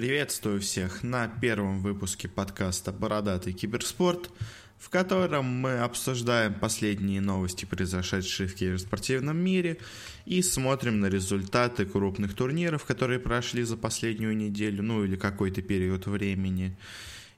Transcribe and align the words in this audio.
Приветствую 0.00 0.62
всех 0.62 1.02
на 1.02 1.28
первом 1.28 1.82
выпуске 1.82 2.26
подкаста 2.26 2.90
«Бородатый 2.90 3.52
киберспорт», 3.52 4.30
в 4.78 4.88
котором 4.88 5.44
мы 5.44 5.80
обсуждаем 5.80 6.54
последние 6.54 7.20
новости, 7.20 7.66
произошедшие 7.66 8.48
в 8.48 8.54
киберспортивном 8.54 9.36
мире, 9.36 9.76
и 10.24 10.40
смотрим 10.40 11.00
на 11.00 11.10
результаты 11.10 11.84
крупных 11.84 12.34
турниров, 12.34 12.86
которые 12.86 13.20
прошли 13.20 13.62
за 13.62 13.76
последнюю 13.76 14.34
неделю, 14.34 14.82
ну 14.82 15.04
или 15.04 15.16
какой-то 15.16 15.60
период 15.60 16.06
времени, 16.06 16.78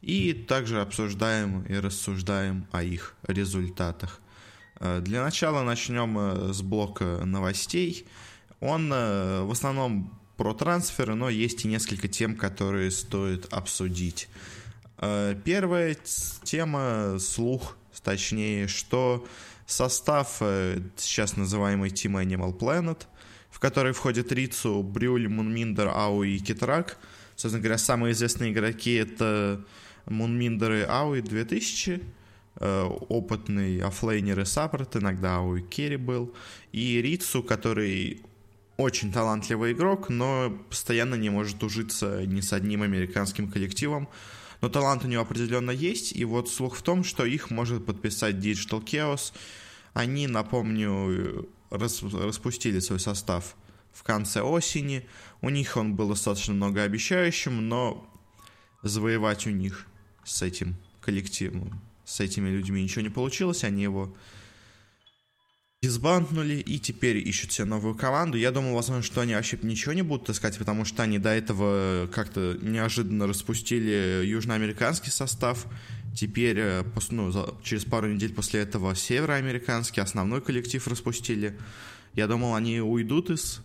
и 0.00 0.32
также 0.32 0.80
обсуждаем 0.80 1.62
и 1.64 1.74
рассуждаем 1.74 2.68
о 2.70 2.84
их 2.84 3.16
результатах. 3.26 4.20
Э, 4.79 5.00
для 5.00 5.24
начала 5.24 5.64
начнем 5.64 6.16
э, 6.16 6.52
с 6.52 6.62
блока 6.62 7.22
новостей. 7.24 8.06
Он 8.60 8.92
э, 8.92 9.42
в 9.42 9.50
основном 9.50 10.21
про 10.36 10.54
трансферы, 10.54 11.14
но 11.14 11.28
есть 11.28 11.64
и 11.64 11.68
несколько 11.68 12.08
тем, 12.08 12.36
которые 12.36 12.90
стоит 12.90 13.52
обсудить. 13.52 14.28
Э, 14.98 15.34
первая 15.45 15.96
тема— 16.45 17.18
слух, 17.20 17.77
точнее, 18.02 18.68
что 18.68 19.26
состав 19.66 20.38
э, 20.40 20.80
сейчас 20.96 21.37
называемый 21.37 21.90
Team 21.90 22.23
Animal 22.23 22.59
Planet, 22.59 23.02
в 23.50 23.59
который 23.59 23.92
входят 23.92 24.32
Ritsu, 24.32 24.82
Брюль, 24.82 25.28
MoonMeander, 25.28 25.88
Aui 25.88 26.37
и 26.37 26.38
Kitrak. 26.38 26.98
Собственно 27.37 27.62
говоря, 27.62 27.78
самые 27.78 28.12
известные 28.12 28.52
игроки— 28.52 28.95
это 28.95 29.64
MoonMeander 30.06 30.73
и 30.73 30.82
Aui 30.82 31.20
2000, 31.20 32.02
э, 32.56 32.82
опытный 33.09 33.80
оффлейнер 33.80 34.40
и 34.40 34.45
саппорт, 34.45 34.96
иногда 34.96 35.38
Aui 35.38 35.62
керри 35.62 35.96
был, 35.96 36.34
и 36.73 37.01
Рицу, 37.01 37.42
который 37.42 38.23
очень 38.76 39.12
талантливый 39.12 39.72
игрок, 39.72 40.08
но 40.08 40.50
постоянно 40.70 41.14
не 41.14 41.30
может 41.30 41.62
ужиться 41.62 42.24
ни 42.26 42.40
с 42.40 42.52
одним 42.52 42.82
американским 42.82 43.50
коллективом. 43.50 44.08
Но 44.60 44.68
талант 44.68 45.04
у 45.04 45.08
него 45.08 45.22
определенно 45.22 45.72
есть, 45.72 46.12
и 46.12 46.24
вот 46.24 46.48
слух 46.48 46.76
в 46.76 46.82
том, 46.82 47.04
что 47.04 47.24
их 47.24 47.51
может 47.51 47.84
подписать 47.84 48.37
Digital 48.37 48.82
Chaos. 48.84 49.32
Они, 49.92 50.26
напомню, 50.26 51.48
рас, 51.70 52.02
распустили 52.02 52.79
свой 52.79 53.01
состав 53.01 53.56
в 53.92 54.02
конце 54.04 54.40
осени. 54.40 55.07
У 55.40 55.51
них 55.51 55.76
он 55.76 55.95
был 55.95 56.09
достаточно 56.09 56.54
многообещающим, 56.54 57.68
но 57.68 58.09
завоевать 58.82 59.46
у 59.46 59.51
них 59.51 59.86
с 60.24 60.42
этим 60.42 60.76
коллективом, 61.01 61.82
с 62.04 62.20
этими 62.20 62.48
людьми 62.48 62.82
ничего 62.82 63.02
не 63.02 63.10
получилось. 63.10 63.64
Они 63.64 63.82
его 63.82 64.14
дисбанднули 65.83 66.55
и 66.55 66.78
теперь 66.78 67.16
ищут 67.16 67.50
себе 67.50 67.65
новую 67.65 67.97
команду. 67.97 68.38
Я 68.38 68.53
думал, 68.53 68.75
возможно, 68.75 69.03
что 69.03 69.21
они 69.21 69.34
вообще 69.34 69.59
ничего 69.62 69.93
не 69.93 70.03
будут 70.03 70.31
искать, 70.31 70.56
потому 70.56 70.84
что 70.84 71.03
они 71.03 71.19
до 71.19 71.31
этого 71.31 72.06
как-то 72.06 72.56
неожиданно 72.62 73.27
распустили 73.27 74.25
южноамериканский 74.25 75.10
состав. 75.10 75.66
Теперь, 76.15 76.59
э, 76.60 76.84
ну, 77.10 77.33
через 77.65 77.84
пару 77.84 78.06
недель 78.06 78.33
после 78.33 78.60
этого 78.60 78.94
североамериканский 78.94 80.00
основной 80.00 80.41
коллектив 80.41 80.87
распустили. 80.87 81.59
Я 82.15 82.28
думал, 82.28 82.55
они 82.55 82.81
уйдут 82.81 83.31
из 83.31 83.60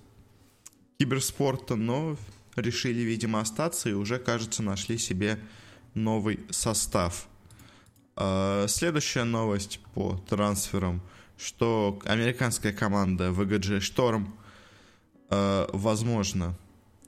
киберспорта, 0.98 1.76
но 1.76 2.18
решили, 2.56 3.02
видимо, 3.02 3.42
остаться 3.42 3.90
и 3.90 3.94
уже, 3.94 4.18
кажется, 4.18 4.64
нашли 4.64 4.98
себе 4.98 5.38
новый 5.94 6.40
состав. 6.50 7.28
А, 8.16 8.66
следующая 8.68 9.24
новость 9.26 9.80
по 9.94 10.20
трансферам– 10.28 11.04
что 11.38 12.00
американская 12.06 12.74
команда 12.74 13.30
VGG 13.30 13.80
Storm, 13.80 14.28
э, 15.30 15.68
возможно, 15.72 16.56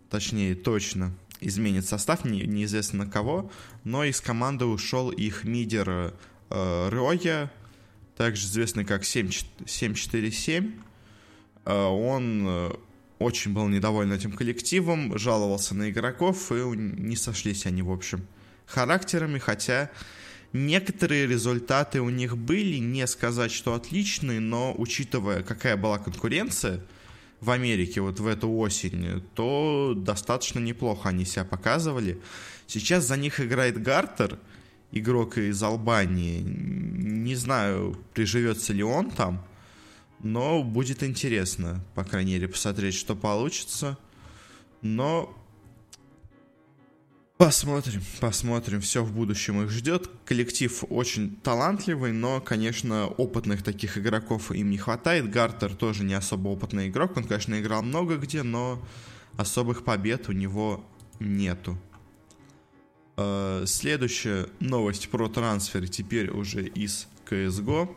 точнее, 0.10 0.56
точно 0.56 1.14
изменит 1.42 1.86
состав, 1.86 2.26
не, 2.26 2.46
неизвестно 2.46 3.08
кого, 3.08 3.52
но 3.84 4.04
из 4.04 4.22
команды 4.22 4.66
ушел 4.66 5.10
их 5.10 5.44
мидер 5.44 6.14
э, 6.50 6.90
Роя, 6.90 7.52
также 8.18 8.46
известный 8.46 8.86
как 8.86 9.06
7, 9.06 9.32
747. 9.66 10.74
Э, 11.66 11.86
он 11.86 12.46
э, 12.48 12.72
очень 13.20 13.54
был 13.54 13.68
недоволен 13.68 14.12
этим 14.12 14.32
коллективом, 14.32 15.18
жаловался 15.18 15.76
на 15.76 15.90
игроков, 15.90 16.52
и 16.52 16.56
не 16.56 17.16
сошлись 17.16 17.66
они, 17.66 17.82
в 17.82 17.92
общем, 17.92 18.28
характерами, 18.66 19.40
хотя 19.40 19.90
Некоторые 20.52 21.28
результаты 21.28 22.02
у 22.02 22.10
них 22.10 22.38
были, 22.38 22.78
не 22.78 23.06
сказать, 23.06 23.52
что 23.52 23.76
отличные, 23.76 24.40
но 24.40 24.74
учитывая, 24.76 25.44
какая 25.44 25.78
была 25.78 26.00
конкуренция 26.00 26.82
в 27.40 27.52
Америке 27.52 28.02
вот 28.02 28.20
в 28.20 28.26
эту 28.26 28.50
осень, 28.50 29.24
то 29.36 29.94
достаточно 29.96 30.60
неплохо 30.60 31.10
они 31.10 31.26
себя 31.26 31.46
показывали. 31.46 32.20
Сейчас 32.66 33.06
за 33.06 33.16
них 33.16 33.40
играет 33.40 33.82
Гартер, 33.82 34.40
игрок 34.92 35.38
из 35.38 35.62
Албании. 35.62 36.42
Не 36.42 37.36
знаю, 37.36 37.98
приживется 38.14 38.74
ли 38.74 38.84
он 38.84 39.12
там, 39.12 39.46
но 40.22 40.64
будет 40.64 41.04
интересно, 41.04 41.86
по 41.94 42.04
крайней 42.04 42.34
мере, 42.34 42.48
посмотреть, 42.48 42.96
что 42.96 43.16
получится. 43.16 43.98
Но 44.82 45.39
Посмотрим, 47.40 48.02
посмотрим, 48.20 48.82
все 48.82 49.02
в 49.02 49.14
будущем 49.14 49.62
их 49.62 49.70
ждет. 49.70 50.10
Коллектив 50.26 50.84
очень 50.90 51.38
талантливый, 51.38 52.12
но, 52.12 52.42
конечно, 52.42 53.08
опытных 53.08 53.64
таких 53.64 53.98
игроков 53.98 54.52
им 54.52 54.70
не 54.70 54.78
хватает. 54.78 55.32
Гартер 55.32 55.74
тоже 55.74 56.04
не 56.04 56.16
особо 56.16 56.50
опытный 56.50 56.90
игрок, 56.90 57.16
он, 57.16 57.24
конечно, 57.24 57.58
играл 57.58 57.82
много 57.82 58.18
где, 58.18 58.44
но 58.44 58.86
особых 59.38 59.86
побед 59.86 60.28
у 60.28 60.34
него 60.34 60.84
нету. 61.22 61.78
Э, 63.16 63.64
следующая 63.66 64.48
новость 64.60 65.08
про 65.08 65.30
трансфер 65.30 65.88
теперь 65.88 66.32
уже 66.32 66.66
из 66.66 67.08
CSGO. 67.26 67.96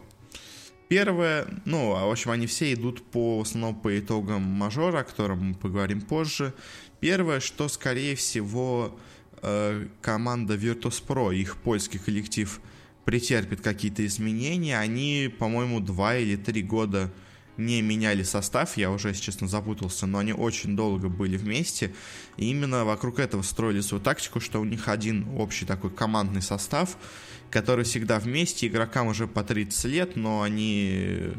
Первое, 0.86 1.48
ну, 1.64 1.96
а 1.96 2.06
в 2.06 2.12
общем, 2.12 2.30
они 2.30 2.46
все 2.46 2.72
идут 2.74 3.02
по, 3.10 3.38
в 3.40 3.42
основном 3.42 3.74
по 3.74 3.98
итогам 3.98 4.42
мажора, 4.42 5.00
о 5.00 5.04
котором 5.04 5.48
мы 5.48 5.54
поговорим 5.56 6.00
позже. 6.00 6.54
Первое, 7.00 7.40
что, 7.40 7.66
скорее 7.66 8.14
всего, 8.14 8.96
э, 9.42 9.86
команда 10.00 10.54
Virtus.pro, 10.54 11.34
их 11.34 11.56
польский 11.56 11.98
коллектив, 11.98 12.60
претерпит 13.04 13.60
какие-то 13.60 14.04
изменения. 14.06 14.78
Они, 14.78 15.32
по-моему, 15.38 15.80
два 15.80 16.16
или 16.16 16.36
три 16.36 16.62
года 16.62 17.12
не 17.56 17.82
меняли 17.82 18.22
состав, 18.22 18.76
я 18.76 18.90
уже, 18.90 19.08
если 19.08 19.22
честно, 19.22 19.46
запутался, 19.46 20.06
но 20.06 20.18
они 20.18 20.32
очень 20.32 20.74
долго 20.74 21.08
были 21.08 21.36
вместе, 21.36 21.92
и 22.36 22.50
именно 22.50 22.84
вокруг 22.84 23.18
этого 23.18 23.42
строили 23.42 23.80
свою 23.80 24.02
тактику, 24.02 24.40
что 24.40 24.60
у 24.60 24.64
них 24.64 24.88
один 24.88 25.28
общий 25.36 25.66
такой 25.66 25.90
командный 25.90 26.40
состав, 26.40 26.96
который 27.50 27.84
всегда 27.84 28.18
вместе, 28.18 28.66
игрокам 28.66 29.08
уже 29.08 29.26
по 29.26 29.44
30 29.44 29.84
лет, 29.84 30.16
но 30.16 30.40
они 30.40 31.32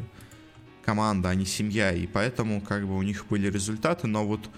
команда, 0.84 1.30
они 1.30 1.46
семья, 1.46 1.92
и 1.92 2.06
поэтому 2.06 2.60
как 2.60 2.86
бы 2.86 2.96
у 2.96 3.02
них 3.02 3.26
были 3.28 3.50
результаты, 3.50 4.06
но 4.06 4.24
вот 4.24 4.48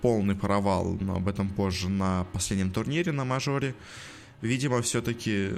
полный 0.00 0.34
провал, 0.34 0.96
но 1.00 1.16
об 1.16 1.28
этом 1.28 1.48
позже 1.48 1.88
на 1.88 2.24
последнем 2.32 2.70
турнире 2.70 3.12
на 3.12 3.24
мажоре. 3.24 3.74
Видимо, 4.40 4.82
все-таки 4.82 5.52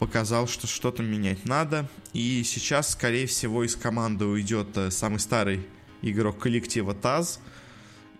показал, 0.00 0.48
что 0.48 0.66
что-то 0.66 1.02
менять 1.02 1.44
надо. 1.44 1.88
И 2.12 2.42
сейчас, 2.42 2.92
скорее 2.92 3.26
всего, 3.26 3.62
из 3.62 3.76
команды 3.76 4.24
уйдет 4.24 4.76
э, 4.76 4.90
самый 4.90 5.20
старый 5.20 5.66
игрок 6.02 6.38
коллектива 6.38 6.94
ТАЗ. 6.94 7.38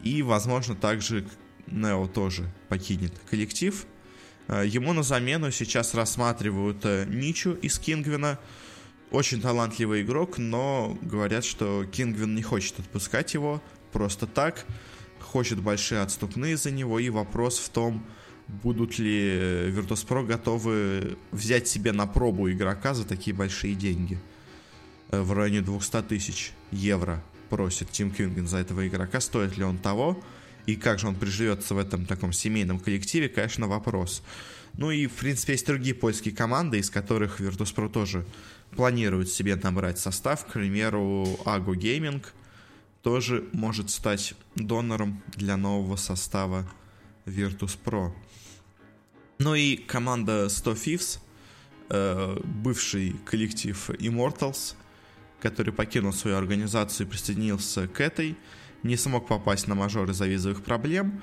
И, 0.03 0.23
возможно, 0.23 0.77
также 0.77 1.27
Нео 1.67 2.07
тоже 2.07 2.53
покинет 2.69 3.13
коллектив. 3.31 3.87
Э, 4.47 4.65
ему 4.67 4.93
на 4.93 5.03
замену 5.03 5.51
сейчас 5.51 5.95
рассматривают 5.95 6.85
Ничу 7.09 7.55
из 7.55 7.79
Кингвина. 7.79 8.39
Очень 9.11 9.41
талантливый 9.41 10.03
игрок, 10.03 10.39
но 10.39 10.97
говорят, 11.01 11.45
что 11.45 11.85
Кингвин 11.87 12.35
не 12.35 12.43
хочет 12.43 12.79
отпускать 12.79 13.35
его 13.35 13.61
просто 13.93 14.27
так, 14.27 14.65
хочет 15.21 15.61
большие 15.61 16.01
отступные 16.01 16.57
за 16.57 16.71
него, 16.71 16.99
и 16.99 17.09
вопрос 17.09 17.59
в 17.59 17.69
том, 17.69 18.05
будут 18.63 18.99
ли 18.99 19.71
Virtus.pro 19.71 20.27
готовы 20.27 21.17
взять 21.31 21.69
себе 21.69 21.93
на 21.93 22.07
пробу 22.07 22.51
игрока 22.51 22.95
за 22.95 23.05
такие 23.05 23.35
большие 23.35 23.75
деньги. 23.75 24.19
Э, 25.11 25.21
в 25.21 25.33
районе 25.33 25.61
200 25.61 26.03
тысяч 26.03 26.53
евро 26.73 27.23
просит 27.49 27.91
Тим 27.91 28.11
Кюнген 28.11 28.49
за 28.49 28.59
этого 28.59 28.87
игрока. 28.87 29.21
Стоит 29.21 29.57
ли 29.57 29.65
он 29.65 29.79
того? 29.79 30.23
И 30.67 30.77
как 30.77 30.99
же 30.99 31.09
он 31.09 31.15
приживется 31.15 31.75
в 31.75 31.79
этом 31.79 32.07
таком 32.07 32.33
семейном 32.33 32.79
коллективе, 32.79 33.29
конечно, 33.29 33.67
вопрос. 33.67 34.23
Ну 34.75 34.91
и, 34.91 35.07
в 35.07 35.13
принципе, 35.13 35.55
есть 35.55 35.67
другие 35.67 35.95
польские 35.95 36.35
команды, 36.35 36.79
из 36.79 36.91
которых 36.91 37.41
Virtus.pro 37.41 37.89
тоже 37.89 38.25
планирует 38.77 39.29
себе 39.29 39.57
набрать 39.57 39.99
состав. 39.99 40.45
К 40.47 40.53
примеру, 40.53 41.39
Ago 41.45 41.75
Gaming– 41.75 42.25
тоже 43.03 43.49
может 43.53 43.91
стать 43.91 44.35
донором 44.55 45.23
для 45.37 45.57
нового 45.57 45.97
состава 45.97 46.69
Virtus.pro. 47.27 48.13
Ну 49.39 49.55
и 49.55 49.77
команда 49.77 50.49
100 50.49 50.73
Thieves, 50.73 51.19
э, 51.89 52.39
бывший 52.45 53.17
коллектив 53.25 53.91
Immortals, 53.91 54.75
который 55.41 55.73
покинул 55.73 56.13
свою 56.13 56.37
организацию 56.37 57.07
и 57.07 57.11
присоединился 57.11 57.89
к 57.89 58.01
этой, 58.01 58.37
не 58.83 58.97
смог 58.97 59.27
попасть 59.27 59.67
на 59.67 59.75
мажор 59.75 60.11
из-за 60.11 60.27
визовых 60.27 60.63
проблем. 60.63 61.23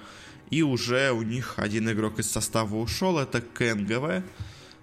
И 0.50 0.64
уже 0.64 1.12
у 1.12 1.22
них 1.24 1.56
один 1.58 1.92
игрок 1.92 2.20
из 2.20 2.32
состава 2.32 2.76
ушел, 2.76 3.20
это 3.20 3.42
КНГВ. 3.42 4.24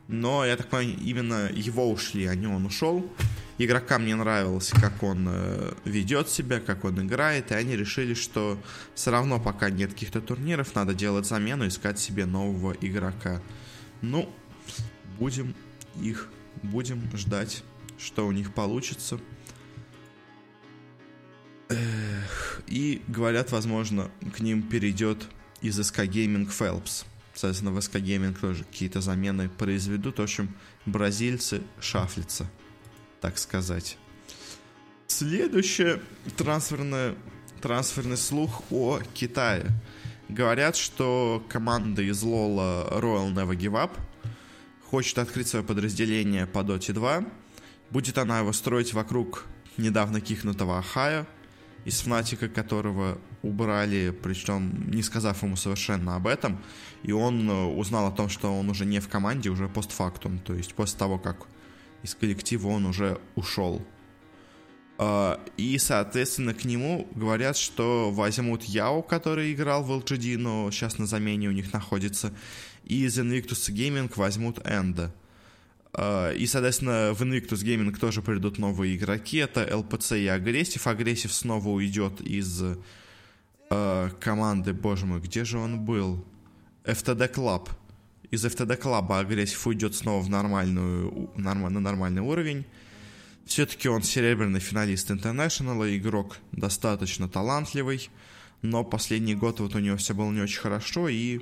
Но, 0.09 0.45
я 0.45 0.57
так 0.57 0.69
понимаю, 0.69 0.99
именно 1.03 1.51
его 1.53 1.91
ушли, 1.91 2.27
а 2.27 2.35
не 2.35 2.47
он 2.47 2.67
ушел. 2.67 3.11
Игрокам 3.57 4.05
не 4.05 4.15
нравилось, 4.15 4.71
как 4.71 5.03
он 5.03 5.29
э, 5.29 5.75
ведет 5.85 6.29
себя, 6.29 6.59
как 6.59 6.85
он 6.85 7.07
играет, 7.07 7.53
и 7.53 7.55
они 7.55 7.77
решили, 7.77 8.15
что 8.15 8.59
все 8.95 9.13
равно 9.13 9.39
пока 9.39 9.71
нет 9.71 9.93
каких-то 9.93 10.21
турниров, 10.21 10.75
надо 10.75 10.93
делать 10.93 11.27
замену, 11.27 11.69
искать 11.69 12.01
себе 12.01 12.27
нового 12.27 12.73
игрока. 12.81 13.41
Ну, 14.03 14.29
будем 15.19 15.55
их, 16.01 16.29
будем 16.63 17.09
ждать, 17.17 17.63
что 17.97 18.27
у 18.27 18.33
них 18.33 18.53
получится. 18.53 19.21
Эх, 21.69 22.63
и 22.67 23.03
говорят, 23.07 23.53
возможно, 23.53 24.11
к 24.37 24.41
ним 24.41 24.63
перейдет 24.63 25.27
из 25.61 25.79
SK 25.79 26.09
Gaming 26.09 26.49
Phelps. 26.49 27.05
Соответственно, 27.35 27.73
в 27.73 27.79
SK 27.79 28.01
Gaming 28.03 28.39
тоже 28.39 28.65
какие-то 28.65 29.01
замены 29.01 29.49
произведут. 29.49 30.19
В 30.19 30.23
общем, 30.23 30.55
бразильцы 30.87 31.63
шафлятся, 31.81 32.51
так 33.25 33.39
сказать. 33.39 33.97
Следующее 35.07 36.03
трансферное, 36.37 37.15
трансферный 37.63 38.19
слух 38.19 38.63
о 38.71 39.01
Китае. 39.15 39.71
Говорят, 40.29 40.77
что 40.77 41.43
команда 41.49 42.03
из 42.03 42.23
Лола 42.23 42.87
Royal 42.91 43.33
Never 43.33 43.57
Give 43.57 43.83
Up 43.83 43.93
хочет 44.91 45.17
открыть 45.17 45.49
свое 45.49 45.65
подразделение 45.65 46.47
по 46.47 46.59
Dota 46.59 46.93
2. 46.93 47.25
Будет 47.89 48.19
она 48.19 48.41
его 48.41 48.53
строить 48.53 48.93
вокруг 48.93 49.47
недавно 49.79 50.21
кихнутого 50.21 50.77
Ахая, 50.77 51.27
из 51.87 52.01
Фнатика, 52.01 52.51
которого 52.51 53.17
убрали, 53.43 54.11
причем 54.11 54.91
не 54.91 55.03
сказав 55.03 55.43
ему 55.43 55.57
совершенно 55.57 56.17
об 56.17 56.27
этом, 56.27 56.59
и 57.03 57.13
он 57.13 57.49
э, 57.49 57.65
узнал 57.65 58.07
о 58.07 58.13
том, 58.13 58.29
что 58.29 58.55
он 58.55 58.69
уже 58.69 58.85
не 58.85 59.01
в 59.01 59.09
команде, 59.09 59.49
уже 59.49 59.67
постфактум, 59.69 60.41
то 60.41 60.53
есть 60.53 60.75
после 60.75 60.99
того, 60.99 61.19
как 61.19 61.47
из 62.05 62.15
коллектива 62.15 62.69
он 62.69 62.87
уже 62.87 63.19
ушел. 63.35 63.85
А, 64.97 65.41
и, 65.57 65.77
соответственно, 65.79 66.55
к 66.55 66.65
нему 66.65 67.09
говорят, 67.15 67.57
что 67.57 68.13
возьмут 68.13 68.63
Яо, 68.65 69.03
который 69.03 69.53
играл 69.53 69.83
в 69.83 69.91
LGD, 69.91 70.39
но 70.39 70.71
сейчас 70.71 70.99
на 70.99 71.07
замене 71.07 71.49
у 71.49 71.53
них 71.53 71.73
находится, 71.73 72.33
и 72.85 73.05
из 73.05 73.19
Invictus 73.19 73.73
Gaming 73.73 74.13
возьмут 74.15 74.59
Энда. 74.67 75.13
А, 75.95 76.31
и, 76.33 76.47
соответственно, 76.47 77.13
в 77.15 77.23
Invictus 77.23 77.65
Gaming 77.65 77.99
тоже 77.99 78.23
придут 78.23 78.59
новые 78.59 78.97
игроки. 78.97 79.39
Это 79.39 79.65
LPC 79.65 80.21
и 80.21 80.27
Agressif. 80.27 80.87
Agressif 80.87 81.33
снова 81.33 81.71
уйдет 81.71 82.21
из 82.21 82.63
э, 83.71 84.11
команды, 84.21 84.75
боже 84.75 85.07
мой, 85.07 85.21
где 85.21 85.45
же 85.45 85.59
он 85.59 85.81
был? 85.81 86.25
FTD 86.85 87.33
Club. 87.33 87.71
Из 88.31 88.45
FTD 88.45 88.81
Club 88.81 89.13
Agressif 89.19 89.67
уйдет 89.67 89.95
снова 89.95 90.23
в 90.23 90.29
нормальную, 90.29 91.31
норм, 91.37 91.73
на 91.73 91.81
нормальный 91.81 92.23
уровень. 92.23 92.65
Все-таки 93.45 93.89
он 93.89 94.03
серебряный 94.03 94.61
финалист 94.61 95.11
International, 95.11 95.97
игрок 95.97 96.39
достаточно 96.53 97.29
талантливый, 97.29 98.09
но 98.63 98.83
последний 98.85 99.35
год 99.35 99.61
вот 99.61 99.75
у 99.75 99.79
него 99.79 99.99
все 99.99 100.15
было 100.15 100.31
не 100.31 100.41
очень 100.41 100.61
хорошо, 100.61 101.09
и 101.09 101.41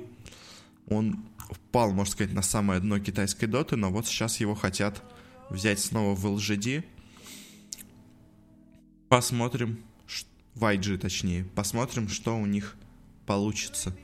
он 0.87 1.25
впал, 1.49 1.91
можно 1.93 2.11
сказать, 2.11 2.33
на 2.33 2.41
самое 2.41 2.81
дно 2.81 2.99
китайской 2.99 3.45
доты, 3.45 3.77
но 3.77 3.89
вот 3.89 4.05
сейчас 4.05 4.39
его 4.41 4.53
хотят 4.53 5.01
взять 5.49 5.79
снова 5.79 6.15
в 6.15 6.25
LGD. 6.25 6.83
Посмотрим, 9.07 9.83
в 10.55 10.63
IG 10.63 10.97
точнее, 10.97 11.45
посмотрим, 11.55 12.09
что 12.09 12.37
у 12.37 12.45
них 12.45 12.75
получится. 13.25 13.95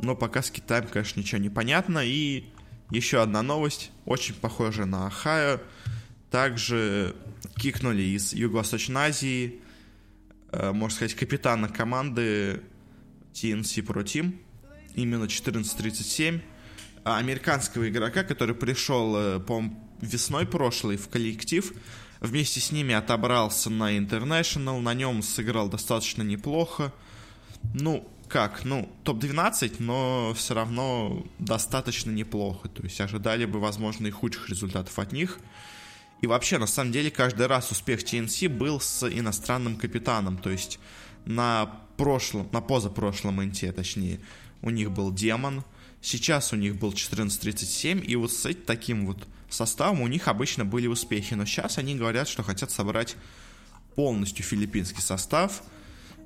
Но 0.00 0.14
пока 0.16 0.42
с 0.42 0.50
Китаем, 0.50 0.86
конечно, 0.86 1.20
ничего 1.20 1.40
не 1.40 1.50
понятно. 1.50 2.00
И 2.04 2.44
еще 2.90 3.22
одна 3.22 3.42
новость, 3.42 3.90
очень 4.04 4.34
похожая 4.34 4.86
на 4.86 5.06
Ахайо. 5.06 5.60
Также 6.30 7.14
кикнули 7.56 8.02
из 8.02 8.32
Юго-Восточной 8.32 9.08
Азии, 9.08 9.60
э, 10.52 10.72
можно 10.72 10.96
сказать, 10.96 11.14
капитана 11.14 11.68
команды 11.68 12.62
TNC 13.34 13.84
Pro 13.86 14.04
Team, 14.04 14.38
именно 14.94 15.24
1437 15.24 16.40
а, 17.04 17.18
американского 17.18 17.88
игрока, 17.88 18.24
который 18.24 18.54
пришел, 18.54 19.16
э, 19.16 19.40
по 19.40 19.62
весной 20.00 20.46
прошлой 20.46 20.96
в 20.96 21.08
коллектив, 21.08 21.72
вместе 22.20 22.60
с 22.60 22.72
ними 22.72 22.94
отобрался 22.94 23.70
на 23.70 23.96
International, 23.96 24.80
на 24.80 24.94
нем 24.94 25.22
сыграл 25.22 25.68
достаточно 25.68 26.22
неплохо. 26.22 26.92
Ну, 27.72 28.06
как, 28.28 28.64
ну, 28.64 28.90
топ-12, 29.04 29.76
но 29.78 30.34
все 30.34 30.54
равно 30.54 31.24
достаточно 31.38 32.10
неплохо. 32.10 32.68
То 32.68 32.82
есть 32.82 33.00
ожидали 33.00 33.44
бы, 33.44 33.60
возможно, 33.60 34.06
и 34.06 34.10
худших 34.10 34.48
результатов 34.48 34.98
от 34.98 35.12
них. 35.12 35.38
И 36.20 36.26
вообще, 36.26 36.58
на 36.58 36.66
самом 36.66 36.92
деле, 36.92 37.10
каждый 37.10 37.46
раз 37.46 37.70
успех 37.70 38.02
TNC 38.02 38.48
был 38.48 38.80
с 38.80 39.08
иностранным 39.08 39.76
капитаном. 39.76 40.38
То 40.38 40.50
есть 40.50 40.78
на 41.24 41.80
прошлом, 41.96 42.48
на 42.52 42.60
позапрошлом 42.60 43.42
инте, 43.42 43.72
точнее, 43.72 44.20
у 44.62 44.70
них 44.70 44.90
был 44.90 45.12
Демон, 45.12 45.64
Сейчас 46.04 46.52
у 46.52 46.56
них 46.56 46.76
был 46.76 46.92
14.37, 46.92 48.04
и 48.04 48.14
вот 48.14 48.30
с 48.30 48.54
таким 48.66 49.06
вот 49.06 49.26
составом 49.48 50.02
у 50.02 50.06
них 50.06 50.28
обычно 50.28 50.66
были 50.66 50.86
успехи. 50.86 51.32
Но 51.32 51.46
сейчас 51.46 51.78
они 51.78 51.94
говорят, 51.94 52.28
что 52.28 52.42
хотят 52.42 52.70
собрать 52.70 53.16
полностью 53.94 54.44
филиппинский 54.44 55.00
состав. 55.00 55.62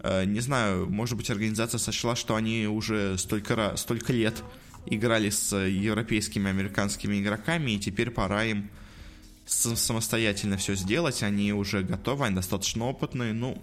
Э, 0.03 0.25
не 0.25 0.41
знаю, 0.41 0.89
может 0.89 1.17
быть, 1.17 1.31
организация 1.31 1.79
сочла, 1.79 2.17
что 2.17 2.35
они 2.37 2.67
уже 2.67 3.19
столько, 3.19 3.75
столько 3.77 4.13
лет 4.13 4.43
играли 4.87 5.31
с 5.31 5.57
европейскими, 5.57 6.49
американскими 6.49 7.21
игроками, 7.21 7.73
и 7.73 7.79
теперь 7.79 8.11
пора 8.11 8.45
им 8.45 8.71
самостоятельно 9.47 10.57
все 10.57 10.75
сделать. 10.75 11.23
Они 11.23 11.53
уже 11.53 11.83
готовы, 11.83 12.27
они 12.27 12.37
достаточно 12.37 12.85
опытные. 12.87 13.33
Ну, 13.33 13.61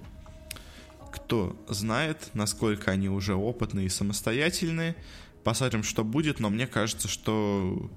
кто 1.12 1.56
знает, 1.70 2.30
насколько 2.34 2.92
они 2.92 3.10
уже 3.10 3.36
опытные 3.36 3.88
и 3.88 3.90
самостоятельные. 3.90 4.96
Посмотрим, 5.44 5.84
что 5.84 6.04
будет, 6.04 6.40
но 6.40 6.50
мне 6.50 6.68
кажется, 6.68 7.08
что 7.08 7.92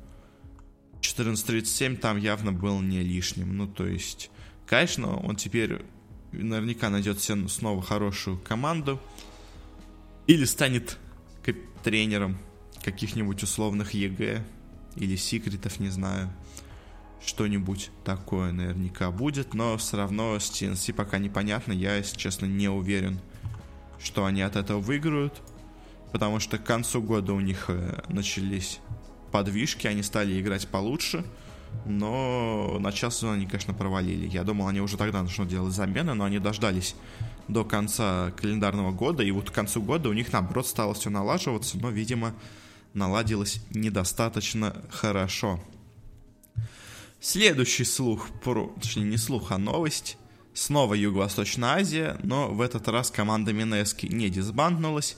1437 1.01 1.97
там 1.97 2.19
явно 2.19 2.53
был 2.53 2.81
не 2.81 3.03
лишним. 3.03 3.57
Ну, 3.57 3.67
то 3.67 3.87
есть, 3.87 4.31
конечно, 4.67 5.17
он 5.17 5.37
теперь 5.37 5.83
наверняка 6.33 6.91
найдет 6.91 7.21
себе 7.21 7.49
снова 7.49 7.83
хорошую 7.83 8.39
команду 8.39 9.01
или 10.27 10.45
станет 10.45 10.99
тренером 11.83 12.39
каких-нибудь 12.83 13.43
условных 13.43 13.95
EG 13.95 14.45
или 14.97 15.17
секретов, 15.17 15.81
не 15.81 15.89
знаю. 15.89 16.31
Что-нибудь 17.25 17.91
такое 18.05 18.53
наверняка 18.53 19.11
будет, 19.11 19.55
но 19.55 19.77
все 19.77 19.97
равно 19.97 20.39
с 20.39 20.51
TNC 20.51 20.93
пока 20.95 21.19
непонятно. 21.19 21.73
Я, 21.73 21.97
если 21.97 22.17
честно, 22.17 22.47
не 22.47 22.69
уверен, 22.69 23.21
что 24.01 24.25
они 24.25 24.43
от 24.43 24.57
этого 24.57 24.81
выиграют 24.81 25.41
потому 26.13 26.41
что 26.41 26.59
к 26.59 26.65
концу 26.65 27.03
года 27.03 27.33
у 27.33 27.41
них 27.41 27.67
э, 27.69 28.03
начались 28.09 28.81
подвижки, 29.31 29.87
они 29.87 30.03
стали 30.03 30.41
играть 30.41 30.69
получше, 30.69 31.25
но 31.85 32.79
начало 32.81 33.11
сезона 33.11 33.35
они, 33.35 33.47
конечно, 33.47 33.75
провалили. 33.75 34.29
Я 34.29 34.45
думал, 34.45 34.69
они 34.69 34.81
уже 34.81 34.97
тогда 34.97 35.23
начнут 35.23 35.49
делать 35.49 35.75
замены, 35.75 36.15
но 36.15 36.25
они 36.25 36.39
дождались 36.39 36.95
до 37.49 37.65
конца 37.65 38.33
календарного 38.33 38.93
года, 38.93 39.23
и 39.23 39.31
вот 39.31 39.51
к 39.51 39.55
концу 39.55 39.83
года 39.83 40.09
у 40.09 40.13
них, 40.13 40.33
наоборот, 40.33 40.67
стало 40.67 40.95
все 40.95 41.11
налаживаться, 41.11 41.79
но, 41.79 41.91
видимо, 41.91 42.35
наладилось 42.95 43.61
недостаточно 43.71 44.77
хорошо. 44.91 45.61
Следующий 47.21 47.85
слух, 47.85 48.29
про, 48.45 48.73
точнее 48.81 49.05
не 49.05 49.17
слух, 49.17 49.51
а 49.51 49.59
новость. 49.59 50.19
Снова 50.55 50.95
Юго-Восточная 50.95 51.75
Азия, 51.75 52.17
но 52.23 52.49
в 52.49 52.61
этот 52.61 52.89
раз 52.89 53.11
команда 53.11 53.53
Минески 53.53 54.07
не 54.07 54.29
дисбанднулась, 54.29 55.17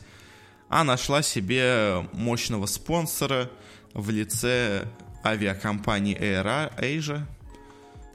а 0.68 0.84
нашла 0.84 1.22
себе 1.22 2.06
мощного 2.12 2.66
спонсора 2.66 3.50
в 3.94 4.10
лице 4.10 4.86
авиакомпании 5.24 6.18
Air 6.18 6.72
Asia, 6.78 7.22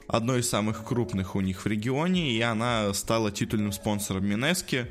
одной 0.08 0.40
из 0.40 0.48
самых 0.48 0.84
крупных 0.84 1.36
у 1.36 1.40
них 1.40 1.64
в 1.64 1.66
регионе, 1.66 2.30
и 2.30 2.40
она 2.40 2.92
стала 2.94 3.30
титульным 3.30 3.72
спонсором 3.72 4.26
Минески. 4.26 4.86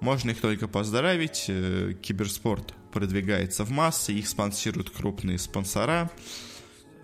Можно 0.00 0.30
их 0.30 0.40
только 0.40 0.68
поздравить. 0.68 1.46
Э, 1.48 1.94
киберспорт 2.00 2.74
продвигается 2.92 3.64
в 3.64 3.70
массы, 3.70 4.12
их 4.12 4.28
спонсируют 4.28 4.90
крупные 4.90 5.38
спонсора. 5.38 6.10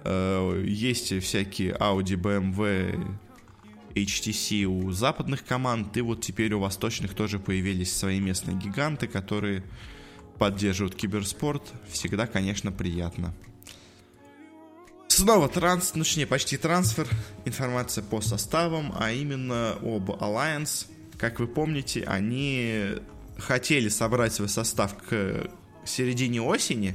Э, 0.05 0.63
есть 0.67 1.19
всякие 1.23 1.73
Audi, 1.73 2.17
BMW, 2.17 3.17
HTC 3.95 4.65
у 4.65 4.91
западных 4.91 5.45
команд, 5.45 5.97
и 5.97 6.01
вот 6.01 6.21
теперь 6.23 6.53
у 6.55 6.61
восточных 6.61 7.15
тоже 7.15 7.39
появились 7.39 7.95
свои 7.95 8.21
местные 8.21 8.57
гиганты, 8.57 9.07
которые 9.07 9.65
поддерживают 10.39 10.95
киберспорт, 10.95 11.73
всегда, 11.89 12.27
конечно, 12.27 12.73
приятно. 12.73 13.35
Снова 15.15 15.47
транс, 15.47 15.93
ну, 15.95 16.05
точнее, 16.05 16.27
почти 16.27 16.57
трансфер, 16.57 17.07
информация 17.45 18.03
по 18.03 18.23
составам, 18.23 18.95
а 18.99 19.13
именно 19.13 19.73
об 19.83 20.11
Alliance. 20.11 20.87
Как 21.19 21.39
вы 21.39 21.47
помните, 21.47 22.03
они 22.05 22.95
хотели 23.37 23.91
собрать 23.91 24.33
свой 24.33 24.49
состав 24.49 24.97
к 24.97 25.51
середине 25.85 26.41
осени. 26.41 26.95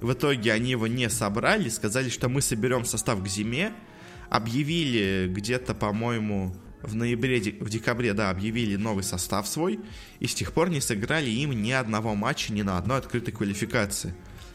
В 0.00 0.14
итоге 0.14 0.52
они 0.52 0.72
его 0.72 0.88
не 0.88 1.08
собрали, 1.08 1.68
сказали, 1.68 2.08
что 2.08 2.28
мы 2.28 2.42
соберем 2.42 2.84
состав 2.84 3.22
к 3.22 3.28
зиме. 3.28 3.72
Объявили 4.30 5.28
где-то, 5.32 5.74
по-моему, 5.74 6.56
в 6.82 6.96
ноябре, 6.96 7.38
в 7.60 7.70
декабре, 7.70 8.14
да, 8.14 8.30
объявили 8.30 8.74
новый 8.74 9.04
состав 9.04 9.46
свой. 9.46 9.78
И 10.18 10.26
с 10.26 10.34
тех 10.34 10.52
пор 10.52 10.70
не 10.70 10.80
сыграли 10.80 11.30
им 11.30 11.52
ни 11.62 11.70
одного 11.70 12.16
матча, 12.16 12.52
ни 12.52 12.62
на 12.62 12.78
одной 12.78 12.98
открытой 12.98 13.32
квалификации 13.32 14.12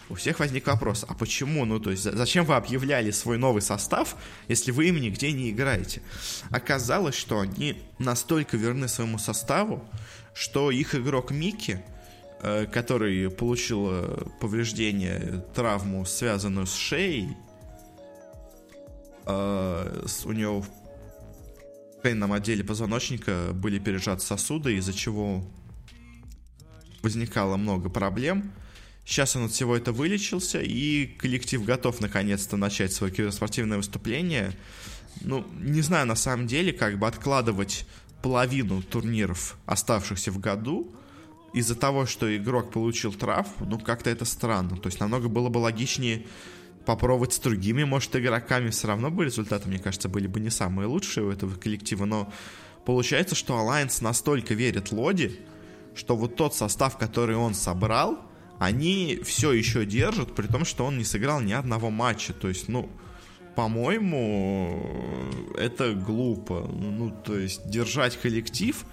у 0.09 0.15
всех 0.15 0.39
возник 0.39 0.67
вопрос, 0.67 1.05
а 1.07 1.13
почему, 1.13 1.65
ну 1.65 1.79
то 1.79 1.91
есть 1.91 2.03
зачем 2.03 2.45
вы 2.45 2.55
объявляли 2.55 3.11
свой 3.11 3.37
новый 3.37 3.61
состав, 3.61 4.15
если 4.47 4.71
вы 4.71 4.89
им 4.89 4.99
нигде 4.99 5.31
не 5.31 5.51
играете? 5.51 6.01
Оказалось, 6.49 7.15
что 7.15 7.39
они 7.39 7.81
настолько 7.99 8.57
верны 8.57 8.87
своему 8.87 9.19
составу, 9.19 9.83
что 10.33 10.71
их 10.71 10.95
игрок 10.95 11.31
Микки, 11.31 11.83
э, 12.41 12.65
который 12.65 13.29
получил 13.29 13.87
э, 13.91 14.25
повреждение, 14.39 15.45
травму, 15.53 16.05
связанную 16.05 16.65
с 16.65 16.73
шеей, 16.73 17.37
э, 19.25 20.05
у 20.25 20.31
него 20.31 20.61
в 20.61 20.69
шейном 22.01 22.33
отделе 22.33 22.63
позвоночника 22.63 23.49
были 23.53 23.77
пережаты 23.77 24.23
сосуды, 24.23 24.75
из-за 24.77 24.93
чего 24.93 25.43
возникало 27.03 27.57
много 27.57 27.89
проблем. 27.89 28.51
Сейчас 29.09 29.35
он 29.35 29.45
от 29.45 29.51
всего 29.53 29.75
это 29.75 29.91
вылечился, 29.91 30.61
и 30.61 31.07
коллектив 31.07 31.65
готов 31.65 31.99
наконец-то 31.99 32.57
начать 32.57 32.93
свое 32.93 33.11
киберспортивное 33.11 33.77
выступление. 33.77 34.55
Ну, 35.21 35.43
не 35.59 35.81
знаю 35.81 36.05
на 36.05 36.13
самом 36.13 36.45
деле, 36.45 36.71
как 36.73 36.99
бы 36.99 37.07
откладывать 37.07 37.87
половину 38.21 38.83
турниров, 38.83 39.57
оставшихся 39.65 40.31
в 40.31 40.37
году, 40.39 40.93
из-за 41.53 41.73
того, 41.73 42.05
что 42.05 42.37
игрок 42.37 42.71
получил 42.71 43.11
травму, 43.11 43.65
ну, 43.65 43.79
как-то 43.79 44.11
это 44.11 44.25
странно. 44.25 44.77
То 44.77 44.89
есть 44.89 44.99
намного 44.99 45.27
было 45.27 45.49
бы 45.49 45.57
логичнее 45.57 46.27
попробовать 46.85 47.33
с 47.33 47.39
другими, 47.39 47.85
может, 47.85 48.15
игроками 48.15 48.69
все 48.69 48.89
равно 48.89 49.09
бы 49.09 49.25
результаты, 49.25 49.69
мне 49.69 49.79
кажется, 49.79 50.07
были 50.07 50.27
бы 50.27 50.39
не 50.39 50.51
самые 50.51 50.85
лучшие 50.85 51.25
у 51.25 51.31
этого 51.31 51.55
коллектива, 51.55 52.05
но 52.05 52.31
получается, 52.85 53.33
что 53.33 53.55
Alliance 53.55 54.03
настолько 54.03 54.53
верит 54.53 54.91
Лоди, 54.91 55.39
что 55.95 56.15
вот 56.15 56.35
тот 56.35 56.53
состав, 56.53 56.99
который 56.99 57.35
он 57.35 57.55
собрал, 57.55 58.28
они 58.59 59.21
все 59.23 59.53
еще 59.53 59.85
держат, 59.85 60.35
при 60.35 60.47
том, 60.47 60.65
что 60.65 60.85
он 60.85 60.97
не 60.97 61.05
сыграл 61.05 61.39
ни 61.41 61.53
одного 61.53 61.89
матча. 61.89 62.33
То 62.33 62.49
есть, 62.49 62.67
ну, 62.67 62.89
по-моему, 63.55 65.31
это 65.57 65.93
глупо. 65.93 66.69
Ну, 66.71 67.09
то 67.09 67.37
есть, 67.37 67.67
держать 67.69 68.17
коллектив 68.17 68.85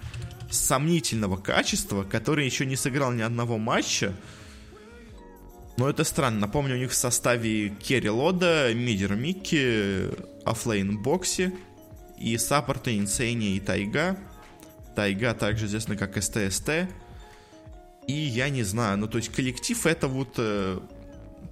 сомнительного 0.49 1.35
качества, 1.35 2.03
который 2.03 2.45
еще 2.45 2.65
не 2.65 2.77
сыграл 2.77 3.11
ни 3.11 3.21
одного 3.21 3.57
матча, 3.57 4.13
ну, 5.77 5.87
это 5.87 6.03
странно. 6.03 6.39
Напомню, 6.39 6.75
у 6.75 6.79
них 6.79 6.91
в 6.91 6.95
составе 6.95 7.69
Керри 7.69 8.09
Лода, 8.09 8.73
Мидер 8.73 9.15
Микки, 9.15 10.09
Офлейн 10.43 10.97
Бокси 10.97 11.53
и 12.17 12.37
саппорты 12.37 12.97
Инсейни 12.97 13.55
и 13.55 13.59
Тайга. 13.59 14.17
Тайга 14.95 15.35
также 15.35 15.67
известна 15.67 15.95
как 15.95 16.21
СТСТ. 16.21 16.89
И 18.07 18.13
я 18.13 18.49
не 18.49 18.63
знаю, 18.63 18.97
ну 18.97 19.07
то 19.07 19.17
есть 19.17 19.29
коллектив 19.29 19.85
это 19.85 20.07
вот 20.07 20.35
э, 20.37 20.79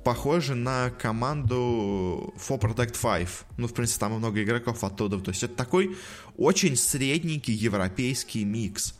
похоже 0.05 0.53
на 0.53 0.91
команду 0.91 2.33
For 2.38 2.59
Protect 2.59 3.01
5. 3.01 3.27
Ну, 3.57 3.67
в 3.67 3.74
принципе, 3.74 4.00
там 4.00 4.13
много 4.13 4.41
игроков 4.41 4.83
оттуда. 4.83 5.19
То 5.19 5.31
есть 5.31 5.43
это 5.43 5.55
такой 5.55 5.97
очень 6.38 6.77
средненький 6.77 7.55
европейский 7.55 8.45
микс. 8.45 8.93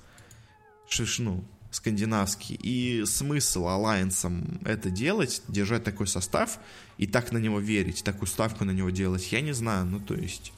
Шиш, 0.90 1.20
ну, 1.20 1.46
скандинавский. 1.70 2.60
И 2.62 3.06
смысл 3.06 3.68
алайенсам 3.68 4.60
это 4.66 4.90
делать, 4.90 5.44
держать 5.48 5.84
такой 5.84 6.08
состав 6.08 6.58
и 6.98 7.06
так 7.06 7.32
на 7.32 7.38
него 7.38 7.60
верить, 7.60 8.04
такую 8.04 8.28
ставку 8.28 8.66
на 8.66 8.72
него 8.72 8.90
делать, 8.90 9.32
я 9.32 9.42
не 9.42 9.54
знаю. 9.54 9.86
Ну, 9.86 10.00
то 10.00 10.16
есть, 10.16 10.54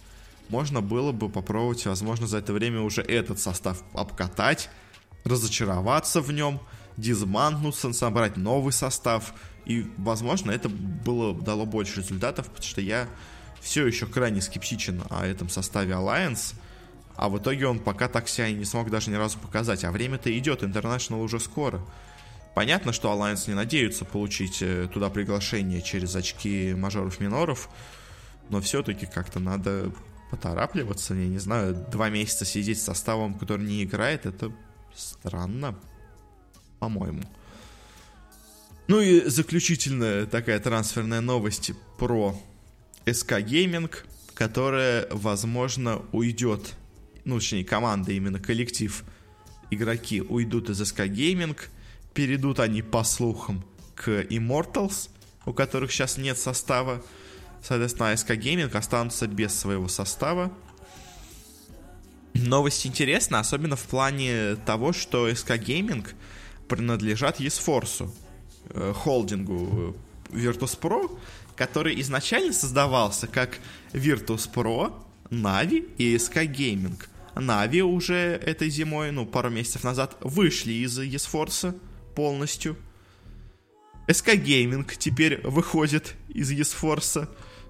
можно 0.48 0.82
было 0.82 1.12
бы 1.12 1.28
попробовать, 1.28 1.86
возможно, 1.86 2.26
за 2.26 2.38
это 2.38 2.54
время 2.54 2.82
уже 2.82 3.02
этот 3.02 3.40
состав 3.40 3.84
обкатать, 3.94 4.70
разочароваться 5.26 6.22
в 6.22 6.32
нем– 6.32 6.62
дизмантнуться, 6.98 7.94
собрать 7.94 8.38
новый 8.38 8.74
состав. 8.74 9.34
И, 9.66 9.86
возможно, 9.98 10.52
это 10.52 10.68
было 10.70 11.34
дало 11.34 11.66
больше 11.66 12.02
результатов, 12.02 12.48
потому 12.48 12.64
что 12.64 12.82
я 12.82 13.08
все 13.62 13.86
еще 13.86 14.08
крайне 14.08 14.42
скептичен 14.42 15.04
о 15.10 15.26
этом 15.26 15.50
составе 15.50 15.94
Alliance. 15.94 16.56
А 17.16 17.30
в 17.30 17.38
итоге 17.38 17.68
он 17.68 17.80
пока 17.80 18.08
так 18.08 18.28
себя 18.28 18.52
не 18.52 18.66
смог 18.66 18.90
даже 18.90 19.10
ни 19.10 19.16
разу 19.16 19.40
показать. 19.40 19.84
А 19.84 19.92
время-то 19.92 20.36
идет, 20.38 20.64
International 20.64 21.24
уже 21.24 21.40
скоро. 21.40 21.82
Понятно, 22.56 22.92
что 22.92 23.12
Alliance 23.12 23.44
не 23.48 23.54
надеются 23.54 24.04
получить 24.06 24.62
э, 24.62 24.88
туда 24.92 25.10
приглашение 25.10 25.82
через 25.82 26.16
очки 26.16 26.74
мажоров-миноров, 26.74 27.70
но 28.50 28.62
все-таки 28.62 29.06
как-то 29.06 29.40
надо 29.40 29.92
поторапливаться. 30.32 31.14
Я 31.14 31.28
не 31.28 31.38
знаю, 31.38 31.76
два 31.92 32.10
месяца 32.10 32.46
сидеть 32.46 32.82
с 32.82 32.86
составом, 32.86 33.36
который 33.36 33.66
не 33.66 33.84
играет, 33.84 34.26
это 34.26 34.52
странно 34.96 35.76
по-моему. 36.80 37.24
Ну 38.88 39.02
и 39.02 39.28
заключительная 39.28 40.26
такая 40.26 40.60
трансферная 40.60 41.20
новость 41.20 41.72
про 41.98 42.40
SK 43.06 43.44
Gaming, 43.44 43.94
которая, 44.34 45.08
возможно, 45.12 46.02
уйдет, 46.14 46.76
ну, 47.26 47.40
точнее, 47.40 47.66
команда, 47.66 48.14
именно 48.14 48.40
коллектив, 48.40 49.04
игроки 49.72 50.22
уйдут 50.22 50.70
из 50.70 50.82
SK 50.82 51.10
Gaming, 51.10 51.58
перейдут 52.14 52.62
они, 52.62 52.82
по 52.82 53.04
слухам, 53.04 53.66
к 53.94 54.10
Immortals, 54.10 55.10
у 55.46 55.52
которых 55.52 55.92
сейчас 55.92 56.18
нет 56.18 56.38
состава, 56.38 57.04
соответственно, 57.62 58.14
SK 58.14 58.38
Gaming 58.38 58.78
останутся 58.78 59.28
без 59.28 59.54
своего 59.54 59.90
состава. 59.90 60.54
Новость 62.34 62.88
интересна, 62.88 63.40
особенно 63.40 63.76
в 63.76 63.84
плане 63.84 64.56
того, 64.66 64.94
что 64.94 65.28
SK 65.28 65.60
Gaming— 65.60 66.08
принадлежат 66.68 67.40
eSforce, 67.40 68.10
э, 68.70 68.94
холдингу 68.96 69.96
э, 70.32 70.38
Virtus.pro, 70.38 71.18
который 71.56 72.00
изначально 72.02 72.54
создавался 72.54 73.28
как 73.28 73.60
Virtus.pro, 73.94 74.94
Navi 75.30 75.90
и 75.98 76.16
SK 76.16 76.48
Gaming. 76.52 77.02
Navi 77.36 77.82
уже 77.82 78.16
этой 78.16 78.70
зимой, 78.70 79.12
ну, 79.12 79.26
пару 79.26 79.50
месяцев 79.50 79.84
назад, 79.84 80.18
вышли 80.22 80.74
из 80.74 81.00
eSforce 81.00 81.78
полностью. 82.16 82.76
SK 84.08 84.42
Gaming 84.44 84.90
теперь 84.98 85.42
выходит 85.44 86.16
из 86.30 86.52
eSforce. 86.52 87.28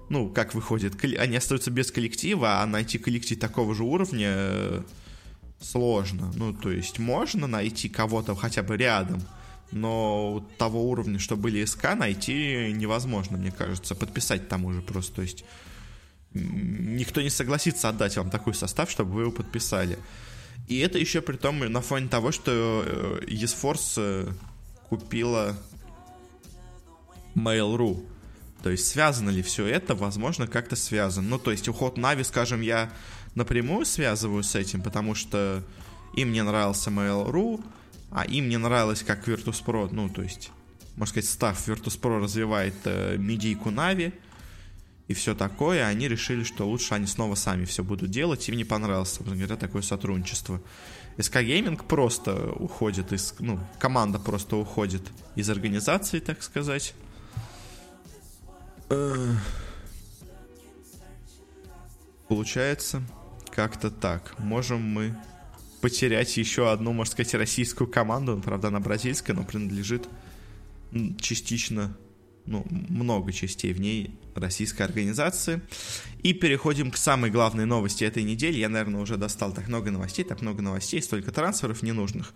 Ну, 0.08 0.28
как 0.30 0.54
выходит? 0.54 1.02
Они 1.18 1.36
остаются 1.36 1.70
без 1.70 1.90
коллектива, 1.90 2.62
а 2.62 2.66
найти 2.66 2.98
коллектив 2.98 3.38
такого 3.38 3.74
же 3.74 3.82
уровня 3.82 4.30
э, 4.30 4.82
сложно. 5.60 6.32
Ну, 6.34 6.52
то 6.52 6.70
есть 6.70 6.98
можно 6.98 7.46
найти 7.46 7.88
кого-то 7.88 8.34
хотя 8.34 8.62
бы 8.62 8.76
рядом, 8.76 9.22
но 9.72 10.46
того 10.56 10.88
уровня, 10.88 11.18
что 11.18 11.36
были 11.36 11.64
СК, 11.64 11.94
найти 11.94 12.72
невозможно, 12.72 13.36
мне 13.36 13.50
кажется. 13.50 13.94
Подписать 13.94 14.48
там 14.48 14.64
уже 14.64 14.80
просто, 14.82 15.16
то 15.16 15.22
есть 15.22 15.44
никто 16.32 17.22
не 17.22 17.30
согласится 17.30 17.88
отдать 17.88 18.16
вам 18.16 18.30
такой 18.30 18.54
состав, 18.54 18.90
чтобы 18.90 19.12
вы 19.12 19.22
его 19.22 19.32
подписали. 19.32 19.98
И 20.68 20.78
это 20.80 20.98
еще 20.98 21.22
при 21.22 21.36
том 21.36 21.58
на 21.60 21.80
фоне 21.80 22.08
того, 22.08 22.30
что 22.30 22.84
э, 22.84 23.24
eSforce 23.26 23.94
э, 23.96 24.32
купила 24.88 25.56
Mail.ru. 27.34 28.04
То 28.62 28.70
есть 28.70 28.88
связано 28.88 29.30
ли 29.30 29.42
все 29.42 29.66
это? 29.66 29.94
Возможно, 29.94 30.46
как-то 30.46 30.76
связано. 30.76 31.28
Ну, 31.28 31.38
то 31.38 31.52
есть 31.52 31.68
уход 31.68 31.96
Нави, 31.96 32.24
скажем, 32.24 32.60
я 32.60 32.90
напрямую 33.38 33.86
связываю 33.86 34.42
с 34.42 34.54
этим, 34.54 34.82
потому 34.82 35.14
что 35.14 35.62
им 36.14 36.32
не 36.32 36.42
нравился 36.42 36.90
Mail.ru, 36.90 37.64
а 38.10 38.24
им 38.24 38.48
не 38.48 38.58
нравилось, 38.58 39.02
как 39.02 39.26
Virtus.pro, 39.26 39.88
ну, 39.90 40.08
то 40.08 40.22
есть, 40.22 40.50
можно 40.96 41.12
сказать, 41.12 41.30
став 41.30 41.68
Virtus.pro 41.68 42.20
развивает 42.20 42.74
э, 42.84 43.16
медийку 43.16 43.70
Нави 43.70 44.12
и 45.06 45.14
все 45.14 45.34
такое, 45.34 45.86
они 45.86 46.06
решили, 46.08 46.44
что 46.44 46.68
лучше 46.68 46.94
они 46.94 47.06
снова 47.06 47.34
сами 47.34 47.64
все 47.64 47.82
будут 47.82 48.10
делать, 48.10 48.48
им 48.48 48.56
не 48.56 48.64
понравилось, 48.64 49.10
собственно 49.10 49.36
говоря, 49.36 49.56
такое 49.56 49.82
сотрудничество. 49.82 50.60
SK 51.16 51.44
Gaming 51.44 51.84
просто 51.86 52.52
уходит 52.52 53.12
из, 53.12 53.34
ну, 53.38 53.58
команда 53.78 54.18
просто 54.18 54.56
уходит 54.56 55.02
из 55.34 55.48
организации, 55.50 56.20
так 56.20 56.42
сказать. 56.42 56.94
Получается, 62.28 63.02
как-то 63.58 63.90
так. 63.90 64.38
Можем 64.38 64.80
мы 64.80 65.16
потерять 65.80 66.36
еще 66.36 66.70
одну, 66.70 66.92
можно 66.92 67.10
сказать, 67.10 67.34
российскую 67.34 67.90
команду. 67.90 68.40
Правда, 68.44 68.68
она 68.68 68.78
бразильская, 68.78 69.34
но 69.34 69.42
принадлежит 69.42 70.08
частично, 71.20 71.98
ну, 72.46 72.64
много 72.70 73.32
частей 73.32 73.72
в 73.72 73.80
ней 73.80 74.16
российской 74.36 74.82
организации. 74.82 75.60
И 76.22 76.34
переходим 76.34 76.92
к 76.92 76.96
самой 76.96 77.32
главной 77.32 77.66
новости 77.66 78.04
этой 78.04 78.22
недели. 78.22 78.58
Я, 78.58 78.68
наверное, 78.68 79.00
уже 79.00 79.16
достал 79.16 79.52
так 79.52 79.66
много 79.66 79.90
новостей, 79.90 80.24
так 80.24 80.40
много 80.40 80.62
новостей, 80.62 81.02
столько 81.02 81.32
трансферов 81.32 81.82
ненужных. 81.82 82.34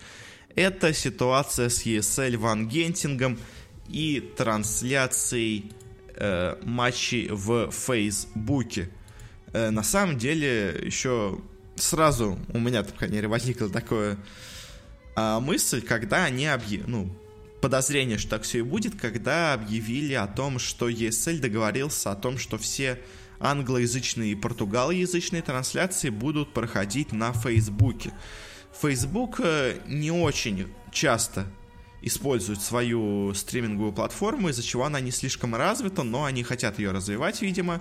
Это 0.57 0.93
ситуация 0.93 1.69
с 1.69 1.87
ESL 1.87 2.37
Ван 2.37 2.67
Гентингом 2.67 3.39
и 3.87 4.19
трансляцией 4.37 5.71
э, 6.17 6.57
матчей 6.65 7.29
в 7.31 7.71
Фейсбуке. 7.71 8.91
Э, 9.53 9.71
на 9.71 9.83
самом 9.83 10.19
деле, 10.19 10.81
еще 10.83 11.39
сразу 11.77 12.39
у 12.53 12.59
меня, 12.59 12.83
по 12.83 12.93
крайней 12.93 13.17
мере, 13.17 13.29
возникла 13.29 13.69
такая 13.69 14.19
э, 15.17 15.41
мысль, 15.41 15.83
когда 15.83 16.25
они 16.25 16.47
объявили, 16.47 16.85
ну, 16.87 17.15
подозрение, 17.61 18.19
что 18.19 18.31
так 18.31 18.43
все 18.43 18.59
и 18.59 18.63
будет, 18.63 19.01
когда 19.01 19.55
объявили 19.55 20.15
о 20.15 20.27
том, 20.27 20.59
что 20.59 20.91
ESL 20.91 21.39
договорился 21.39 22.11
о 22.11 22.17
том, 22.17 22.39
что 22.39 22.59
все 22.59 22.99
англоязычные 23.39 24.33
и 24.33 24.37
португалоязычные 24.37 25.43
трансляции 25.43 26.11
будут 26.11 26.53
проходить 26.53 27.13
на 27.13 27.33
Фейсбуке. 27.33 28.13
Facebook 28.81 29.41
э, 29.41 29.81
не 29.87 30.11
очень 30.11 30.73
часто 30.93 31.47
использует 32.03 32.61
свою 32.61 33.33
стриминговую 33.33 33.93
платформу, 33.93 34.49
из-за 34.49 34.63
чего 34.63 34.85
она 34.85 35.01
не 35.01 35.13
слишком 35.13 35.55
развита, 35.55 36.03
но 36.03 36.25
они 36.25 36.43
хотят 36.43 36.79
ее 36.79 36.91
развивать, 36.91 37.41
видимо. 37.41 37.81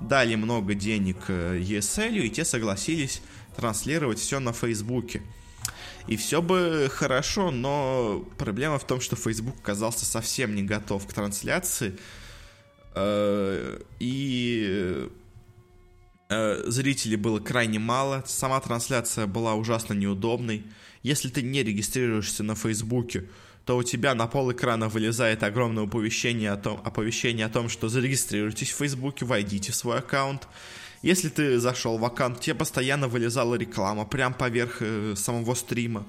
Дали 0.00 0.34
много 0.34 0.74
денег 0.74 1.16
э, 1.28 1.58
ESL, 1.60 2.18
и 2.18 2.30
те 2.30 2.44
согласились 2.44 3.20
транслировать 3.56 4.18
все 4.18 4.40
на 4.40 4.52
Фейсбуке. 4.52 5.22
И 6.06 6.16
все 6.16 6.40
бы 6.40 6.90
хорошо, 6.90 7.50
но 7.50 8.24
проблема 8.38 8.78
в 8.78 8.86
том, 8.86 9.00
что 9.00 9.16
Facebook 9.16 9.56
оказался 9.60 10.06
совсем 10.06 10.54
не 10.54 10.62
готов 10.62 11.06
к 11.06 11.12
трансляции. 11.12 11.98
Э, 12.94 13.78
и 13.98 15.08
э, 16.30 16.62
зрителей 16.66 17.16
было 17.16 17.40
крайне 17.40 17.78
мало. 17.78 18.24
Сама 18.26 18.60
трансляция 18.60 19.26
была 19.26 19.54
ужасно 19.54 19.92
неудобной. 19.92 20.64
Если 21.02 21.28
ты 21.28 21.42
не 21.42 21.62
регистрируешься 21.62 22.42
на 22.42 22.54
Фейсбуке, 22.54 23.28
то 23.68 23.76
у 23.76 23.82
тебя 23.82 24.14
на 24.14 24.26
пол 24.26 24.50
экрана 24.50 24.88
вылезает 24.88 25.42
огромное 25.42 25.84
оповещение 25.84 26.52
о 26.52 26.56
том, 26.56 26.80
оповещение 26.84 27.44
о 27.44 27.50
том, 27.50 27.68
что 27.68 27.90
зарегистрируйтесь 27.90 28.70
в 28.70 28.76
Фейсбуке, 28.76 29.26
войдите 29.26 29.72
в 29.72 29.74
свой 29.74 29.98
аккаунт. 29.98 30.48
Если 31.02 31.28
ты 31.28 31.58
зашел 31.58 31.98
в 31.98 32.04
аккаунт, 32.06 32.40
тебе 32.40 32.54
постоянно 32.54 33.08
вылезала 33.08 33.56
реклама 33.56 34.06
прям 34.06 34.32
поверх 34.32 34.78
э, 34.80 35.12
самого 35.18 35.52
стрима. 35.52 36.06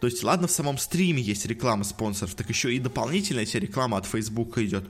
То 0.00 0.08
есть, 0.08 0.24
ладно, 0.24 0.48
в 0.48 0.50
самом 0.50 0.76
стриме 0.76 1.22
есть 1.22 1.46
реклама 1.46 1.84
спонсоров, 1.84 2.34
так 2.34 2.48
еще 2.48 2.74
и 2.74 2.80
дополнительная 2.80 3.46
тебе 3.46 3.60
реклама 3.60 3.98
от 3.98 4.06
Фейсбука 4.06 4.66
идет. 4.66 4.82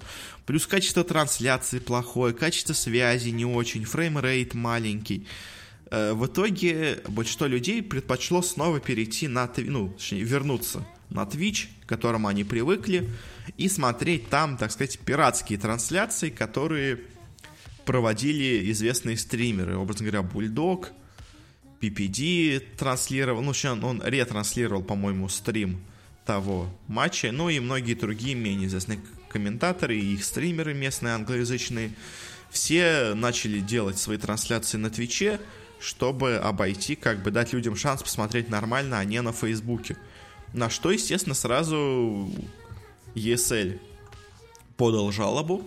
Плюс 0.46 0.66
качество 0.66 1.04
трансляции 1.04 1.78
плохое, 1.78 2.32
качество 2.32 2.72
связи 2.72 3.28
не 3.28 3.44
очень, 3.44 3.84
фреймрейт 3.84 4.54
маленький. 4.54 5.26
Э, 5.90 6.12
в 6.12 6.26
итоге 6.26 7.00
большинство 7.08 7.46
людей 7.46 7.82
предпочло 7.82 8.42
снова 8.42 8.80
перейти 8.80 9.28
на, 9.28 9.50
ну, 9.56 9.90
точнее, 9.90 10.22
вернуться 10.22 10.86
на 11.10 11.22
Twitch, 11.22 11.68
к 11.84 11.88
которому 11.88 12.28
они 12.28 12.44
привыкли, 12.44 13.08
и 13.56 13.68
смотреть 13.68 14.28
там, 14.28 14.56
так 14.56 14.70
сказать, 14.70 14.98
пиратские 14.98 15.58
трансляции, 15.58 16.28
которые 16.30 17.00
проводили 17.86 18.70
известные 18.70 19.16
стримеры, 19.16 19.76
образно 19.76 20.06
говоря, 20.06 20.22
Bulldog, 20.22 20.90
PPD 21.80 22.76
транслировал, 22.76 23.42
ну, 23.42 23.52
он, 23.64 23.84
он 23.84 24.02
ретранслировал, 24.04 24.82
по-моему, 24.82 25.28
стрим 25.28 25.80
того 26.26 26.68
матча, 26.88 27.32
ну 27.32 27.48
и 27.48 27.60
многие 27.60 27.94
другие 27.94 28.34
менее 28.34 28.66
известные 28.66 29.00
комментаторы 29.30 29.96
и 29.96 30.14
их 30.14 30.24
стримеры 30.24 30.74
местные 30.74 31.14
англоязычные, 31.14 31.92
все 32.50 33.14
начали 33.14 33.60
делать 33.60 33.98
свои 33.98 34.18
трансляции 34.18 34.76
на 34.76 34.90
Твиче, 34.90 35.40
чтобы 35.80 36.36
обойти, 36.36 36.96
как 36.96 37.22
бы 37.22 37.30
дать 37.30 37.52
людям 37.52 37.76
шанс 37.76 38.02
посмотреть 38.02 38.48
нормально, 38.48 38.98
а 38.98 39.04
не 39.04 39.20
на 39.22 39.32
Фейсбуке. 39.32 39.96
На 40.52 40.70
что, 40.70 40.90
естественно, 40.90 41.34
сразу 41.34 42.30
ESL 43.14 43.80
подал 44.76 45.12
жалобу 45.12 45.64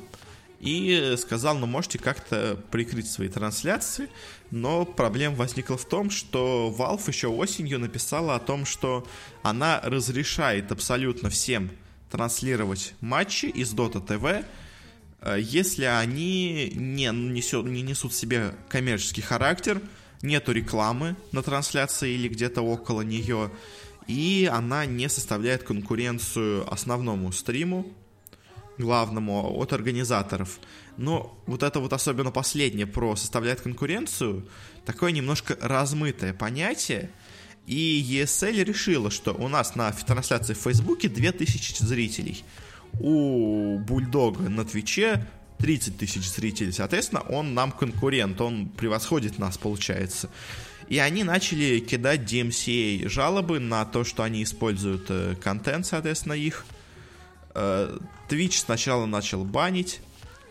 и 0.59 1.15
сказал, 1.17 1.57
ну 1.57 1.65
можете 1.65 1.97
как-то 1.97 2.59
прикрыть 2.69 3.09
свои 3.09 3.27
трансляции, 3.27 4.09
но 4.51 4.85
проблема 4.85 5.35
возникла 5.35 5.75
в 5.75 5.85
том, 5.85 6.11
что 6.11 6.73
Valve 6.77 7.03
еще 7.07 7.27
осенью 7.27 7.79
написала 7.79 8.35
о 8.35 8.39
том, 8.39 8.65
что 8.65 9.07
она 9.41 9.81
разрешает 9.83 10.71
абсолютно 10.71 11.29
всем 11.29 11.71
транслировать 12.11 12.93
матчи 13.01 13.45
из 13.45 13.73
Dota 13.73 14.05
TV, 14.05 14.45
э, 15.21 15.37
если 15.39 15.85
они 15.85 16.71
не, 16.75 17.07
несет, 17.07 17.65
не 17.65 17.81
несут 17.81 18.13
себе 18.13 18.53
коммерческий 18.69 19.21
характер, 19.21 19.81
нету 20.21 20.51
рекламы 20.51 21.15
на 21.31 21.41
трансляции 21.41 22.13
или 22.13 22.27
где-то 22.27 22.61
около 22.61 23.01
нее, 23.01 23.51
и 24.07 24.49
она 24.51 24.85
не 24.85 25.09
составляет 25.09 25.63
конкуренцию 25.63 26.71
основному 26.71 27.31
стриму, 27.31 27.91
главному 28.77 29.57
от 29.57 29.73
организаторов. 29.73 30.59
Но 30.97 31.37
вот 31.45 31.63
это 31.63 31.79
вот 31.79 31.93
особенно 31.93 32.31
последнее 32.31 32.87
про 32.87 33.15
составляет 33.15 33.61
конкуренцию, 33.61 34.47
такое 34.85 35.11
немножко 35.11 35.57
размытое 35.61 36.33
понятие. 36.33 37.09
И 37.67 38.03
ESL 38.09 38.63
решила, 38.63 39.11
что 39.11 39.33
у 39.33 39.47
нас 39.47 39.75
на 39.75 39.91
трансляции 39.91 40.53
в 40.53 40.57
Фейсбуке 40.57 41.09
2000 41.09 41.83
зрителей. 41.83 42.43
У 42.99 43.77
Бульдога 43.79 44.49
на 44.49 44.65
Твиче 44.65 45.25
30 45.61 45.97
тысяч 45.97 46.27
зрителей. 46.29 46.71
Соответственно, 46.71 47.21
он 47.21 47.53
нам 47.53 47.71
конкурент, 47.71 48.41
он 48.41 48.67
превосходит 48.67 49.39
нас, 49.39 49.57
получается. 49.57 50.29
И 50.89 50.97
они 50.97 51.23
начали 51.23 51.79
кидать 51.79 52.21
DMCA 52.21 53.07
жалобы 53.07 53.59
на 53.59 53.85
то, 53.85 54.03
что 54.03 54.23
они 54.23 54.43
используют 54.43 55.05
э, 55.09 55.35
контент, 55.41 55.85
соответственно, 55.85 56.33
их. 56.33 56.65
Э, 57.53 57.97
Twitch 58.29 58.57
сначала 58.57 59.05
начал 59.05 59.45
банить, 59.45 60.01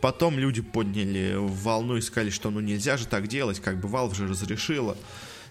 потом 0.00 0.38
люди 0.38 0.62
подняли 0.62 1.34
волну 1.36 1.96
и 1.96 2.00
сказали, 2.00 2.30
что 2.30 2.50
ну 2.50 2.60
нельзя 2.60 2.96
же 2.96 3.06
так 3.06 3.28
делать, 3.28 3.60
как 3.60 3.80
бы 3.80 3.88
Valve 3.88 4.14
же 4.14 4.28
разрешила. 4.28 4.96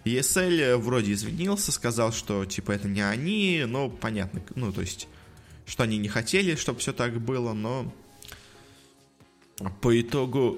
ESL 0.05 0.77
вроде 0.77 1.13
извинился, 1.13 1.71
сказал, 1.71 2.13
что 2.13 2.45
типа 2.45 2.71
это 2.71 2.87
не 2.87 3.01
они, 3.01 3.65
но 3.67 3.89
понятно, 3.89 4.41
ну 4.55 4.71
то 4.71 4.81
есть, 4.81 5.07
что 5.67 5.83
они 5.83 5.97
не 5.97 6.07
хотели, 6.07 6.55
чтобы 6.55 6.79
все 6.79 6.93
так 6.93 7.19
было, 7.19 7.53
но 7.53 7.93
по 9.81 9.99
итогу 9.99 10.57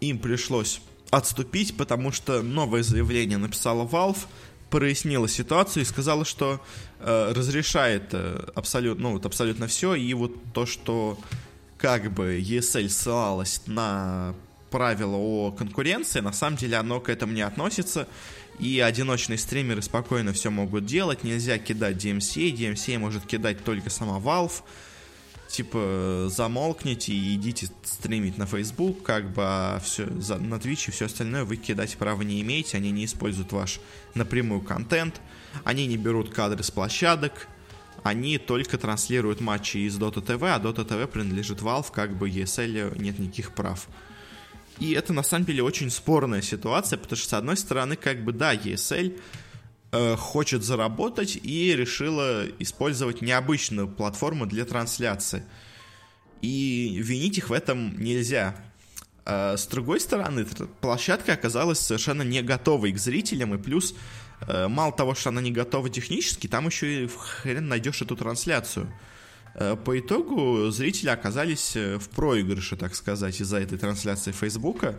им 0.00 0.18
пришлось 0.18 0.80
отступить, 1.10 1.76
потому 1.76 2.12
что 2.12 2.42
новое 2.42 2.82
заявление 2.82 3.38
написала 3.38 3.86
Valve, 3.86 4.18
прояснила 4.70 5.28
ситуацию 5.28 5.82
и 5.82 5.86
сказала, 5.86 6.24
что 6.24 6.60
э, 7.00 7.32
разрешает 7.34 8.10
э, 8.12 8.50
абсолютно, 8.54 9.04
ну, 9.04 9.12
вот 9.14 9.24
абсолютно 9.24 9.66
все, 9.66 9.94
и 9.94 10.12
вот 10.14 10.32
то, 10.52 10.66
что 10.66 11.18
как 11.78 12.12
бы 12.12 12.38
ESL 12.40 12.88
ссылалась 12.88 13.62
на 13.66 14.34
правила 14.70 15.16
о 15.16 15.52
конкуренции, 15.52 16.20
на 16.20 16.32
самом 16.32 16.58
деле 16.58 16.76
оно 16.76 17.00
к 17.00 17.08
этому 17.08 17.32
не 17.32 17.40
относится, 17.40 18.06
и 18.58 18.80
одиночные 18.80 19.38
стримеры 19.38 19.80
спокойно 19.80 20.32
все 20.32 20.50
могут 20.50 20.84
делать, 20.84 21.24
нельзя 21.24 21.58
кидать 21.58 21.96
DMCA, 21.96 22.52
DMCA 22.52 22.98
может 22.98 23.24
кидать 23.24 23.64
только 23.64 23.88
сама 23.88 24.18
Valve, 24.18 24.62
типа 25.48 26.28
замолкните 26.30 27.12
и 27.12 27.34
идите 27.34 27.68
стримить 27.82 28.38
на 28.38 28.46
Facebook, 28.46 29.02
как 29.02 29.32
бы 29.32 29.42
а 29.44 29.80
все 29.82 30.06
за, 30.20 30.36
на 30.36 30.56
Twitch 30.56 30.88
и 30.88 30.90
все 30.90 31.06
остальное 31.06 31.44
вы 31.44 31.56
кидать 31.56 31.96
права 31.96 32.22
не 32.22 32.40
имеете, 32.42 32.76
они 32.76 32.90
не 32.90 33.06
используют 33.06 33.52
ваш 33.52 33.80
напрямую 34.14 34.60
контент, 34.60 35.20
они 35.64 35.86
не 35.86 35.96
берут 35.96 36.30
кадры 36.30 36.62
с 36.62 36.70
площадок, 36.70 37.48
они 38.02 38.38
только 38.38 38.78
транслируют 38.78 39.40
матчи 39.40 39.78
из 39.78 39.98
Dota 39.98 40.24
TV, 40.24 40.54
а 40.54 40.60
Dota 40.60 40.86
TV 40.86 41.06
принадлежит 41.06 41.60
Valve, 41.60 41.90
как 41.90 42.16
бы 42.16 42.28
ESL 42.28 43.00
нет 43.00 43.18
никаких 43.18 43.52
прав. 43.52 43.88
И 44.78 44.92
это 44.92 45.12
на 45.12 45.22
самом 45.22 45.44
деле 45.46 45.62
очень 45.62 45.90
спорная 45.90 46.42
ситуация, 46.42 46.98
потому 46.98 47.16
что 47.16 47.28
с 47.28 47.32
одной 47.32 47.56
стороны, 47.56 47.96
как 47.96 48.22
бы 48.22 48.32
да, 48.32 48.54
ESL 48.54 49.18
хочет 49.90 50.64
заработать 50.64 51.38
и 51.42 51.74
решила 51.74 52.46
использовать 52.58 53.22
необычную 53.22 53.88
платформу 53.88 54.46
для 54.46 54.64
трансляции. 54.64 55.44
И 56.42 56.98
винить 57.02 57.38
их 57.38 57.50
в 57.50 57.52
этом 57.52 57.98
нельзя. 57.98 58.54
А 59.30 59.58
с 59.58 59.66
другой 59.66 60.00
стороны, 60.00 60.46
площадка 60.80 61.34
оказалась 61.34 61.78
совершенно 61.78 62.22
не 62.22 62.40
готовой 62.40 62.92
к 62.92 62.98
зрителям, 62.98 63.54
и 63.54 63.58
плюс, 63.58 63.94
э, 64.40 64.68
мало 64.68 64.90
того, 64.90 65.14
что 65.14 65.28
она 65.28 65.42
не 65.42 65.52
готова 65.52 65.90
технически, 65.90 66.46
там 66.46 66.66
еще 66.66 67.04
и 67.04 67.08
хрен 67.08 67.68
найдешь 67.68 68.00
эту 68.00 68.16
трансляцию. 68.16 68.90
Э, 69.54 69.76
по 69.76 69.98
итогу 69.98 70.70
зрители 70.70 71.10
оказались 71.10 71.76
в 71.76 72.08
проигрыше, 72.08 72.76
так 72.76 72.94
сказать, 72.94 73.38
из-за 73.38 73.60
этой 73.60 73.76
трансляции 73.76 74.32
Фейсбука. 74.32 74.98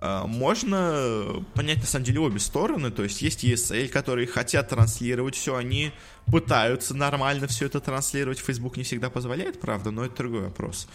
Можно 0.00 1.44
понять 1.54 1.78
на 1.78 1.86
самом 1.86 2.04
деле 2.06 2.20
обе 2.20 2.38
стороны, 2.38 2.90
то 2.90 3.02
есть 3.02 3.20
есть 3.20 3.44
ESL, 3.44 3.88
которые 3.88 4.26
хотят 4.26 4.70
транслировать 4.70 5.34
все, 5.34 5.56
они 5.56 5.92
пытаются 6.26 6.94
нормально 6.94 7.46
все 7.48 7.66
это 7.66 7.80
транслировать, 7.80 8.38
Facebook 8.38 8.76
не 8.78 8.82
всегда 8.82 9.10
позволяет, 9.10 9.60
правда, 9.60 9.90
но 9.90 10.04
это 10.04 10.16
другой 10.16 10.42
вопрос. 10.42 10.88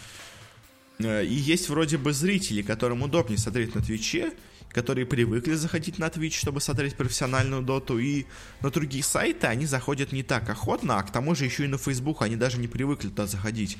А, 1.02 1.22
и 1.22 1.34
есть 1.34 1.68
вроде 1.68 1.98
бы 1.98 2.12
зрители, 2.12 2.62
которым 2.62 3.02
удобнее 3.02 3.38
смотреть 3.38 3.74
на 3.74 3.82
Твиче, 3.82 4.32
которые 4.70 5.06
привыкли 5.06 5.54
заходить 5.54 5.98
на 5.98 6.06
Twitch, 6.06 6.38
чтобы 6.38 6.60
смотреть 6.60 6.96
профессиональную 6.96 7.62
доту, 7.62 7.98
и 7.98 8.26
на 8.60 8.70
другие 8.70 9.04
сайты 9.04 9.46
они 9.46 9.66
заходят 9.66 10.12
не 10.12 10.22
так 10.22 10.48
охотно, 10.48 10.98
а 10.98 11.02
к 11.02 11.12
тому 11.12 11.34
же 11.34 11.44
еще 11.44 11.64
и 11.64 11.68
на 11.68 11.78
Facebook 11.78 12.22
они 12.22 12.36
даже 12.36 12.58
не 12.58 12.68
привыкли 12.68 13.08
туда 13.08 13.26
заходить. 13.26 13.74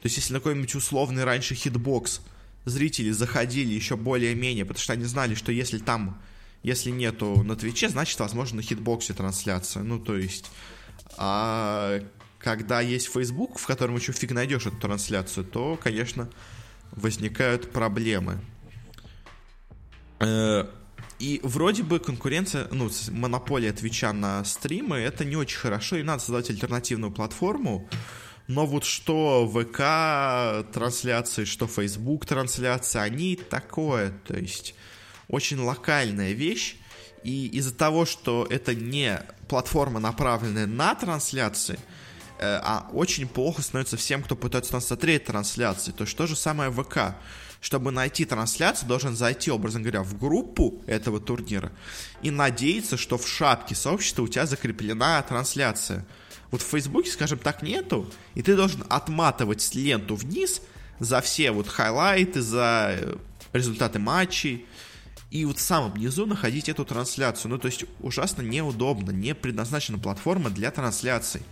То 0.00 0.06
есть 0.06 0.16
если 0.16 0.32
на 0.32 0.40
какой-нибудь 0.40 0.74
условный 0.74 1.24
раньше 1.24 1.54
Hitbox 1.54 2.20
зрители 2.64 3.10
заходили 3.10 3.72
еще 3.72 3.96
более-менее, 3.96 4.64
потому 4.64 4.82
что 4.82 4.92
они 4.92 5.04
знали, 5.04 5.34
что 5.34 5.52
если 5.52 5.78
там, 5.78 6.20
если 6.62 6.90
нету 6.90 7.42
на 7.42 7.56
Twitch 7.56 7.80
е, 7.80 7.88
значит, 7.88 8.18
возможно, 8.20 8.56
на 8.56 8.62
Hitbox 8.62 9.07
е 9.07 9.14
трансляция. 9.14 9.82
Ну, 9.82 9.98
то 9.98 10.16
есть... 10.16 10.50
А 11.16 12.00
когда 12.38 12.80
есть 12.80 13.12
Facebook, 13.12 13.58
в 13.58 13.66
котором 13.66 13.96
еще 13.96 14.12
фиг 14.12 14.32
найдешь 14.32 14.66
эту 14.66 14.76
трансляцию, 14.76 15.44
то, 15.44 15.78
конечно, 15.82 16.30
возникают 16.92 17.70
проблемы. 17.70 18.40
Э, 20.20 20.66
и 21.18 21.40
вроде 21.42 21.82
бы 21.82 21.98
конкуренция, 21.98 22.66
ну, 22.70 22.90
монополия 23.10 23.72
Твича 23.72 24.12
на 24.12 24.42
стримы, 24.44 24.96
это 24.96 25.24
не 25.24 25.36
очень 25.36 25.58
хорошо, 25.58 25.96
и 25.96 26.02
надо 26.02 26.22
создать 26.22 26.48
альтернативную 26.50 27.12
платформу. 27.12 27.88
Но 28.50 28.66
вот 28.66 28.84
что 28.84 29.46
ВК 29.46 30.72
трансляции, 30.72 31.44
что 31.44 31.68
Facebook 31.68 32.26
трансляции, 32.26 32.98
они 32.98 33.36
такое, 33.36 34.12
то 34.26 34.36
есть 34.36 34.74
очень 35.28 35.60
локальная 35.60 36.32
вещь. 36.32 36.74
И 37.22 37.46
из-за 37.46 37.72
того, 37.72 38.06
что 38.06 38.44
это 38.50 38.74
не 38.74 39.22
платформа, 39.46 40.00
направленная 40.00 40.66
на 40.66 40.96
трансляции, 40.96 41.78
э, 42.40 42.60
а 42.60 42.90
очень 42.92 43.28
плохо 43.28 43.62
становится 43.62 43.96
всем, 43.96 44.20
кто 44.20 44.34
пытается 44.34 44.72
нас 44.72 44.88
смотреть 44.88 45.26
трансляции. 45.26 45.92
То 45.92 46.02
есть 46.02 46.16
то 46.16 46.26
же 46.26 46.34
самое 46.34 46.72
ВК 46.72 47.14
чтобы 47.60 47.90
найти 47.90 48.24
трансляцию, 48.24 48.88
должен 48.88 49.14
зайти, 49.14 49.50
образно 49.50 49.80
говоря, 49.80 50.02
в 50.02 50.18
группу 50.18 50.82
этого 50.86 51.20
турнира 51.20 51.70
и 52.22 52.30
надеяться, 52.30 52.96
что 52.96 53.18
в 53.18 53.28
шапке 53.28 53.74
сообщества 53.74 54.22
у 54.22 54.28
тебя 54.28 54.46
закреплена 54.46 55.20
трансляция. 55.22 56.06
Вот 56.50 56.62
в 56.62 56.66
Фейсбуке, 56.66 57.10
скажем 57.10 57.38
так, 57.38 57.62
нету, 57.62 58.10
и 58.34 58.42
ты 58.42 58.56
должен 58.56 58.84
отматывать 58.88 59.74
ленту 59.74 60.16
вниз 60.16 60.62
за 60.98 61.20
все 61.20 61.52
вот 61.52 61.68
хайлайты, 61.68 62.40
за 62.40 62.96
э, 62.98 63.16
результаты 63.52 63.98
матчей, 63.98 64.66
и 65.30 65.44
вот 65.44 65.58
в 65.58 65.62
самом 65.62 65.96
низу 65.96 66.26
находить 66.26 66.68
эту 66.68 66.84
трансляцию. 66.84 67.52
Ну, 67.52 67.58
то 67.58 67.66
есть 67.66 67.84
ужасно 68.00 68.42
неудобно, 68.42 69.12
не 69.12 69.34
предназначена 69.34 69.98
платформа 69.98 70.50
для 70.50 70.70
трансляций. 70.72 71.42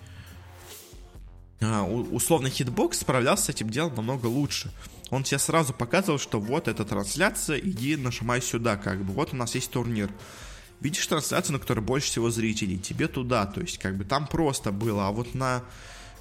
А, 1.61 1.85
условно 1.85 2.51
Hitbox 2.51 2.99
справлялся 2.99 3.45
с 3.45 3.49
этим 3.49 3.71
делом 3.71 3.95
намного 3.95 4.27
лучше 4.27 4.73
он 5.11 5.23
тебе 5.23 5.39
сразу 5.39 5.73
показывал, 5.73 6.19
что 6.19 6.41
вот 6.41 6.69
эта 6.69 6.85
трансляция, 6.85 7.59
иди 7.59 7.97
нажимай 7.97 8.43
сюда, 8.43 8.77
как 8.77 9.05
бы, 9.05 9.13
вот 9.13 9.33
у 9.33 9.37
нас 9.37 9.55
есть 9.55 9.71
турнир. 9.71 10.11
Видишь 10.81 11.07
трансляцию, 11.07 11.55
на 11.55 11.59
которой 11.59 11.81
больше 11.81 12.09
всего 12.09 12.31
зрителей, 12.31 12.79
тебе 12.79 13.09
туда, 13.09 13.47
то 13.47 13.61
есть 13.61 13.79
как 13.79 13.97
бы 13.97 14.05
там 14.05 14.27
просто 14.27 14.71
было, 14.71 15.09
а 15.09 15.11
вот 15.11 15.35
на 15.35 15.65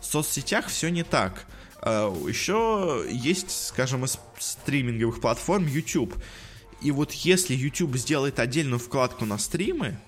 соцсетях 0.01 0.67
все 0.67 0.89
не 0.89 1.03
так. 1.03 1.45
А, 1.81 2.11
Еще 2.27 3.05
есть, 3.09 3.67
скажем, 3.67 4.05
из 4.05 4.19
стриминговых 4.39 5.21
платформ 5.21 5.67
YouTube. 5.67 6.15
И 6.81 6.91
вот 6.91 7.11
если 7.11 7.55
YouTube 7.55 7.97
сделает 7.97 8.39
отдельную 8.39 8.79
вкладку 8.79 9.25
на 9.25 9.37
стримы, 9.37 9.99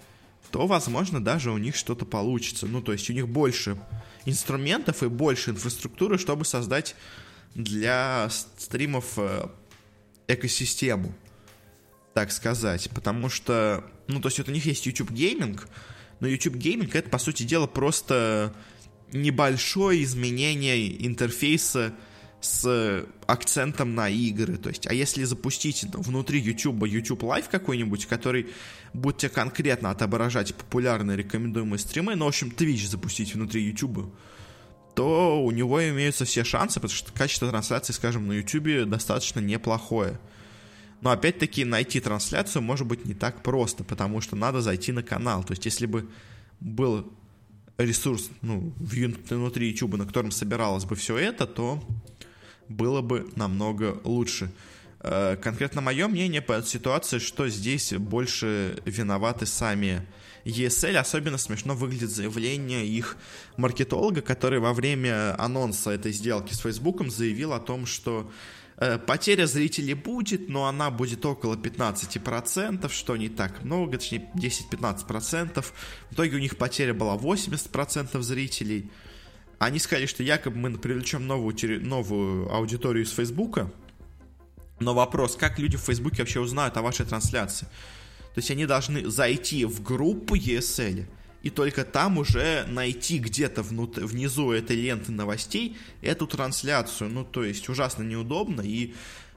то, 0.52 0.68
возможно, 0.68 1.24
даже 1.24 1.52
у 1.52 1.58
них 1.58 1.76
что-то 1.76 2.06
получится. 2.06 2.66
Ну, 2.66 2.82
то 2.82 2.92
есть 2.92 3.10
у 3.10 3.14
них 3.14 3.28
больше 3.28 3.78
инструментов 4.26 5.04
и 5.04 5.08
больше 5.08 5.52
инфраструктуры, 5.52 6.18
чтобы 6.18 6.46
создать 6.46 6.96
для 7.56 8.30
стримов 8.58 9.14
э, 9.18 9.48
экосистему, 10.28 11.14
так 12.14 12.32
сказать. 12.32 12.90
Потому 12.94 13.30
что, 13.30 13.84
ну, 14.10 14.20
то 14.20 14.28
есть 14.28 14.40
вот 14.40 14.50
у 14.50 14.52
них 14.52 14.66
есть 14.66 14.86
YouTube 14.86 15.12
Gaming, 15.12 15.60
но 16.20 16.28
YouTube 16.28 16.56
Gaming 16.56 16.90
это, 16.94 17.10
по 17.10 17.20
сути 17.20 17.44
дела, 17.44 17.68
просто 17.68 18.54
небольшое 19.14 20.04
изменение 20.04 21.06
интерфейса 21.06 21.94
с 22.42 23.06
акцентом 23.28 23.96
на 23.96 24.10
игры. 24.10 24.58
То 24.58 24.70
есть, 24.70 24.88
а 24.88 24.94
если 24.94 25.24
запустить 25.24 25.86
внутри 25.94 26.40
YouTube 26.40 26.86
YouTube 26.86 27.24
Live 27.24 27.50
какой-нибудь, 27.52 28.06
который 28.06 28.48
будет 28.94 29.18
тебе 29.18 29.30
конкретно 29.30 29.92
отображать 29.92 30.56
популярные 30.56 31.18
рекомендуемые 31.18 31.80
стримы, 31.80 32.16
ну, 32.16 32.26
в 32.26 32.30
общем, 32.30 32.50
Twitch 32.50 32.88
запустить 32.88 33.36
внутри 33.36 33.64
YouTube, 33.64 34.14
то 34.96 35.44
у 35.44 35.52
него 35.52 35.88
имеются 35.88 36.26
все 36.26 36.44
шансы, 36.44 36.80
потому 36.80 36.96
что 36.96 37.12
качество 37.12 37.50
трансляции, 37.50 37.94
скажем, 37.94 38.28
на 38.28 38.34
YouTube 38.34 38.90
достаточно 38.90 39.40
неплохое. 39.40 40.20
Но 41.02 41.12
опять-таки 41.12 41.64
найти 41.66 42.00
трансляцию 42.00 42.62
может 42.62 42.86
быть 42.88 43.06
не 43.06 43.14
так 43.14 43.42
просто, 43.42 43.84
потому 43.84 44.22
что 44.22 44.36
надо 44.36 44.62
зайти 44.62 44.92
на 44.92 45.04
канал. 45.04 45.44
То 45.44 45.54
есть 45.54 45.66
если 45.66 45.86
бы 45.86 46.10
был 46.60 47.12
ресурс 47.78 48.30
ну, 48.42 48.74
внутри 48.80 49.70
YouTube, 49.70 49.96
на 49.96 50.06
котором 50.06 50.32
собиралось 50.32 50.86
бы 50.86 50.96
все 50.96 51.18
это, 51.18 51.48
то 51.48 51.82
было 52.68 53.02
бы 53.02 53.30
намного 53.36 54.00
лучше. 54.04 54.52
Э, 55.02 55.38
конкретно 55.38 55.82
мое 55.82 56.08
мнение 56.08 56.42
по 56.42 56.54
этой 56.54 56.68
ситуации, 56.68 57.20
что 57.20 57.48
здесь 57.48 57.94
больше 57.94 58.78
виноваты 58.86 59.46
сами 59.46 60.06
ESL 60.46 60.98
особенно 60.98 61.38
смешно 61.38 61.76
выглядит 61.76 62.10
заявление 62.10 62.86
их 62.86 63.18
маркетолога, 63.58 64.22
который 64.22 64.60
во 64.60 64.74
время 64.74 65.36
анонса 65.42 65.92
этой 65.92 66.12
сделки 66.12 66.54
с 66.54 66.60
Фейсбуком 66.60 67.10
заявил 67.10 67.54
о 67.54 67.60
том, 67.60 67.86
что 67.86 68.30
потеря 69.06 69.46
зрителей 69.46 69.94
будет, 69.94 70.48
но 70.50 70.66
она 70.66 70.90
будет 70.90 71.26
около 71.26 71.56
15%, 71.56 72.90
что 72.90 73.18
не 73.18 73.30
так 73.30 73.64
много, 73.64 73.98
точнее 73.98 74.30
10-15%. 74.36 75.62
В 75.62 76.14
итоге 76.14 76.36
у 76.38 76.40
них 76.40 76.58
потеря 76.58 76.94
была 76.94 77.16
80% 77.16 78.22
зрителей. 78.22 78.90
Они 79.58 79.80
сказали, 79.80 80.06
что 80.06 80.24
якобы 80.24 80.58
мы 80.58 80.78
привлечем 80.78 81.28
новую, 81.28 81.54
новую 81.86 82.54
аудиторию 82.54 83.04
из 83.04 83.12
Фейсбука, 83.12 83.70
но 84.80 84.94
вопрос, 84.94 85.36
как 85.36 85.60
люди 85.60 85.76
в 85.76 85.82
Фейсбуке 85.82 86.22
вообще 86.22 86.40
узнают 86.40 86.78
о 86.78 86.82
вашей 86.82 87.06
трансляции? 87.06 87.66
То 88.34 88.38
есть 88.38 88.52
они 88.52 88.66
должны 88.66 89.10
зайти 89.10 89.66
в 89.66 89.84
группу 89.84 90.36
ESL 90.36 91.06
и 91.42 91.50
только 91.50 91.86
там 91.86 92.18
уже 92.18 92.66
найти 92.68 93.18
где-то 93.18 93.64
внизу 93.64 94.52
этой 94.52 94.76
ленты 94.76 95.12
новостей 95.12 95.78
эту 96.02 96.28
трансляцию. 96.28 97.10
Ну, 97.10 97.24
то 97.24 97.44
есть 97.44 97.70
ужасно 97.70 98.04
неудобно 98.04 98.62
и 98.62 98.94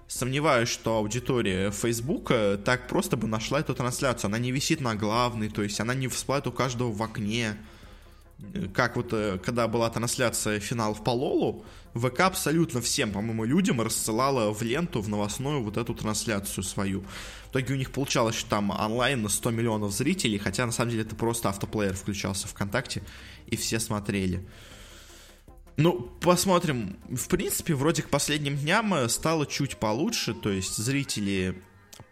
сомневаюсь, 0.09 0.69
что 0.69 0.97
аудитория 0.97 1.71
Фейсбука 1.71 2.61
так 2.63 2.89
просто 2.89 3.17
бы 3.17 3.27
нашла 3.27 3.61
эту 3.61 3.75
трансляцию. 3.75 4.29
Она 4.29 4.39
не 4.39 4.53
висит 4.53 4.81
на 4.81 4.95
главной, 4.95 5.49
то 5.49 5.63
есть 5.63 5.81
она 5.81 5.95
не 5.95 6.09
всплывает 6.09 6.47
у 6.47 6.53
каждого 6.53 6.93
в 6.93 7.03
окне. 7.03 7.57
Как 8.75 8.97
вот, 8.97 9.13
э, 9.13 9.39
когда 9.45 9.69
была 9.69 9.89
трансляция 9.91 10.61
финалов 10.61 11.03
по 11.05 11.11
Лолу, 11.11 11.65
ВК 11.95 12.21
абсолютно 12.21 12.81
всем, 12.81 13.13
по-моему, 13.13 13.45
людям 13.45 13.81
рассылала 13.81 14.53
в 14.53 14.63
ленту, 14.63 15.01
в 15.01 15.09
новостную 15.09 15.63
вот 15.63 15.77
эту 15.77 15.95
трансляцию 15.95 16.65
свою. 16.65 17.03
В 17.47 17.51
итоге 17.51 17.75
у 17.75 17.77
них 17.77 17.93
получалось, 17.93 18.35
что 18.35 18.51
там 18.51 18.71
онлайн 18.71 19.23
на 19.23 19.29
100 19.29 19.51
миллионов 19.51 19.93
зрителей, 19.93 20.39
хотя 20.39 20.67
на 20.67 20.73
самом 20.73 20.91
деле 20.91 21.03
это 21.03 21.15
просто 21.15 21.49
автоплеер 21.49 21.95
включался 21.95 22.49
ВКонтакте, 22.49 23.03
и 23.47 23.57
все 23.57 23.79
смотрели. 23.79 24.47
Ну, 25.77 26.01
посмотрим. 26.21 26.99
В 27.09 27.29
принципе, 27.29 27.75
вроде 27.75 28.03
к 28.03 28.11
последним 28.11 28.57
дням 28.57 28.93
э, 28.95 29.09
стало 29.09 29.47
чуть 29.47 29.77
получше, 29.79 30.35
то 30.35 30.51
есть 30.51 30.77
зрители 30.77 31.63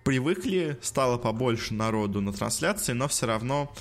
привыкли, 0.05 0.79
стало 0.83 1.19
побольше 1.19 1.75
народу 1.75 2.21
на 2.21 2.33
трансляции, 2.33 2.93
но 2.93 3.09
все 3.09 3.27
равно, 3.27 3.73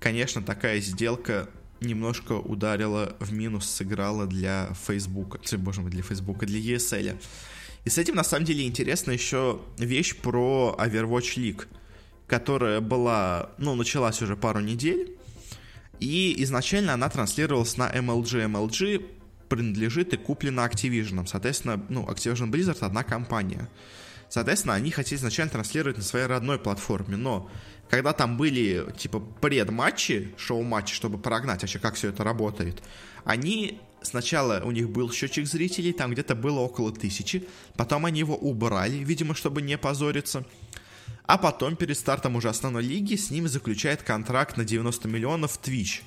конечно, 0.00 0.42
такая 0.42 0.80
сделка 0.80 1.48
немножко 1.82 2.32
ударила 2.32 3.16
в 3.20 3.32
минус, 3.32 3.68
сыграла 3.68 4.26
для 4.26 4.72
Фейсбука, 4.86 5.38
боже 5.58 5.80
мой, 5.80 5.90
для 5.90 6.02
Фейсбука, 6.02 6.46
для 6.46 6.58
ESL. 6.58 7.20
И 7.84 7.90
с 7.90 7.98
этим, 7.98 8.14
на 8.14 8.24
самом 8.24 8.44
деле, 8.44 8.66
интересна 8.66 9.10
еще 9.10 9.60
вещь 9.78 10.16
про 10.16 10.76
Overwatch 10.78 11.36
League, 11.36 11.66
которая 12.26 12.80
была, 12.80 13.50
ну, 13.58 13.74
началась 13.74 14.22
уже 14.22 14.36
пару 14.36 14.60
недель, 14.60 15.16
и 15.98 16.34
изначально 16.42 16.94
она 16.94 17.08
транслировалась 17.08 17.76
на 17.76 17.90
MLG. 17.90 18.46
MLG 18.46 19.06
принадлежит 19.48 20.14
и 20.14 20.16
куплена 20.16 20.66
Activision. 20.66 21.26
Соответственно, 21.26 21.84
ну, 21.88 22.04
Activision 22.04 22.50
Blizzard 22.50 22.78
одна 22.84 23.04
компания. 23.04 23.68
Соответственно, 24.28 24.74
они 24.74 24.90
хотели 24.90 25.18
изначально 25.18 25.52
транслировать 25.52 25.98
на 25.98 26.02
своей 26.02 26.26
родной 26.26 26.58
платформе, 26.58 27.16
но 27.16 27.50
когда 27.90 28.12
там 28.12 28.36
были, 28.36 28.86
типа, 28.96 29.20
предматчи, 29.20 30.34
шоу-матчи, 30.36 30.94
чтобы 30.94 31.18
прогнать 31.18 31.62
вообще, 31.62 31.78
как 31.78 31.94
все 31.94 32.08
это 32.08 32.24
работает, 32.24 32.82
они 33.24 33.80
сначала 34.02 34.62
у 34.64 34.70
них 34.70 34.90
был 34.90 35.10
счетчик 35.12 35.46
зрителей, 35.46 35.92
там 35.92 36.12
где-то 36.12 36.34
было 36.34 36.60
около 36.60 36.92
тысячи, 36.92 37.46
потом 37.76 38.06
они 38.06 38.20
его 38.20 38.36
убрали, 38.36 38.96
видимо, 38.96 39.34
чтобы 39.34 39.62
не 39.62 39.78
позориться, 39.78 40.44
а 41.24 41.38
потом 41.38 41.76
перед 41.76 41.96
стартом 41.98 42.36
уже 42.36 42.48
основной 42.48 42.82
лиги 42.82 43.14
с 43.16 43.30
ними 43.30 43.46
заключает 43.46 44.02
контракт 44.02 44.56
на 44.56 44.64
90 44.64 45.08
миллионов 45.08 45.58
Twitch. 45.62 46.02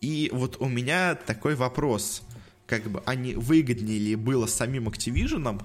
И 0.00 0.30
вот 0.32 0.56
у 0.60 0.68
меня 0.68 1.14
такой 1.14 1.54
вопрос, 1.54 2.22
как 2.66 2.84
бы, 2.84 3.02
они 3.06 3.34
выгоднее 3.34 3.98
ли 3.98 4.14
было 4.16 4.46
самим 4.46 4.88
Activision, 4.88 5.62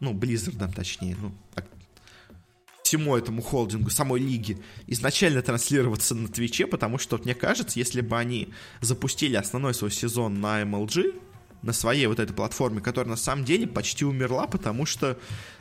ну, 0.00 0.12
Blizzard 0.14 0.72
точнее, 0.74 1.16
ну, 1.20 1.32
всему 2.86 3.16
этому 3.16 3.42
холдингу, 3.42 3.90
самой 3.90 4.20
лиге, 4.20 4.58
изначально 4.86 5.42
транслироваться 5.42 6.14
на 6.14 6.28
Твиче, 6.28 6.66
потому 6.66 6.98
что, 6.98 7.18
мне 7.18 7.34
кажется, 7.34 7.78
если 7.78 8.00
бы 8.00 8.16
они 8.16 8.48
запустили 8.80 9.34
основной 9.34 9.74
свой 9.74 9.90
сезон 9.90 10.40
на 10.40 10.62
MLG, 10.62 11.20
на 11.62 11.72
своей 11.72 12.06
вот 12.06 12.20
этой 12.20 12.32
платформе, 12.32 12.80
которая 12.80 13.10
на 13.10 13.16
самом 13.16 13.44
деле 13.44 13.66
почти 13.66 14.04
умерла, 14.04 14.46
потому 14.46 14.86
что 14.86 15.18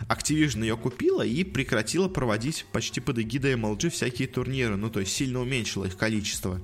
Activision 0.07 0.61
ее 0.61 0.77
купила 0.77 1.23
и 1.23 1.43
прекратила 1.43 2.07
проводить 2.07 2.65
почти 2.71 2.99
под 2.99 3.17
эгидой 3.17 3.53
MLG 3.53 3.89
всякие 3.89 4.27
турниры, 4.27 4.75
ну 4.75 4.91
то 4.91 4.99
есть 4.99 5.13
сильно 5.13 5.41
уменьшила 5.41 5.85
их 5.85 5.97
количество. 5.97 6.61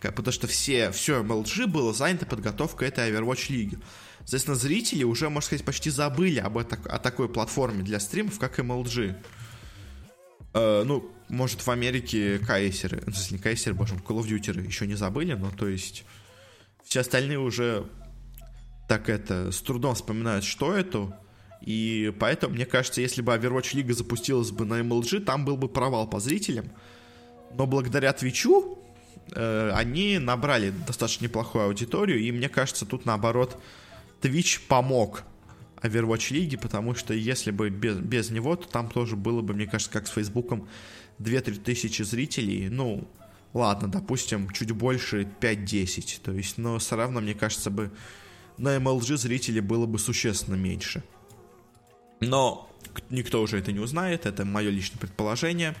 Потому 0.00 0.32
что 0.32 0.46
все, 0.46 0.90
все 0.92 1.22
MLG 1.22 1.66
было 1.66 1.92
занято 1.92 2.24
подготовкой 2.24 2.88
этой 2.88 3.10
Overwatch 3.10 3.52
лиги. 3.52 3.78
Соответственно, 4.20 4.56
зрители 4.56 5.04
уже, 5.04 5.28
можно 5.28 5.46
сказать, 5.46 5.66
почти 5.66 5.90
забыли 5.90 6.38
об 6.38 6.56
это, 6.56 6.78
о 6.88 6.98
такой 6.98 7.28
платформе 7.28 7.82
для 7.82 7.98
стримов, 7.98 8.38
как 8.38 8.58
MLG. 8.58 9.16
Э, 10.54 10.82
ну, 10.84 11.10
может, 11.28 11.66
в 11.66 11.70
Америке 11.70 12.38
кайсеры, 12.38 13.02
ну, 13.06 13.12
не 13.30 13.38
кайсеры, 13.38 13.74
боже 13.74 13.94
мой, 13.94 14.02
Call 14.02 14.20
of 14.20 14.28
Duty 14.28 14.66
еще 14.66 14.86
не 14.86 14.94
забыли, 14.94 15.34
но 15.34 15.50
то 15.50 15.68
есть 15.68 16.04
все 16.84 17.00
остальные 17.00 17.38
уже 17.38 17.86
так 18.88 19.10
это, 19.10 19.52
с 19.52 19.60
трудом 19.60 19.94
вспоминают, 19.94 20.44
что 20.44 20.72
это, 20.72 21.18
и 21.60 22.14
поэтому, 22.18 22.54
мне 22.54 22.64
кажется, 22.64 23.00
если 23.00 23.20
бы 23.20 23.34
Overwatch 23.34 23.76
Лига 23.76 23.92
запустилась 23.92 24.50
бы 24.50 24.64
на 24.64 24.80
MLG, 24.80 25.20
там 25.20 25.44
был 25.44 25.56
бы 25.56 25.68
провал 25.68 26.08
по 26.08 26.20
зрителям. 26.20 26.70
Но 27.52 27.66
благодаря 27.66 28.12
Твичу 28.12 28.78
э, 29.34 29.70
они 29.74 30.18
набрали 30.18 30.70
достаточно 30.86 31.24
неплохую 31.24 31.64
аудиторию, 31.64 32.20
и 32.20 32.30
мне 32.32 32.48
кажется, 32.48 32.86
тут 32.86 33.04
наоборот 33.04 33.60
Twitch 34.22 34.60
помог 34.68 35.24
Overwatch 35.82 36.32
Лиги, 36.32 36.56
потому 36.56 36.94
что 36.94 37.14
если 37.14 37.50
бы 37.50 37.70
без, 37.70 37.98
без 37.98 38.30
него, 38.30 38.56
то 38.56 38.68
там 38.68 38.90
тоже 38.90 39.16
было 39.16 39.42
бы, 39.42 39.54
мне 39.54 39.66
кажется, 39.66 39.92
как 39.92 40.06
с 40.06 40.10
Фейсбуком, 40.10 40.68
2-3 41.20 41.62
тысячи 41.62 42.02
зрителей, 42.02 42.68
ну, 42.68 43.08
ладно, 43.54 43.88
допустим, 43.88 44.50
чуть 44.50 44.72
больше 44.72 45.28
5-10, 45.40 46.20
то 46.22 46.32
есть, 46.32 46.58
но 46.58 46.78
все 46.78 46.96
равно, 46.96 47.20
мне 47.20 47.34
кажется, 47.34 47.70
бы 47.70 47.90
на 48.56 48.76
MLG 48.76 49.16
зрителей 49.16 49.60
было 49.60 49.86
бы 49.86 49.98
существенно 49.98 50.56
меньше. 50.56 51.02
Но 52.20 52.68
никто 53.10 53.40
уже 53.40 53.58
это 53.58 53.72
не 53.72 53.78
узнает, 53.78 54.26
это 54.26 54.44
мое 54.44 54.70
личное 54.70 54.98
предположение. 54.98 55.74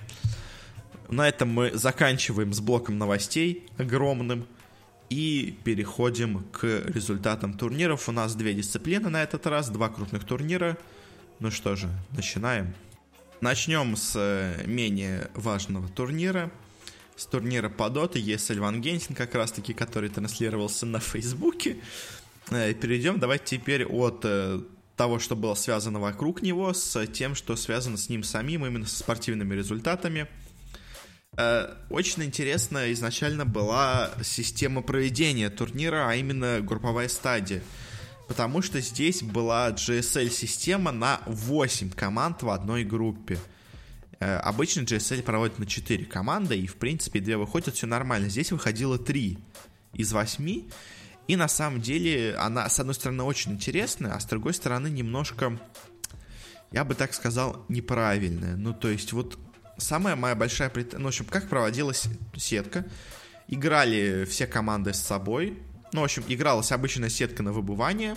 На 1.08 1.28
этом 1.28 1.48
мы 1.48 1.72
заканчиваем 1.72 2.52
с 2.52 2.60
блоком 2.60 2.98
новостей 2.98 3.66
огромным 3.78 4.46
и 5.10 5.56
переходим 5.64 6.44
к 6.52 6.64
результатам 6.86 7.54
турниров. 7.54 8.08
У 8.08 8.12
нас 8.12 8.34
две 8.34 8.54
дисциплины 8.54 9.08
на 9.08 9.22
этот 9.22 9.46
раз, 9.46 9.70
два 9.70 9.88
крупных 9.88 10.24
турнира. 10.24 10.76
Ну 11.40 11.50
что 11.50 11.76
же, 11.76 11.88
начинаем. 12.16 12.74
Начнем 13.40 13.96
с 13.96 14.14
э, 14.16 14.64
менее 14.66 15.30
важного 15.34 15.88
турнира. 15.88 16.50
С 17.16 17.26
турнира 17.26 17.68
по 17.68 17.88
доте 17.88 18.20
ESL 18.20 18.60
Ван 18.60 18.80
Генсин, 18.80 19.14
как 19.14 19.34
раз 19.34 19.52
таки, 19.52 19.72
который 19.72 20.08
транслировался 20.08 20.86
на 20.86 20.98
Фейсбуке. 20.98 21.76
Э, 22.50 22.74
перейдем 22.74 23.18
давайте 23.18 23.58
теперь 23.58 23.84
от 23.84 24.20
э, 24.24 24.60
того, 24.96 25.20
что 25.20 25.36
было 25.36 25.54
связано 25.54 26.00
вокруг 26.00 26.42
него, 26.42 26.74
с 26.74 27.06
тем, 27.06 27.34
что 27.34 27.54
связано 27.56 27.96
с 27.96 28.08
ним 28.08 28.24
самим, 28.24 28.66
именно 28.66 28.86
со 28.86 28.98
спортивными 28.98 29.54
результатами. 29.54 30.28
Э, 31.36 31.74
очень 31.90 32.24
интересно 32.24 32.92
изначально 32.92 33.44
была 33.44 34.10
система 34.22 34.82
проведения 34.82 35.50
турнира, 35.50 36.08
а 36.08 36.14
именно 36.14 36.60
групповая 36.60 37.08
стадия. 37.08 37.62
Потому 38.28 38.60
что 38.60 38.80
здесь 38.80 39.22
была 39.22 39.70
GSL-система 39.70 40.92
на 40.92 41.20
8 41.26 41.90
команд 41.90 42.42
в 42.42 42.50
одной 42.50 42.84
группе. 42.84 43.38
Обычно 44.20 44.80
GSL 44.80 45.22
проводит 45.22 45.58
на 45.58 45.66
4 45.66 46.04
команды, 46.04 46.58
и 46.58 46.66
в 46.66 46.76
принципе 46.76 47.20
2 47.20 47.38
выходят, 47.38 47.74
все 47.74 47.86
нормально. 47.86 48.28
Здесь 48.28 48.52
выходило 48.52 48.98
3 48.98 49.38
из 49.94 50.12
8, 50.12 50.68
и 51.28 51.36
на 51.36 51.48
самом 51.48 51.80
деле 51.80 52.34
она, 52.36 52.68
с 52.68 52.80
одной 52.80 52.94
стороны, 52.94 53.22
очень 53.22 53.52
интересная, 53.52 54.12
а 54.12 54.20
с 54.20 54.24
другой 54.24 54.54
стороны, 54.54 54.88
немножко, 54.88 55.58
я 56.72 56.84
бы 56.84 56.94
так 56.94 57.14
сказал, 57.14 57.64
неправильная. 57.68 58.56
Ну, 58.56 58.74
то 58.74 58.88
есть, 58.88 59.12
вот 59.12 59.38
самая 59.78 60.16
моя 60.16 60.34
большая 60.34 60.68
претензия... 60.68 60.98
Ну, 60.98 61.04
в 61.06 61.08
общем, 61.08 61.24
как 61.24 61.48
проводилась 61.48 62.04
сетка. 62.36 62.84
Играли 63.48 64.26
все 64.28 64.46
команды 64.46 64.92
с 64.92 65.00
собой. 65.00 65.58
Ну, 65.92 66.02
в 66.02 66.04
общем, 66.04 66.22
игралась 66.28 66.70
обычная 66.72 67.08
сетка 67.08 67.42
на 67.42 67.52
выбывание. 67.52 68.16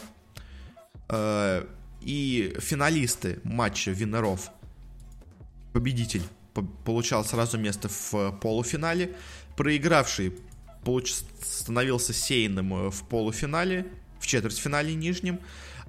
Э, 1.08 1.66
и 2.02 2.56
финалисты 2.60 3.40
матча 3.44 3.92
Винеров, 3.92 4.50
победитель, 5.72 6.24
получал 6.84 7.24
сразу 7.24 7.58
место 7.58 7.90
в 7.90 8.32
полуфинале. 8.42 9.16
Проигравший 9.56 10.34
получ... 10.84 11.14
становился 11.44 12.14
сейным 12.14 12.74
э, 12.74 12.90
в 12.90 13.04
полуфинале, 13.08 13.88
в 14.20 14.28
четвертьфинале 14.28 14.94
нижнем, 14.96 15.40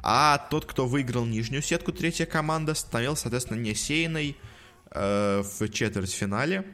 а 0.03 0.39
тот, 0.51 0.67
кто 0.67 0.87
выиграл 0.87 1.25
нижнюю 1.25 1.63
сетку, 1.63 1.93
третья 1.93 2.27
команда, 2.27 2.75
становился, 2.75 3.23
соответственно, 3.23 3.59
не 3.59 3.75
сейной 3.75 4.37
э, 4.95 5.43
в 5.43 5.69
четвертьфинале. 5.69 6.65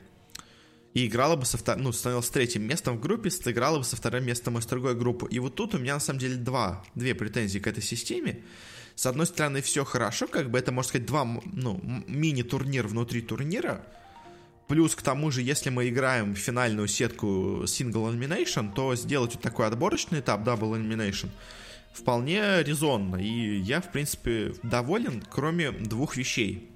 И 0.95 1.07
играла 1.07 1.37
бы 1.37 1.45
со 1.45 1.59
вторым, 1.59 1.85
ну, 1.85 1.93
становилась 1.93 2.29
третьим 2.29 2.63
местом 2.63 2.97
в 2.97 3.01
группе, 3.01 3.31
сыграла 3.31 3.79
бы 3.79 3.85
со 3.85 3.97
вторым 3.97 4.25
местом 4.25 4.59
из 4.59 4.67
другой 4.67 4.95
группы. 4.95 5.29
И 5.31 5.39
вот 5.39 5.55
тут 5.55 5.75
у 5.75 5.79
меня, 5.79 5.95
на 5.95 6.01
самом 6.01 6.19
деле, 6.19 6.37
два, 6.37 6.85
две 6.95 7.15
претензии 7.15 7.59
к 7.59 7.67
этой 7.67 7.83
системе. 7.83 8.43
С 8.95 9.07
одной 9.07 9.27
стороны, 9.27 9.63
все 9.63 9.85
хорошо, 9.85 10.27
как 10.27 10.51
бы 10.51 10.59
это, 10.59 10.73
можно 10.73 10.89
сказать, 10.89 11.07
два, 11.07 11.25
ну, 11.25 11.81
мини-турнира 12.09 12.89
внутри 12.89 13.21
турнира, 13.21 13.85
Плюс 14.69 14.95
к 14.95 15.01
тому 15.01 15.31
же, 15.31 15.41
если 15.41 15.71
мы 15.71 15.89
играем 15.89 16.35
в 16.35 16.39
финальную 16.39 16.89
сетку 16.89 17.63
Single 17.65 18.13
Elimination, 18.13 18.73
то 18.75 18.95
сделать 18.95 19.35
вот 19.35 19.43
такой 19.43 19.67
отборочный 19.67 20.21
этап 20.21 20.47
Double 20.47 20.77
Elimination 20.77 21.31
вполне 21.95 22.63
резонно. 22.63 23.17
И 23.17 23.59
я, 23.61 23.81
в 23.81 23.91
принципе, 23.91 24.53
доволен, 24.63 25.23
кроме 25.31 25.71
двух 25.71 26.19
вещей. 26.19 26.71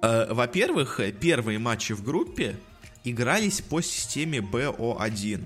Э, 0.00 0.32
во-первых, 0.32 1.00
первые 1.20 1.58
матчи 1.58 1.92
в 1.92 2.04
группе 2.04 2.56
игрались 3.04 3.60
по 3.60 3.80
системе 3.80 4.38
BO1. 4.38 5.44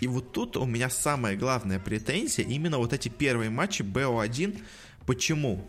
И 0.00 0.06
вот 0.06 0.32
тут 0.32 0.56
у 0.56 0.64
меня 0.64 0.90
самая 0.90 1.36
главная 1.36 1.78
претензия 1.78 2.44
именно 2.44 2.78
вот 2.78 2.92
эти 2.92 3.08
первые 3.08 3.50
матчи 3.50 3.82
BO1. 3.82 4.60
Почему? 5.06 5.66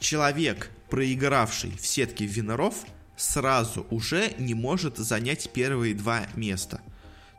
Человек, 0.00 0.70
проигравший 0.88 1.72
в 1.76 1.86
сетке 1.86 2.24
виноров, 2.24 2.76
сразу 3.16 3.86
уже 3.90 4.32
не 4.38 4.54
может 4.54 4.96
занять 4.96 5.50
первые 5.52 5.94
два 5.94 6.26
места. 6.34 6.76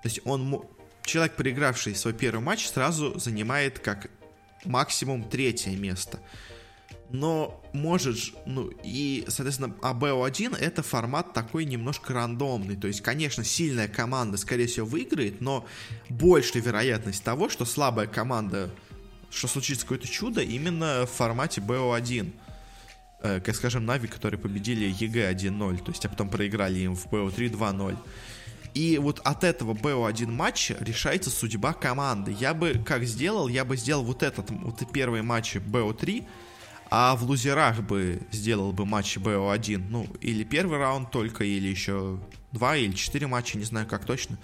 То 0.04 0.10
есть 0.10 0.22
он, 0.26 0.66
человек, 1.04 1.36
проигравший 1.36 1.96
свой 1.96 2.14
первый 2.14 2.42
матч, 2.42 2.68
сразу 2.68 3.18
занимает 3.18 3.80
как 3.80 4.10
максимум 4.66 5.24
третье 5.24 5.72
место. 5.72 6.20
Но 7.10 7.62
может, 7.72 8.18
ну 8.46 8.72
и, 8.84 9.26
соответственно, 9.28 9.76
а 9.82 10.01
BO1 10.01 10.58
это 10.58 10.82
формат 10.82 11.34
такой 11.34 11.66
немножко 11.66 12.14
рандомный. 12.14 12.76
То 12.76 12.88
есть, 12.88 13.02
конечно, 13.02 13.44
сильная 13.44 13.88
команда, 13.88 14.38
скорее 14.38 14.68
всего, 14.68 14.86
выиграет, 14.86 15.42
но 15.42 15.66
большая 16.10 16.64
вероятность 16.64 17.24
того, 17.24 17.50
что 17.50 17.66
слабая 17.66 18.08
команда, 18.08 18.72
что 19.30 19.48
случится 19.48 19.84
какое-то 19.84 20.08
чудо, 20.08 20.42
именно 20.42 21.06
в 21.06 21.12
формате 21.12 21.62
BO1 21.62 22.32
э, 23.22 23.40
как 23.40 23.56
скажем, 23.56 23.86
Na'Vi, 23.86 24.08
которые 24.08 24.40
победили 24.40 24.86
EG 24.86 25.32
1-0, 25.32 25.84
то 25.84 25.92
есть, 25.92 26.06
а 26.06 26.10
потом 26.10 26.30
проиграли 26.30 26.80
им 26.80 26.96
в 26.96 27.08
BO3 27.08 27.52
2-0. 27.52 27.98
И 28.76 28.98
вот 28.98 29.22
от 29.24 29.46
этого 29.46 29.74
БО1 29.74 30.28
матча 30.28 30.76
решается 30.82 31.30
судьба 31.30 31.72
команды. 31.72 32.36
Я 32.38 32.54
бы 32.54 32.84
как 32.86 33.06
сделал, 33.06 33.48
я 33.48 33.64
бы 33.64 33.78
сделал 33.78 34.04
вот 34.04 34.22
этот, 34.22 34.52
вот 34.52 34.84
первый 34.92 35.22
матч 35.22 35.56
БО3, 35.56 36.26
а 36.90 37.16
в 37.16 37.24
лузерах 37.24 37.82
бы 37.82 38.22
сделал 38.32 38.72
бы 38.72 38.86
матч 38.86 39.18
БО1. 39.18 39.86
Ну, 39.90 40.08
или 40.22 40.44
первый 40.44 40.80
раунд 40.80 41.12
только, 41.12 41.44
или 41.44 41.68
еще 41.68 42.20
два 42.52 42.78
или 42.78 42.94
четыре 42.94 43.28
матча, 43.28 43.58
не 43.58 43.66
знаю 43.66 43.88
как 43.88 44.06
точно. 44.06 44.38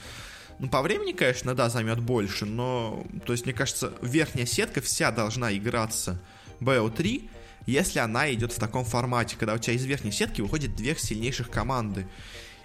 Ну, 0.60 0.70
по 0.70 0.82
времени, 0.82 1.12
конечно, 1.12 1.56
да, 1.56 1.70
займет 1.70 2.00
больше, 2.00 2.46
но, 2.46 3.04
то 3.26 3.34
есть, 3.34 3.46
мне 3.46 3.54
кажется, 3.54 3.94
верхняя 4.02 4.46
сетка 4.46 4.80
вся 4.82 5.12
должна 5.12 5.56
играться 5.56 6.22
БО3, 6.60 7.30
если 7.66 8.00
она 8.00 8.32
идет 8.32 8.52
в 8.52 8.60
таком 8.60 8.86
формате, 8.86 9.36
когда 9.40 9.56
у 9.56 9.58
тебя 9.58 9.74
из 9.74 9.86
верхней 9.86 10.12
сетки 10.12 10.42
выходит 10.42 10.76
две 10.76 10.96
сильнейших 10.96 11.50
команды. 11.50 12.08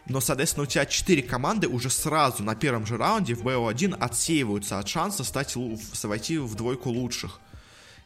Но, 0.08 0.20
соответственно, 0.20 0.64
у 0.64 0.66
тебя 0.66 0.86
четыре 0.86 1.22
команды 1.22 1.68
уже 1.68 1.90
сразу 1.90 2.42
на 2.42 2.54
первом 2.54 2.86
же 2.86 2.96
раунде 2.96 3.34
в 3.34 3.42
BO1 3.42 3.96
отсеиваются 3.98 4.78
от 4.78 4.88
шанса 4.88 5.24
стать, 5.24 5.54
войти 5.56 6.38
в 6.38 6.54
двойку 6.54 6.90
лучших. 6.90 7.40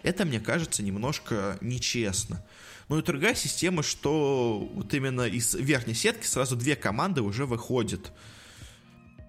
Это, 0.02 0.24
мне 0.24 0.40
кажется, 0.40 0.82
немножко 0.82 1.58
нечестно. 1.60 2.44
Ну 2.88 2.98
и 2.98 3.02
другая 3.02 3.34
система, 3.34 3.82
что 3.82 4.68
вот 4.74 4.92
именно 4.94 5.22
из 5.22 5.54
верхней 5.54 5.94
сетки 5.94 6.26
сразу 6.26 6.56
две 6.56 6.74
команды 6.74 7.22
уже 7.22 7.46
выходят. 7.46 8.12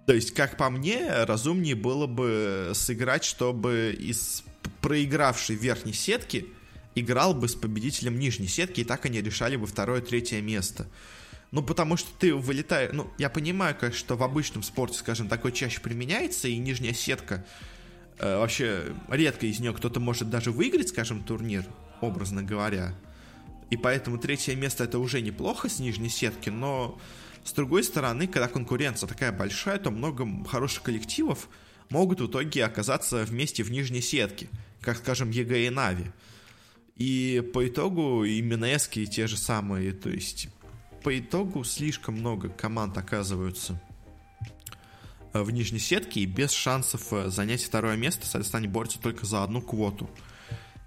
То 0.07 0.13
есть, 0.13 0.33
как 0.33 0.57
по 0.57 0.69
мне, 0.69 1.23
разумнее 1.25 1.75
было 1.75 2.07
бы 2.07 2.71
сыграть, 2.73 3.23
чтобы 3.23 3.95
из 3.97 4.43
проигравшей 4.81 5.55
верхней 5.55 5.93
сетки 5.93 6.47
играл 6.95 7.33
бы 7.33 7.47
с 7.47 7.55
победителем 7.55 8.17
нижней 8.17 8.47
сетки, 8.47 8.81
и 8.81 8.83
так 8.83 9.05
они 9.05 9.21
решали 9.21 9.55
бы 9.55 9.67
второе-третье 9.67 10.41
место. 10.41 10.87
Ну, 11.51 11.61
потому 11.61 11.97
что 11.97 12.09
ты 12.17 12.33
вылетаешь... 12.33 12.91
Ну, 12.93 13.11
я 13.17 13.29
понимаю, 13.29 13.75
конечно, 13.77 13.99
что 13.99 14.15
в 14.15 14.23
обычном 14.23 14.63
спорте, 14.63 14.97
скажем, 14.97 15.27
такое 15.27 15.51
чаще 15.51 15.81
применяется, 15.81 16.47
и 16.47 16.57
нижняя 16.57 16.93
сетка 16.93 17.45
э, 18.19 18.37
вообще 18.37 18.93
редко 19.09 19.45
из 19.45 19.59
нее 19.59 19.73
кто-то 19.73 19.99
может 19.99 20.29
даже 20.29 20.51
выиграть, 20.51 20.89
скажем, 20.89 21.23
турнир, 21.23 21.65
образно 22.01 22.43
говоря. 22.43 22.95
И 23.69 23.77
поэтому 23.77 24.17
третье 24.17 24.55
место 24.55 24.83
это 24.83 24.99
уже 24.99 25.21
неплохо 25.21 25.69
с 25.69 25.79
нижней 25.79 26.09
сетки, 26.09 26.49
но 26.49 26.99
с 27.43 27.53
другой 27.53 27.83
стороны, 27.83 28.27
когда 28.27 28.47
конкуренция 28.47 29.07
такая 29.07 29.31
большая, 29.31 29.79
то 29.79 29.91
много 29.91 30.27
хороших 30.45 30.83
коллективов 30.83 31.49
могут 31.89 32.21
в 32.21 32.27
итоге 32.27 32.65
оказаться 32.65 33.23
вместе 33.23 33.63
в 33.63 33.71
нижней 33.71 34.01
сетке, 34.01 34.49
как, 34.81 34.97
скажем, 34.97 35.29
EG 35.31 35.67
и 35.67 35.69
Na'Vi. 35.69 36.05
И 36.97 37.41
по 37.53 37.67
итогу 37.67 38.23
и 38.23 38.41
Минески 38.41 38.99
и 38.99 39.07
те 39.07 39.27
же 39.27 39.37
самые, 39.37 39.91
то 39.91 40.09
есть 40.09 40.49
по 41.03 41.17
итогу 41.17 41.63
слишком 41.63 42.15
много 42.15 42.49
команд 42.49 42.97
оказываются 42.97 43.81
в 45.33 45.51
нижней 45.51 45.79
сетке 45.79 46.21
и 46.21 46.25
без 46.25 46.51
шансов 46.51 47.11
э, 47.11 47.29
занять 47.29 47.63
второе 47.63 47.95
место, 47.95 48.25
соответственно, 48.25 48.59
они 48.59 48.67
борются 48.67 48.99
только 48.99 49.25
за 49.25 49.43
одну 49.43 49.61
квоту. 49.61 50.09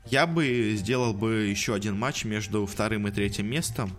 Я 0.06 0.26
бы 0.26 0.74
сделал 0.76 1.14
бы 1.14 1.44
еще 1.44 1.74
один 1.74 1.98
матч 1.98 2.24
между 2.24 2.66
вторым 2.66 3.08
и 3.08 3.10
третьим 3.10 3.46
местом 3.46 3.90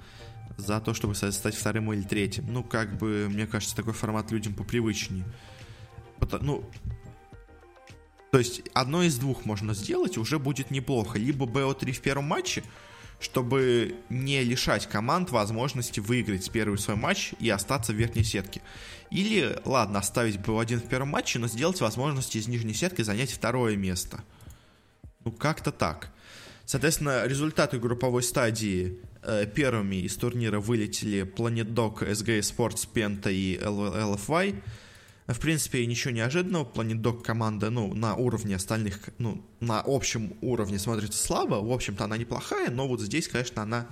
за 0.57 0.79
то, 0.79 0.93
чтобы 0.93 1.15
стать 1.15 1.55
вторым 1.55 1.91
или 1.93 2.03
третьим. 2.03 2.45
Ну, 2.47 2.63
как 2.63 2.97
бы, 2.97 3.27
мне 3.29 3.47
кажется, 3.47 3.75
такой 3.75 3.93
формат 3.93 4.31
людям 4.31 4.53
попривычнее. 4.53 5.25
Ну, 6.41 6.69
то 8.31 8.39
есть 8.39 8.61
одно 8.73 9.03
из 9.03 9.17
двух 9.17 9.45
можно 9.45 9.73
сделать, 9.73 10.17
уже 10.17 10.39
будет 10.39 10.69
неплохо. 10.69 11.17
Либо 11.17 11.45
BO3 11.45 11.91
в 11.91 12.01
первом 12.01 12.25
матче, 12.25 12.63
чтобы 13.19 13.95
не 14.09 14.43
лишать 14.43 14.87
команд 14.87 15.31
возможности 15.31 15.99
выиграть 15.99 16.51
первый 16.51 16.77
свой 16.77 16.95
матч 16.95 17.33
и 17.39 17.49
остаться 17.49 17.93
в 17.93 17.95
верхней 17.95 18.23
сетке. 18.23 18.61
Или, 19.09 19.57
ладно, 19.65 19.99
оставить 19.99 20.35
BO1 20.35 20.85
в 20.85 20.89
первом 20.89 21.09
матче, 21.09 21.39
но 21.39 21.47
сделать 21.47 21.81
возможность 21.81 22.35
из 22.35 22.47
нижней 22.47 22.73
сетки 22.73 23.01
занять 23.01 23.31
второе 23.31 23.75
место. 23.75 24.23
Ну, 25.23 25.31
как-то 25.31 25.71
так. 25.71 26.11
Соответственно, 26.65 27.25
результаты 27.25 27.79
групповой 27.79 28.23
стадии 28.23 28.99
э, 29.21 29.45
первыми 29.45 29.97
из 29.97 30.15
турнира 30.15 30.59
вылетели 30.59 31.21
Planet 31.21 31.71
Dog, 31.73 31.99
SG 31.99 32.39
Sports, 32.39 32.87
Penta 32.91 33.31
и 33.31 33.57
LFY. 33.57 34.61
В 35.27 35.39
принципе, 35.39 35.85
ничего 35.85 36.13
неожиданного. 36.13 36.65
Planet 36.65 37.01
Dog 37.01 37.23
команда, 37.23 37.71
ну, 37.71 37.93
на 37.95 38.15
уровне 38.15 38.55
остальных, 38.55 39.09
ну, 39.17 39.43
на 39.59 39.81
общем 39.83 40.35
уровне 40.41 40.77
смотрится 40.77 41.23
слабо. 41.23 41.55
В 41.55 41.71
общем-то, 41.71 42.03
она 42.03 42.17
неплохая, 42.17 42.69
но 42.69 42.87
вот 42.87 43.01
здесь, 43.01 43.27
конечно, 43.27 43.63
она 43.63 43.87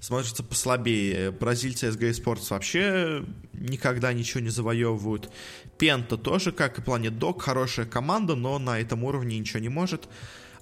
смотрится 0.00 0.42
послабее. 0.42 1.30
Бразильцы 1.30 1.88
SG 1.88 2.10
Sports 2.12 2.46
вообще 2.48 3.24
никогда 3.52 4.14
ничего 4.14 4.40
не 4.40 4.48
завоевывают. 4.48 5.30
Пента 5.76 6.16
тоже, 6.16 6.52
как 6.52 6.78
и 6.78 6.82
Planet 6.82 7.18
Dog, 7.18 7.40
хорошая 7.40 7.84
команда, 7.84 8.34
но 8.34 8.58
на 8.58 8.80
этом 8.80 9.04
уровне 9.04 9.38
ничего 9.38 9.60
не 9.60 9.68
может. 9.68 10.08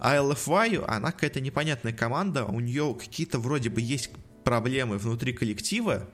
А 0.01 0.16
LFY, 0.16 0.85
она 0.88 1.12
какая-то 1.12 1.40
непонятная 1.40 1.92
команда, 1.92 2.46
у 2.46 2.59
нее 2.59 2.96
какие-то 2.99 3.38
вроде 3.38 3.68
бы 3.68 3.81
есть 3.81 4.11
проблемы 4.44 4.99
внутри 4.99 5.33
коллектива, 5.35 6.09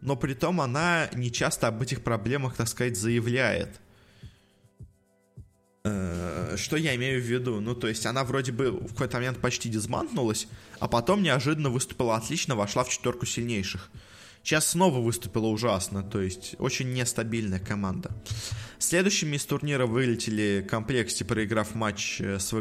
но 0.00 0.16
при 0.16 0.34
том 0.34 0.60
она 0.60 1.08
не 1.14 1.30
часто 1.30 1.68
об 1.68 1.82
этих 1.82 2.02
проблемах, 2.02 2.56
так 2.56 2.68
сказать, 2.68 2.96
заявляет. 2.96 3.80
Э, 5.84 6.56
что 6.56 6.76
я 6.76 6.94
имею 6.96 7.20
в 7.20 7.24
виду? 7.24 7.60
Ну, 7.60 7.74
то 7.74 7.88
есть 7.88 8.06
она 8.06 8.24
вроде 8.24 8.52
бы 8.52 8.70
в 8.70 8.92
какой-то 8.92 9.18
момент 9.18 9.40
почти 9.40 9.68
дизмантнулась, 9.68 10.46
а 10.78 10.88
потом 10.88 11.22
неожиданно 11.22 11.70
выступила 11.70 12.16
отлично, 12.16 12.54
вошла 12.54 12.84
в 12.84 12.90
четверку 12.90 13.26
сильнейших. 13.26 13.90
Сейчас 14.42 14.68
снова 14.68 15.00
выступила 15.00 15.46
ужасно, 15.46 16.02
то 16.02 16.20
есть 16.20 16.54
очень 16.58 16.92
нестабильная 16.92 17.60
команда. 17.60 18.10
Следующими 18.78 19.36
из 19.36 19.44
турнира 19.44 19.84
вылетели 19.84 20.66
комплекте, 20.68 21.24
проиграв 21.24 21.74
матч 21.74 22.20
э, 22.20 22.38
с 22.38 22.52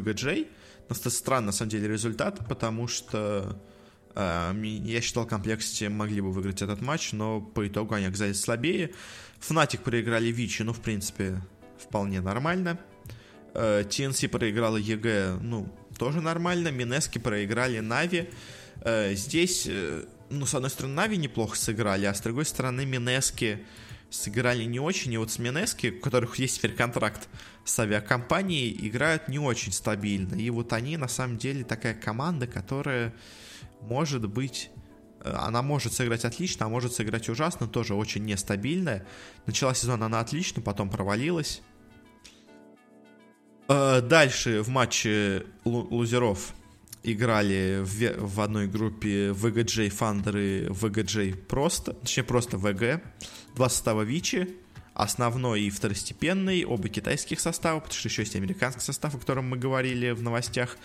это 1.02 1.10
странный, 1.10 1.48
на 1.48 1.52
самом 1.52 1.70
деле, 1.70 1.88
результат, 1.88 2.40
потому 2.48 2.88
что 2.88 3.62
я 4.20 5.02
считал, 5.02 5.26
compLexity 5.26 5.90
могли 5.90 6.22
бы 6.22 6.32
выиграть 6.32 6.62
этот 6.62 6.82
матч, 6.82 7.14
но 7.14 7.42
по 7.42 7.68
итогу 7.68 7.94
они 7.96 8.06
оказались 8.06 8.42
слабее. 8.42 8.92
Fnatic 9.40 9.82
проиграли 9.82 10.28
Vici, 10.28 10.64
ну, 10.64 10.74
в 10.74 10.82
принципе, 10.82 11.42
вполне 11.78 12.20
нормально. 12.22 12.80
Э, 13.54 13.84
TNC 13.84 14.28
проиграла 14.28 14.78
EG, 14.78 15.40
ну, 15.42 15.74
тоже 15.98 16.22
нормально. 16.22 16.70
Mineski 16.70 17.18
проиграли 17.18 17.80
Na'Vi. 17.80 18.30
Э, 18.82 19.14
здесь... 19.16 19.66
Э, 19.68 20.06
ну, 20.30 20.46
с 20.46 20.54
одной 20.54 20.70
стороны, 20.70 20.94
Na'Vi 20.94 21.18
неплохо 21.18 21.58
сыграли, 21.58 22.06
а 22.06 22.14
с 22.14 22.22
другой 22.22 22.46
стороны, 22.46 22.86
Mineski 22.86 23.66
сыграли 24.10 24.64
не 24.64 24.80
очень. 24.80 25.14
И 25.14 25.18
вот 25.18 25.32
с 25.32 25.40
Mineski, 25.40 25.88
у 25.98 26.02
которых 26.02 26.38
есть 26.38 26.58
теперь 26.58 26.74
контракт 26.74 27.28
с 27.64 27.80
авиакомпанией, 27.80 28.88
играют 28.88 29.28
не 29.28 29.40
очень 29.40 29.72
стабильно. 29.72 30.36
И 30.36 30.50
вот 30.50 30.74
они, 30.74 30.98
на 30.98 31.08
самом 31.08 31.38
деле, 31.38 31.64
такая 31.64 31.94
команда, 31.94 32.48
которая 32.48 33.14
может 33.82 34.28
быть... 34.30 34.72
Э, 35.22 35.32
она 35.32 35.62
может 35.62 35.94
сыграть 35.94 36.26
отлично, 36.26 36.66
а 36.66 36.70
может 36.70 36.94
сыграть 36.94 37.30
ужасно, 37.30 37.68
тоже 37.68 37.96
очень 37.96 38.26
нестабильная. 38.26 39.06
Начала 39.46 39.74
сезон 39.74 40.04
она 40.04 40.20
отлично, 40.20 40.62
потом 40.62 40.90
провалилась. 40.90 41.62
Э, 43.68 44.02
дальше 44.02 44.62
в 44.62 44.70
матче 44.70 45.46
лузеров 45.64 46.54
играли 47.04 47.82
в, 47.84 48.42
одной 48.42 48.68
группе 48.68 49.30
VGJ 49.30 49.90
Thunder 49.90 50.38
и 50.38 50.68
VGJ 50.68 51.36
просто, 51.36 51.94
точнее 51.94 52.24
просто 52.24 52.58
VG, 52.58 53.02
два 53.56 53.70
состава 53.70 54.02
Вичи, 54.02 54.50
основной 54.94 55.62
и 55.62 55.70
второстепенный, 55.70 56.66
оба 56.66 56.90
китайских 56.90 57.40
состава, 57.40 57.80
потому 57.80 57.98
что 57.98 58.10
еще 58.10 58.24
есть 58.24 58.36
американский 58.36 58.82
состав, 58.82 59.16
о 59.16 59.18
котором 59.18 59.50
мы 59.50 59.58
говорили 59.58 60.12
в 60.12 60.22
новостях. 60.22 60.78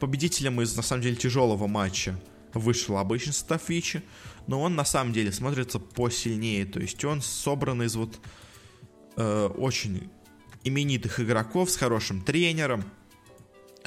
Победителем 0.00 0.60
из, 0.60 0.74
на 0.74 0.82
самом 0.82 1.02
деле, 1.02 1.14
тяжелого 1.14 1.68
матча 1.68 2.18
вышел 2.54 2.98
обычный 2.98 3.32
состав 3.32 3.68
Vici, 3.68 4.02
но 4.46 4.60
он 4.60 4.74
на 4.74 4.84
самом 4.84 5.12
деле 5.12 5.32
смотрится 5.32 5.78
посильнее, 5.78 6.66
то 6.66 6.80
есть 6.80 7.04
он 7.04 7.22
собран 7.22 7.82
из 7.82 7.94
вот 7.96 8.18
э, 9.16 9.46
очень 9.56 10.10
именитых 10.64 11.20
игроков 11.20 11.70
с 11.70 11.76
хорошим 11.76 12.22
тренером, 12.22 12.84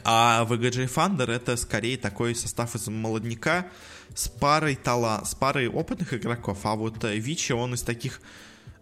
а 0.03 0.45
VGJ 0.47 0.93
Thunder 0.93 1.31
это 1.31 1.55
скорее 1.57 1.97
такой 1.97 2.35
состав 2.35 2.75
из 2.75 2.87
молодняка 2.87 3.67
с 4.13 4.27
парой 4.27 4.75
тала, 4.75 5.23
с 5.25 5.35
парой 5.35 5.67
опытных 5.67 6.13
игроков. 6.13 6.59
А 6.63 6.75
вот 6.75 7.03
э, 7.03 7.17
Vici, 7.17 7.53
он 7.53 7.73
из 7.73 7.81
таких 7.81 8.21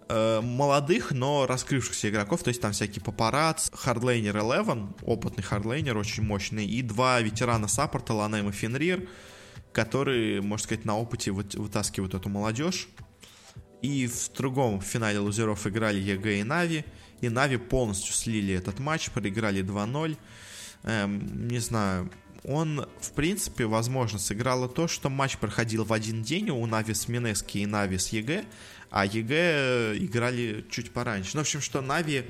э, 0.10 0.42
молодых, 0.42 1.12
но 1.12 1.46
раскрывшихся 1.48 2.10
игроков. 2.10 2.44
То 2.44 2.50
есть 2.50 2.62
там 2.62 2.72
всякие 2.74 3.04
Paparazi, 3.04 3.70
хардлейнер 3.74 4.38
11, 4.38 4.98
опытный 5.02 5.44
хардлейнер, 5.44 5.98
очень 5.98 6.24
мощный, 6.24 6.66
и 6.66 6.82
два 6.82 7.22
ветерана 7.22 7.68
саппорта, 7.68 8.14
LaNm 8.14 8.50
и 8.50 8.52
Fenrir, 8.52 9.08
которые, 9.74 10.42
можно 10.42 10.64
сказать, 10.64 10.86
на 10.86 10.98
опыте 10.98 11.32
вытаскивают 11.32 12.14
эту 12.14 12.30
молодежь. 12.30 12.88
И 13.82 14.08
в 14.08 14.32
другом 14.32 14.80
финале 14.80 15.20
лузеров 15.20 15.68
играли 15.68 16.00
EG 16.00 16.40
и 16.40 16.44
Na'Vi. 16.44 16.86
И 17.20 17.30
Na'Vi 17.30 17.58
полностью 17.58 18.14
слили 18.14 18.54
этот 18.54 18.80
матч, 18.80 19.10
проиграли 19.10 19.62
2-0 19.64 20.18
эм, 20.84 21.48
не 21.48 21.60
знаю, 21.60 22.12
он, 22.44 22.88
в 23.00 23.12
принципе, 23.14 23.66
возможно, 23.66 24.20
сыграло 24.20 24.68
то, 24.68 24.88
что 24.88 25.10
матч 25.10 25.38
проходил 25.38 25.86
в 25.86 25.94
один 25.94 26.24
день 26.24 26.50
у 26.50 26.66
Na'Vi 26.66 26.94
с 26.94 27.08
Mineski 27.08 27.60
и 27.60 27.66
Na'Vi 27.66 27.98
с 27.98 28.10
EG, 28.10 28.46
а 28.90 29.06
EG 29.06 29.98
играли 29.98 30.66
чуть 30.70 30.92
пораньше. 30.92 31.32
Ну, 31.34 31.40
в 31.40 31.42
общем, 31.44 31.62
что 31.62 31.82
Na'Vi 31.82 32.26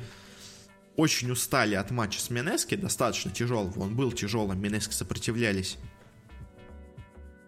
очень 0.95 1.31
устали 1.31 1.73
от 1.73 1.89
матча 1.89 2.19
с 2.19 2.29
Mineski, 2.29 2.75
достаточно 2.75 3.31
тяжелого, 3.31 3.79
он 3.79 3.95
был 3.95 4.11
тяжелым, 4.11 4.61
Mineski 4.61 4.93
сопротивлялись. 4.93 5.77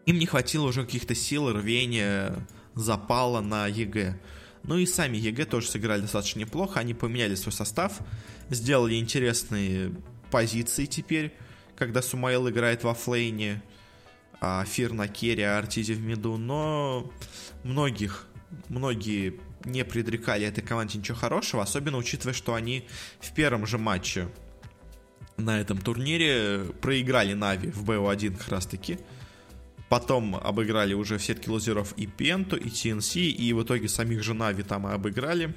Им 0.05 0.19
не 0.19 0.25
хватило 0.25 0.67
уже 0.67 0.85
каких-то 0.85 1.15
сил, 1.15 1.51
рвения, 1.51 2.35
запала 2.75 3.41
на 3.41 3.67
EG. 3.67 4.19
Ну 4.63 4.77
и 4.77 4.85
сами 4.85 5.17
EG 5.17 5.45
тоже 5.45 5.67
сыграли 5.67 6.01
достаточно 6.01 6.39
неплохо, 6.39 6.79
они 6.79 6.93
поменяли 6.93 7.35
свой 7.35 7.53
состав, 7.53 7.99
сделали 8.49 8.95
интересные 8.95 9.93
позиции 10.31 10.85
теперь, 10.85 11.33
когда 11.75 12.01
SumaiL 12.01 12.49
играет 12.49 12.83
в 12.83 12.93
оффлейне, 12.93 13.61
а 14.41 14.63
Fear 14.65 14.93
на 14.93 15.07
керри, 15.07 15.43
а 15.43 15.57
Arteezy 15.57 15.93
в 15.93 16.01
миду, 16.01 16.37
но 16.37 17.11
многих, 17.63 18.27
многие 18.69 19.39
не 19.65 19.83
предрекали 19.83 20.45
этой 20.45 20.61
команде 20.63 20.99
ничего 20.99 21.17
хорошего, 21.17 21.63
особенно 21.63 21.97
учитывая, 21.97 22.33
что 22.33 22.53
они 22.53 22.87
в 23.19 23.33
первом 23.33 23.65
же 23.65 23.77
матче 23.77 24.29
на 25.37 25.59
этом 25.59 25.79
турнире 25.79 26.65
проиграли 26.81 27.33
Нави 27.33 27.69
в 27.71 27.89
БО1 27.89 28.37
как 28.37 28.47
раз 28.49 28.65
таки. 28.65 28.99
Потом 29.95 30.35
обыграли 30.35 30.93
уже 30.93 31.17
в 31.17 31.23
сетке 31.23 31.49
лузеров 31.49 31.93
и 31.93 32.05
Пенту, 32.05 32.57
и 32.57 32.67
TNC, 32.67 33.21
и 33.29 33.53
в 33.53 33.63
итоге 33.63 33.87
самих 33.87 34.23
же 34.23 34.33
Нави 34.33 34.61
там 34.61 34.85
и 34.85 34.91
обыграли. 34.91 35.55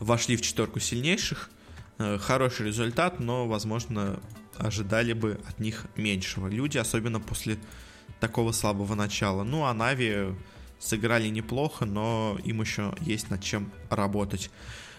Вошли 0.00 0.38
в 0.38 0.40
четверку 0.40 0.80
сильнейших. 0.80 1.50
Э, 1.98 2.16
хороший 2.16 2.68
результат, 2.68 3.20
но, 3.20 3.46
возможно, 3.46 4.20
ожидали 4.56 5.12
бы 5.12 5.38
от 5.46 5.60
них 5.60 5.84
меньшего. 5.96 6.48
Люди, 6.48 6.78
особенно 6.78 7.20
после 7.20 7.58
такого 8.20 8.52
слабого 8.52 8.94
начала. 8.94 9.44
Ну, 9.44 9.66
а 9.66 9.74
Нави 9.74 10.34
сыграли 10.78 11.28
неплохо, 11.28 11.84
но 11.84 12.38
им 12.42 12.62
еще 12.62 12.94
есть 13.02 13.28
над 13.28 13.42
чем 13.42 13.70
работать. 13.90 14.50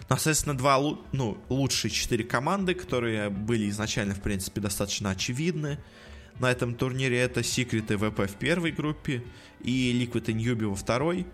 Ну, 0.10 0.16
соответственно, 0.16 0.56
два 0.56 0.80
ну, 1.12 1.40
лучшие 1.50 1.90
четыре 1.90 2.24
команды, 2.24 2.76
которые 2.76 3.32
были 3.32 3.68
изначально, 3.72 4.14
в 4.14 4.22
принципе, 4.22 4.62
достаточно 4.62 5.10
очевидны. 5.10 5.80
На 6.40 6.52
этом 6.52 6.76
турнире 6.76 7.20
это 7.20 7.42
Secret 7.42 7.94
и 7.94 7.98
VP 7.98 8.28
в 8.28 8.36
первой 8.36 8.72
группе 8.72 9.24
и 9.62 9.94
Liquid 9.94 10.32
и 10.32 10.34
Newbie 10.34 10.68
во 10.68 10.76
второй. 10.76 11.26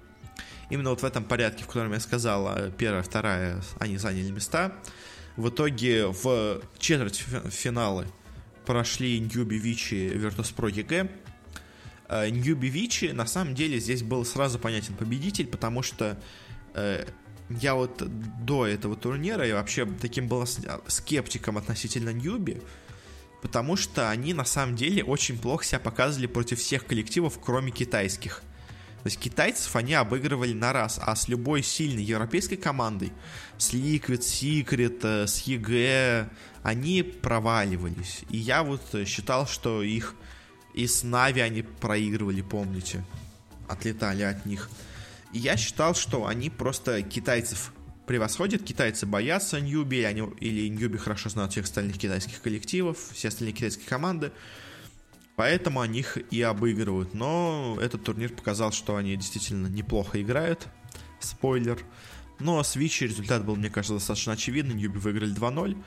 Именно 0.70 0.92
вот 0.92 1.02
в 1.02 1.06
этом 1.06 1.24
порядке, 1.24 1.64
в 1.64 1.68
котором 1.68 1.92
я 1.94 2.00
сказал, 2.00 2.72
первая, 2.78 3.04
вторая, 3.04 3.62
они 3.80 3.98
заняли 3.98 4.32
места. 4.32 4.74
В 5.36 5.50
итоге 5.50 6.08
в 6.08 6.62
четвертьфиналы 6.78 8.08
прошли 8.66 9.20
Ньюби 9.20 9.58
Вичи 9.58 10.12
Virtus.pro 10.14 10.72
EG. 10.72 11.10
Ньюби 12.32 12.70
Вичи, 12.70 13.06
на 13.08 13.26
самом 13.26 13.56
деле, 13.56 13.80
здесь 13.80 14.04
был 14.04 14.24
сразу 14.24 14.60
понятен 14.60 14.94
победитель, 14.94 15.48
потому 15.48 15.82
что 15.82 16.18
э, 16.74 17.06
я 17.50 17.76
вот 17.76 18.04
до 18.46 18.68
этого 18.68 18.96
турнира 18.96 19.46
я 19.46 19.56
вообще 19.56 19.86
таким 19.86 20.28
был 20.28 20.46
скептиком 20.88 21.58
относительно 21.58 22.12
Ньюби, 22.12 22.62
потому 23.42 23.76
что 23.76 24.10
они 24.10 24.34
на 24.34 24.46
самом 24.46 24.76
деле 24.76 25.04
очень 25.04 25.38
плохо 25.38 25.66
себя 25.66 25.80
показывали 25.80 26.28
против 26.28 26.60
всех 26.60 26.86
коллективов, 26.86 27.40
кроме 27.42 27.72
китайских. 27.72 28.44
То 29.04 29.08
есть 29.08 29.20
китайцев 29.20 29.76
они 29.76 29.96
обыгрывали 29.96 30.54
на 30.54 30.74
раз, 30.74 31.00
а 31.02 31.16
с 31.16 31.28
любой 31.28 31.64
сильной 31.64 32.04
европейской 32.04 32.56
командой, 32.56 33.12
с 33.58 33.74
Liquid, 33.74 34.20
Secret, 34.20 35.00
э, 35.02 35.28
с 35.28 35.48
EG, 35.48 36.30
они 36.62 37.02
проваливались. 37.02 38.22
И 38.30 38.38
я 38.38 38.62
вот 38.62 38.82
считал, 39.08 39.48
что 39.48 39.82
их 39.82 40.16
и 40.76 40.86
с 40.86 41.04
Нави 41.04 41.42
они 41.42 41.64
проигрывали, 41.64 42.42
помните? 42.42 43.04
Отлетали 43.68 44.22
от 44.22 44.46
них. 44.46 44.70
И 45.34 45.40
я 45.40 45.58
считал, 45.58 45.96
что 45.96 46.28
они 46.28 46.52
просто 46.52 47.02
китайцев 47.02 47.74
превосходят. 48.12 48.62
Китайцы 48.62 49.06
боятся 49.06 49.62
Ньюби, 49.62 50.04
они, 50.04 50.24
или 50.42 50.68
Ньюби 50.68 50.98
хорошо 50.98 51.30
знают 51.30 51.54
всех 51.54 51.64
остальных 51.64 51.98
китайских 51.98 52.42
коллективов, 52.42 52.98
все 53.14 53.30
остальные 53.30 53.54
китайские 53.54 53.88
команды. 53.88 54.34
Поэтому 55.38 55.80
они 55.80 56.00
их 56.00 56.18
и 56.30 56.42
обыгрывают. 56.42 57.14
Но 57.14 57.78
этот 57.82 58.04
турнир 58.04 58.34
показал, 58.34 58.74
что 58.74 58.98
они 58.98 59.16
действительно 59.16 59.68
неплохо 59.68 60.22
играют. 60.22 60.68
Спойлер. 61.22 61.80
Но 62.38 62.62
с 62.62 62.76
Вичи 62.76 63.06
результат 63.06 63.46
был, 63.46 63.56
мне 63.56 63.70
кажется, 63.70 63.94
достаточно 63.94 64.34
очевидный. 64.34 64.76
Ньюби 64.76 65.00
выиграли 65.00 65.34
2-0. 65.34 65.82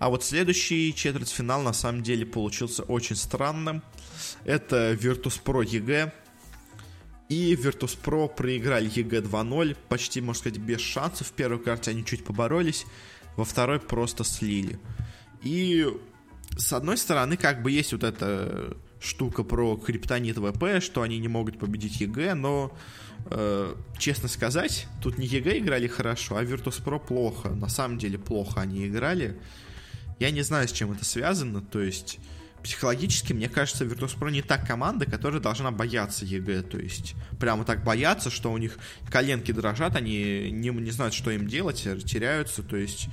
А 0.00 0.10
вот 0.10 0.22
следующий 0.22 0.94
четвертьфинал 0.94 1.62
на 1.62 1.72
самом 1.72 2.02
деле 2.02 2.26
получился 2.26 2.82
очень 2.82 3.16
странным. 3.16 3.82
Это 4.44 4.92
Virtus.pro 4.92 5.64
EG. 5.64 6.12
И 7.30 7.54
Virtus.pro 7.54 8.28
проиграли 8.28 8.90
EG 8.90 9.22
2-0, 9.22 9.76
почти, 9.88 10.20
можно 10.20 10.40
сказать, 10.40 10.58
без 10.58 10.80
шансов. 10.80 11.28
В 11.28 11.32
первой 11.32 11.60
карте 11.60 11.92
они 11.92 12.04
чуть 12.04 12.24
поборолись, 12.24 12.86
во 13.36 13.44
второй 13.44 13.78
просто 13.78 14.24
слили. 14.24 14.80
И 15.42 15.86
с 16.56 16.72
одной 16.72 16.98
стороны, 16.98 17.36
как 17.36 17.62
бы 17.62 17.70
есть 17.70 17.92
вот 17.92 18.02
эта 18.02 18.76
штука 19.00 19.44
про 19.44 19.76
криптонит 19.76 20.38
VP, 20.38 20.82
что 20.82 21.02
они 21.02 21.18
не 21.18 21.28
могут 21.28 21.58
победить 21.58 22.00
EG, 22.00 22.34
но, 22.34 22.76
э, 23.26 23.74
честно 23.96 24.28
сказать, 24.28 24.88
тут 25.00 25.16
не 25.16 25.26
EG 25.26 25.58
играли 25.58 25.86
хорошо, 25.86 26.36
а 26.36 26.42
Virtus.pro 26.42 26.98
плохо. 26.98 27.50
На 27.50 27.68
самом 27.68 27.98
деле 27.98 28.18
плохо 28.18 28.60
они 28.60 28.88
играли. 28.88 29.38
Я 30.18 30.32
не 30.32 30.42
знаю, 30.42 30.66
с 30.66 30.72
чем 30.72 30.90
это 30.90 31.04
связано, 31.04 31.62
то 31.62 31.80
есть 31.80 32.18
психологически, 32.62 33.32
мне 33.32 33.48
кажется, 33.48 33.84
Virtus.pro 33.84 34.30
не 34.30 34.42
та 34.42 34.58
команда, 34.58 35.06
которая 35.06 35.40
должна 35.40 35.70
бояться 35.70 36.24
EG. 36.24 36.62
То 36.62 36.78
есть, 36.78 37.14
прямо 37.38 37.64
так 37.64 37.84
бояться, 37.84 38.30
что 38.30 38.52
у 38.52 38.58
них 38.58 38.78
коленки 39.10 39.52
дрожат, 39.52 39.96
они 39.96 40.50
не, 40.50 40.70
не 40.70 40.90
знают, 40.90 41.14
что 41.14 41.30
им 41.30 41.46
делать, 41.46 41.82
теряются. 42.04 42.62
То 42.62 42.76
есть, 42.76 43.08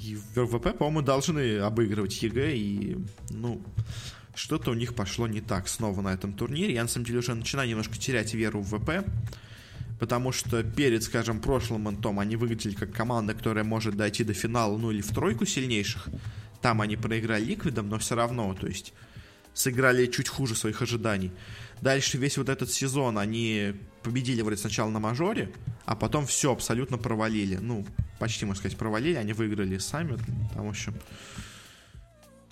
и 0.00 0.18
VP, 0.34 0.72
по-моему, 0.72 1.02
должны 1.02 1.58
обыгрывать 1.58 2.22
EG, 2.22 2.56
и, 2.56 2.96
ну, 3.30 3.62
что-то 4.34 4.70
у 4.70 4.74
них 4.74 4.94
пошло 4.94 5.26
не 5.26 5.40
так 5.40 5.66
снова 5.68 6.00
на 6.02 6.12
этом 6.12 6.32
турнире. 6.32 6.74
Я, 6.74 6.82
на 6.82 6.88
самом 6.88 7.06
деле, 7.06 7.18
уже 7.18 7.34
начинаю 7.34 7.68
немножко 7.68 7.96
терять 7.96 8.34
веру 8.34 8.60
в 8.60 8.78
VP, 8.78 9.06
потому 9.98 10.32
что 10.32 10.62
перед, 10.62 11.02
скажем, 11.02 11.40
прошлым 11.40 11.82
мейджором 11.82 12.20
они 12.20 12.36
выглядели 12.36 12.74
как 12.74 12.92
команда, 12.92 13.34
которая 13.34 13.64
может 13.64 13.96
дойти 13.96 14.24
до 14.24 14.34
финала, 14.34 14.76
ну, 14.76 14.90
или 14.90 15.00
в 15.00 15.08
тройку 15.08 15.46
сильнейших. 15.46 16.08
Там 16.66 16.80
они 16.80 16.96
проиграли 16.96 17.44
Ликвидом, 17.44 17.88
но 17.88 17.96
все 18.00 18.16
равно, 18.16 18.52
то 18.52 18.66
есть 18.66 18.92
сыграли 19.54 20.06
чуть 20.06 20.28
хуже 20.28 20.56
своих 20.56 20.82
ожиданий. 20.82 21.30
Дальше 21.80 22.18
весь 22.18 22.38
вот 22.38 22.48
этот 22.48 22.72
сезон 22.72 23.18
они 23.18 23.74
победили 24.02 24.42
вроде 24.42 24.60
сначала 24.60 24.90
на 24.90 24.98
мажоре, 24.98 25.52
а 25.84 25.94
потом 25.94 26.26
все 26.26 26.50
абсолютно 26.50 26.98
провалили. 26.98 27.54
Ну, 27.54 27.86
почти, 28.18 28.46
можно 28.46 28.58
сказать, 28.58 28.76
провалили. 28.76 29.14
Они 29.14 29.32
выиграли 29.32 29.78
сами. 29.78 30.16
Там, 30.54 30.66
в 30.66 30.70
общем, 30.70 30.96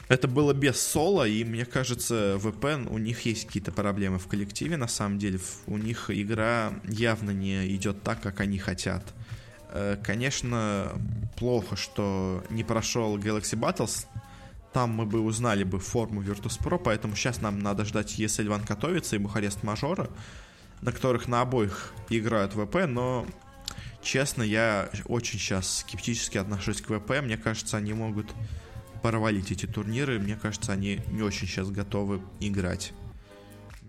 это 0.06 0.28
было 0.28 0.52
без 0.52 0.80
соло, 0.80 1.26
и 1.26 1.42
мне 1.42 1.64
кажется, 1.64 2.38
VP, 2.40 2.88
у 2.88 2.98
них 2.98 3.22
есть 3.22 3.46
какие-то 3.46 3.72
проблемы 3.72 4.20
в 4.20 4.28
коллективе, 4.28 4.76
на 4.76 4.86
самом 4.86 5.18
деле. 5.18 5.40
У 5.66 5.76
них 5.76 6.08
игра 6.08 6.72
явно 6.84 7.32
не 7.32 7.66
идет 7.74 8.04
так, 8.04 8.22
как 8.22 8.38
они 8.38 8.58
хотят. 8.58 9.12
Э, 9.74 9.96
конечно, 10.02 10.92
плохо, 11.36 11.74
что 11.74 12.44
не 12.48 12.62
прошел 12.62 13.18
Galaxy 13.18 13.58
Battles. 13.58 14.06
Там 14.72 14.90
мы 14.90 15.04
бы 15.04 15.20
узнали 15.20 15.64
бы 15.64 15.80
форму 15.80 16.22
Virtus.pro, 16.22 16.78
поэтому 16.78 17.16
сейчас 17.16 17.40
нам 17.40 17.58
надо 17.58 17.84
ждать 17.84 18.18
ESL 18.18 18.46
One 18.46 18.66
Катовица 18.66 19.16
и 19.16 19.18
Бухарест 19.18 19.64
Мажора, 19.64 20.08
на 20.80 20.92
которых 20.92 21.26
на 21.28 21.42
обоих 21.42 21.92
играют 22.08 22.52
ВП, 22.52 22.86
но 22.86 23.26
честно, 24.00 24.42
я 24.44 24.90
очень 25.06 25.38
сейчас 25.40 25.78
скептически 25.78 26.38
отношусь 26.38 26.80
к 26.80 26.88
ВП. 26.88 27.20
Мне 27.22 27.36
кажется, 27.36 27.76
они 27.76 27.94
могут 27.94 28.32
провалить 29.02 29.50
эти 29.50 29.66
турниры. 29.66 30.20
Мне 30.20 30.36
кажется, 30.36 30.72
они 30.72 31.00
не 31.08 31.22
очень 31.22 31.48
сейчас 31.48 31.70
готовы 31.70 32.22
играть. 32.40 32.92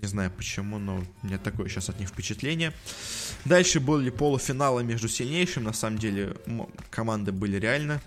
Не 0.02 0.08
знаю 0.08 0.32
почему, 0.32 0.78
но 0.78 1.04
у 1.24 1.26
меня 1.26 1.38
такое 1.38 1.68
сейчас 1.70 1.90
от 1.90 2.00
них 2.00 2.10
впечатление. 2.10 2.74
Дальше 3.46 3.80
были 3.80 4.10
полуфиналы 4.10 4.84
между 4.84 5.08
сильнейшим. 5.08 5.64
На 5.64 5.74
самом 5.74 5.98
деле 5.98 6.36
команды 6.90 7.32
были 7.32 7.58
реально 7.58 8.02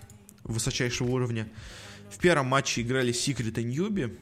высочайшего 0.45 1.09
уровня. 1.09 1.49
В 2.11 2.19
первом 2.19 2.47
матче 2.47 2.83
играли 2.83 3.13
Secret 3.13 3.61
и 3.61 3.65
Ньюби. 3.65 4.19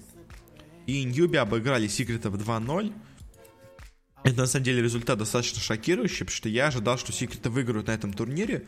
И 0.86 1.04
Ньюби 1.04 1.36
обыграли 1.36 1.88
Секретов 1.88 2.34
2-0. 2.34 2.92
Это 4.22 4.38
на 4.38 4.46
самом 4.46 4.64
деле 4.64 4.82
результат 4.82 5.18
достаточно 5.18 5.60
шокирующий, 5.60 6.24
потому 6.24 6.36
что 6.36 6.48
я 6.48 6.66
ожидал, 6.66 6.98
что 6.98 7.12
Секреты 7.12 7.48
выиграют 7.48 7.86
на 7.86 7.92
этом 7.92 8.12
турнире. 8.12 8.66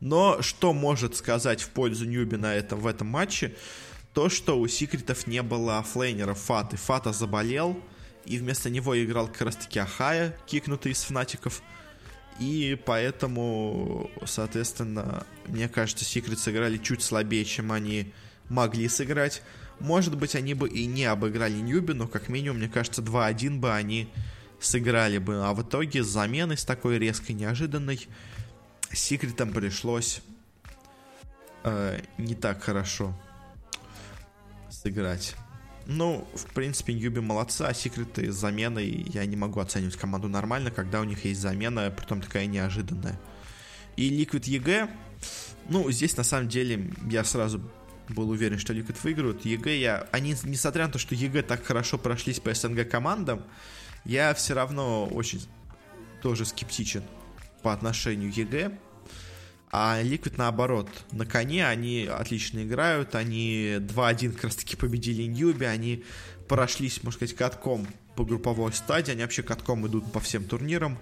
Но 0.00 0.40
что 0.40 0.72
может 0.72 1.16
сказать 1.16 1.62
в 1.62 1.70
пользу 1.70 2.04
Ньюби 2.04 2.36
на 2.36 2.54
этом, 2.54 2.78
в 2.78 2.86
этом 2.86 3.08
матче? 3.08 3.56
То, 4.14 4.28
что 4.28 4.58
у 4.58 4.68
Секретов 4.68 5.26
не 5.26 5.42
было 5.42 5.82
флейнера 5.82 6.34
Фаты. 6.34 6.76
Фата 6.76 7.12
заболел 7.12 7.82
и 8.24 8.38
вместо 8.38 8.70
него 8.70 9.02
играл 9.02 9.28
как 9.28 9.42
раз 9.42 9.56
таки 9.56 9.78
Ахая, 9.78 10.36
кикнутый 10.46 10.92
из 10.92 11.02
Фнатиков. 11.02 11.62
И 12.38 12.78
поэтому, 12.86 14.10
соответственно, 14.24 15.26
мне 15.46 15.68
кажется, 15.68 16.04
Секрет 16.04 16.38
сыграли 16.38 16.78
чуть 16.78 17.02
слабее, 17.02 17.44
чем 17.44 17.70
они 17.72 18.12
могли 18.48 18.88
сыграть. 18.88 19.42
Может 19.78 20.16
быть, 20.16 20.34
они 20.34 20.54
бы 20.54 20.68
и 20.68 20.86
не 20.86 21.04
обыграли 21.04 21.54
Ньюби, 21.54 21.92
но 21.92 22.06
как 22.06 22.28
минимум, 22.28 22.58
мне 22.58 22.68
кажется, 22.68 23.02
2-1 23.02 23.58
бы 23.58 23.72
они 23.72 24.08
сыграли 24.58 25.18
бы. 25.18 25.44
А 25.44 25.52
в 25.54 25.62
итоге 25.62 26.02
с 26.02 26.06
заменой, 26.06 26.56
с 26.56 26.64
такой 26.64 26.98
резкой, 26.98 27.34
неожиданной, 27.34 28.08
Секретам 28.92 29.52
пришлось 29.52 30.20
э, 31.62 32.00
не 32.18 32.34
так 32.34 32.62
хорошо 32.62 33.14
сыграть. 34.68 35.36
Ну, 35.92 36.24
в 36.34 36.44
принципе, 36.54 36.92
Ньюби 36.92 37.20
молодцы, 37.20 37.62
а 37.62 37.74
секреты 37.74 38.30
с 38.30 38.36
заменой 38.36 39.04
я 39.12 39.26
не 39.26 39.34
могу 39.34 39.58
оценивать 39.58 39.96
команду 39.96 40.28
нормально, 40.28 40.70
когда 40.70 41.00
у 41.00 41.04
них 41.04 41.24
есть 41.24 41.40
замена, 41.40 41.90
притом 41.90 42.20
такая 42.20 42.46
неожиданная. 42.46 43.18
И 43.96 44.08
Liquid 44.08 44.44
EG, 44.44 44.88
ну, 45.68 45.90
здесь 45.90 46.16
на 46.16 46.22
самом 46.22 46.48
деле 46.48 46.92
я 47.10 47.24
сразу 47.24 47.60
был 48.08 48.30
уверен, 48.30 48.56
что 48.60 48.72
Liquid 48.72 48.98
выиграют. 49.02 49.44
EG 49.44 49.78
я... 49.78 50.06
Они, 50.12 50.36
несмотря 50.44 50.86
на 50.86 50.92
то, 50.92 51.00
что 51.00 51.16
EG 51.16 51.42
так 51.42 51.64
хорошо 51.64 51.98
прошлись 51.98 52.38
по 52.38 52.54
СНГ 52.54 52.88
командам, 52.88 53.42
я 54.04 54.32
все 54.34 54.54
равно 54.54 55.06
очень 55.06 55.44
тоже 56.22 56.46
скептичен 56.46 57.02
по 57.64 57.72
отношению 57.72 58.30
EG. 58.30 58.78
А 59.72 60.02
Liquid 60.02 60.34
наоборот, 60.36 60.88
на 61.12 61.24
коне 61.24 61.66
они 61.66 62.04
отлично 62.04 62.64
играют, 62.64 63.14
они 63.14 63.76
2-1 63.78 64.32
как 64.32 64.44
раз 64.44 64.56
таки 64.56 64.74
победили 64.76 65.22
Ньюби, 65.22 65.64
они 65.64 66.04
прошлись, 66.48 67.04
можно 67.04 67.18
сказать, 67.18 67.36
катком 67.36 67.86
по 68.16 68.24
групповой 68.24 68.72
стадии, 68.72 69.12
они 69.12 69.22
вообще 69.22 69.44
катком 69.44 69.86
идут 69.86 70.10
по 70.12 70.18
всем 70.18 70.44
турнирам. 70.44 70.98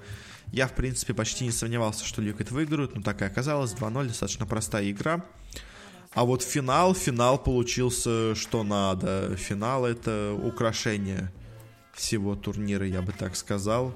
Я, 0.53 0.67
в 0.67 0.75
принципе, 0.75 1.15
почти 1.15 1.45
не 1.45 1.51
сомневался, 1.51 2.05
что 2.05 2.21
Liquid 2.21 2.53
выиграют, 2.53 2.95
но 2.95 3.03
так 3.03 3.23
и 3.23 3.25
оказалось, 3.25 3.73
2-0, 3.73 4.09
достаточно 4.09 4.47
простая 4.47 4.91
игра. 4.91 5.25
А 6.13 6.25
вот 6.25 6.43
финал, 6.43 6.95
финал 6.95 7.39
получился 7.39 8.35
что 8.35 8.65
надо. 8.65 9.37
Финал 9.37 9.87
это 9.87 10.37
украшение 10.43 11.33
всего 11.95 12.35
турнира, 12.35 12.87
я 12.87 13.03
бы 13.03 13.13
так 13.13 13.37
сказал. 13.37 13.95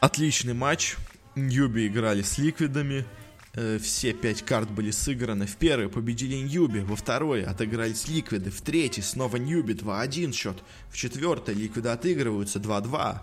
Отличный 0.00 0.54
матч. 0.54 0.96
Ньюби 1.36 1.86
играли 1.86 2.22
с 2.22 2.38
ликвидами. 2.38 3.04
Э, 3.52 3.78
все 3.78 4.14
пять 4.14 4.42
карт 4.42 4.70
были 4.70 4.90
сыграны. 4.90 5.46
В 5.46 5.56
первой 5.56 5.90
победили 5.90 6.36
Ньюби, 6.36 6.80
во 6.80 6.96
второй 6.96 7.44
отыгрались 7.44 8.08
Ликвиды, 8.08 8.50
в 8.50 8.62
третьей 8.62 9.02
снова 9.02 9.36
Ньюби 9.36 9.74
2-1 9.74 10.32
счет, 10.32 10.56
в 10.90 10.96
четвертой 10.96 11.54
Ликвиды 11.54 11.90
отыгрываются 11.90 12.58
2-2. 12.58 13.18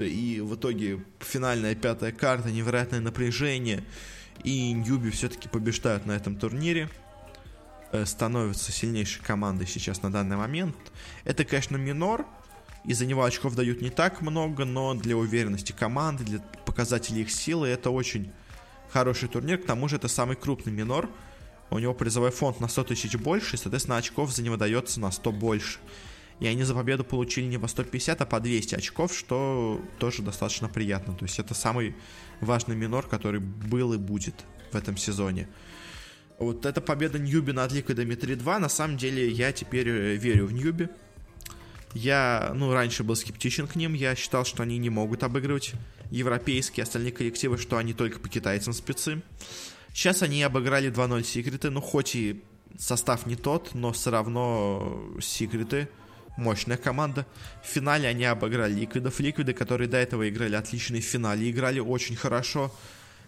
И 0.00 0.40
в 0.40 0.54
итоге 0.54 1.02
финальная 1.20 1.74
пятая 1.74 2.12
карта, 2.12 2.50
невероятное 2.50 3.00
напряжение. 3.00 3.84
И 4.44 4.72
Ньюби 4.72 5.10
все-таки 5.10 5.48
побеждают 5.48 6.04
на 6.04 6.12
этом 6.12 6.36
турнире. 6.36 6.90
Э, 7.92 8.04
становятся 8.04 8.70
сильнейшей 8.70 9.22
командой 9.22 9.66
сейчас 9.66 10.02
на 10.02 10.12
данный 10.12 10.36
момент. 10.36 10.76
Это, 11.24 11.44
конечно, 11.44 11.76
минор. 11.76 12.26
Из-за 12.84 13.06
него 13.06 13.24
очков 13.24 13.54
дают 13.54 13.82
не 13.82 13.90
так 13.90 14.22
много, 14.22 14.64
но 14.64 14.94
для 14.94 15.16
уверенности 15.16 15.72
команды, 15.72 16.24
для 16.24 16.38
показателей 16.64 17.22
их 17.22 17.30
силы 17.30 17.68
это 17.68 17.90
очень 17.90 18.32
хороший 18.90 19.28
турнир. 19.28 19.58
К 19.58 19.66
тому 19.66 19.88
же 19.88 19.96
это 19.96 20.08
самый 20.08 20.36
крупный 20.36 20.72
минор. 20.72 21.08
У 21.70 21.78
него 21.78 21.94
призовой 21.94 22.30
фонд 22.30 22.60
на 22.60 22.68
100 22.68 22.84
тысяч 22.84 23.16
больше, 23.16 23.56
и, 23.56 23.58
соответственно, 23.58 23.96
очков 23.96 24.34
за 24.34 24.42
него 24.42 24.56
дается 24.56 24.98
на 24.98 25.10
100 25.10 25.32
больше. 25.32 25.78
И 26.40 26.46
они 26.46 26.64
за 26.64 26.74
победу 26.74 27.04
получили 27.04 27.44
не 27.44 27.58
по 27.58 27.68
150, 27.68 28.20
а 28.20 28.26
по 28.26 28.40
200 28.40 28.74
очков, 28.74 29.14
что 29.14 29.80
тоже 29.98 30.22
достаточно 30.22 30.68
приятно. 30.68 31.14
То 31.14 31.26
есть 31.26 31.38
это 31.38 31.54
самый 31.54 31.94
важный 32.40 32.74
минор, 32.74 33.06
который 33.06 33.40
был 33.40 33.92
и 33.92 33.98
будет 33.98 34.34
в 34.72 34.76
этом 34.76 34.96
сезоне. 34.96 35.48
Вот 36.38 36.64
эта 36.64 36.80
победа 36.80 37.18
Ньюби 37.18 37.52
над 37.52 37.70
Ликвидами 37.72 38.14
3-2, 38.14 38.58
на 38.58 38.70
самом 38.70 38.96
деле 38.96 39.28
я 39.28 39.52
теперь 39.52 39.88
э, 39.88 40.16
верю 40.16 40.46
в 40.46 40.52
Ньюби. 40.54 40.88
Я, 41.94 42.52
ну, 42.54 42.72
раньше 42.72 43.02
был 43.02 43.16
скептичен 43.16 43.66
к 43.66 43.74
ним, 43.74 43.94
я 43.94 44.14
считал, 44.14 44.44
что 44.44 44.62
они 44.62 44.78
не 44.78 44.90
могут 44.90 45.22
обыгрывать 45.24 45.72
европейские 46.10 46.84
остальные 46.84 47.12
коллективы, 47.12 47.58
что 47.58 47.76
они 47.78 47.94
только 47.94 48.20
по 48.20 48.28
китайцам 48.28 48.72
спецы. 48.72 49.22
Сейчас 49.92 50.22
они 50.22 50.42
обыграли 50.42 50.90
2-0 50.90 51.24
секреты, 51.24 51.70
ну, 51.70 51.80
хоть 51.80 52.14
и 52.14 52.42
состав 52.78 53.26
не 53.26 53.36
тот, 53.36 53.74
но 53.74 53.92
все 53.92 54.10
равно 54.10 55.04
секреты 55.20 55.88
мощная 56.36 56.76
команда. 56.76 57.26
В 57.62 57.66
финале 57.66 58.08
они 58.08 58.24
обыграли 58.24 58.72
Ликвидов. 58.72 59.20
Ликвиды, 59.20 59.52
которые 59.52 59.88
до 59.88 59.96
этого 59.96 60.28
играли 60.28 60.54
отличные 60.54 61.02
в 61.02 61.04
финале, 61.04 61.50
играли 61.50 61.80
очень 61.80 62.16
хорошо. 62.16 62.74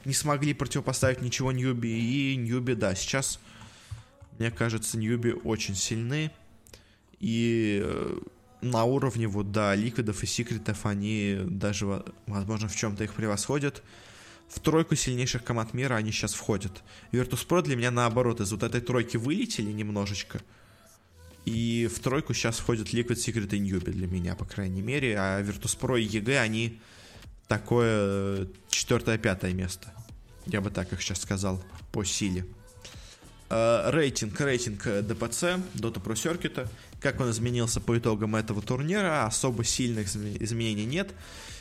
Не 0.04 0.14
смогли 0.14 0.54
противопоставить 0.54 1.20
ничего 1.20 1.52
Ньюби. 1.52 1.88
И 1.88 2.36
Ньюби, 2.36 2.74
да, 2.74 2.94
сейчас, 2.94 3.38
мне 4.38 4.50
кажется, 4.50 4.98
Ньюби 4.98 5.32
очень 5.32 5.74
сильны. 5.74 6.30
И 7.20 7.80
э, 7.84 8.18
на 8.62 8.84
уровне 8.84 9.26
вот, 9.26 9.52
да, 9.52 9.74
ликвидов 9.74 10.22
и 10.22 10.26
секретов 10.26 10.86
они 10.86 11.38
даже, 11.44 12.04
возможно, 12.26 12.68
в 12.68 12.76
чем-то 12.76 13.04
их 13.04 13.14
превосходят. 13.14 13.82
В 14.48 14.60
тройку 14.60 14.94
сильнейших 14.94 15.44
команд 15.44 15.74
мира 15.74 15.94
они 15.94 16.12
сейчас 16.12 16.34
входят. 16.34 16.82
Virtus.pro 17.10 17.62
для 17.62 17.76
меня 17.76 17.90
наоборот 17.90 18.40
из 18.40 18.52
вот 18.52 18.62
этой 18.62 18.80
тройки 18.80 19.16
вылетели 19.16 19.72
немножечко. 19.72 20.40
И 21.44 21.88
в 21.92 21.98
тройку 21.98 22.34
сейчас 22.34 22.58
входят 22.58 22.88
Liquid 22.88 23.16
Secret 23.16 23.54
и 23.56 23.60
Newbie 23.60 23.90
для 23.90 24.06
меня, 24.06 24.36
по 24.36 24.44
крайней 24.44 24.82
мере. 24.82 25.16
А 25.18 25.42
Virtus.pro 25.42 26.00
и 26.00 26.06
EG, 26.06 26.38
они 26.38 26.80
такое 27.48 28.46
четвертое-пятое 28.68 29.52
место. 29.52 29.92
Я 30.46 30.60
бы 30.60 30.70
так 30.70 30.92
их 30.92 31.02
сейчас 31.02 31.20
сказал 31.20 31.62
по 31.90 32.04
силе. 32.04 32.46
Uh, 33.48 33.90
рейтинг, 33.90 34.40
рейтинг 34.40 34.82
ДПЦ, 34.82 35.60
Dota 35.74 36.02
Pro 36.02 36.14
Circuit. 36.14 36.68
Как 37.03 37.18
он 37.20 37.30
изменился 37.30 37.80
по 37.80 37.98
итогам 37.98 38.36
этого 38.36 38.62
турнира, 38.62 39.26
особо 39.26 39.64
сильных 39.64 40.07
изменений 40.14 40.84
нет. 40.84 41.12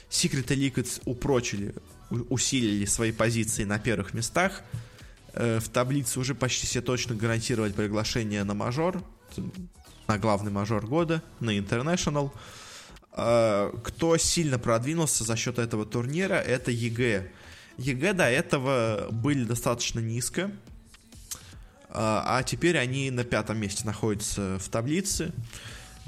Secret 0.10 0.54
и 0.54 0.70
Liquid 0.70 1.02
упрочили, 1.06 1.74
усилили 2.30 2.86
свои 2.86 3.12
позиции 3.12 3.64
на 3.64 3.80
первых 3.80 4.14
местах. 4.14 4.62
Uh, 5.34 5.62
в 5.62 5.70
таблице 5.70 6.20
уже 6.20 6.36
почти 6.36 6.68
все 6.68 6.82
точно 6.82 7.16
гарантировать 7.16 7.74
приглашение 7.74 8.44
на 8.44 8.54
мажор, 8.54 9.02
на 10.08 10.18
главный 10.18 10.52
мажор 10.52 10.86
года, 10.86 11.24
на 11.40 11.58
International. 11.58 12.32
Э, 13.14 13.80
кто 13.82 14.18
сильно 14.18 14.60
продвинулся 14.60 15.24
за 15.24 15.38
счет 15.38 15.58
этого 15.58 15.86
турнира, 15.86 16.36
это 16.36 16.70
EG. 16.70 17.32
EG 17.78 18.14
до 18.14 18.30
этого 18.30 19.08
были 19.10 19.46
достаточно 19.46 20.02
низко, 20.02 20.52
а, 21.94 22.38
а 22.38 22.44
теперь 22.44 22.78
они 22.78 23.12
на 23.12 23.24
пятом 23.24 23.58
месте 23.58 23.86
находятся 23.86 24.58
в 24.60 24.70
таблице. 24.70 25.34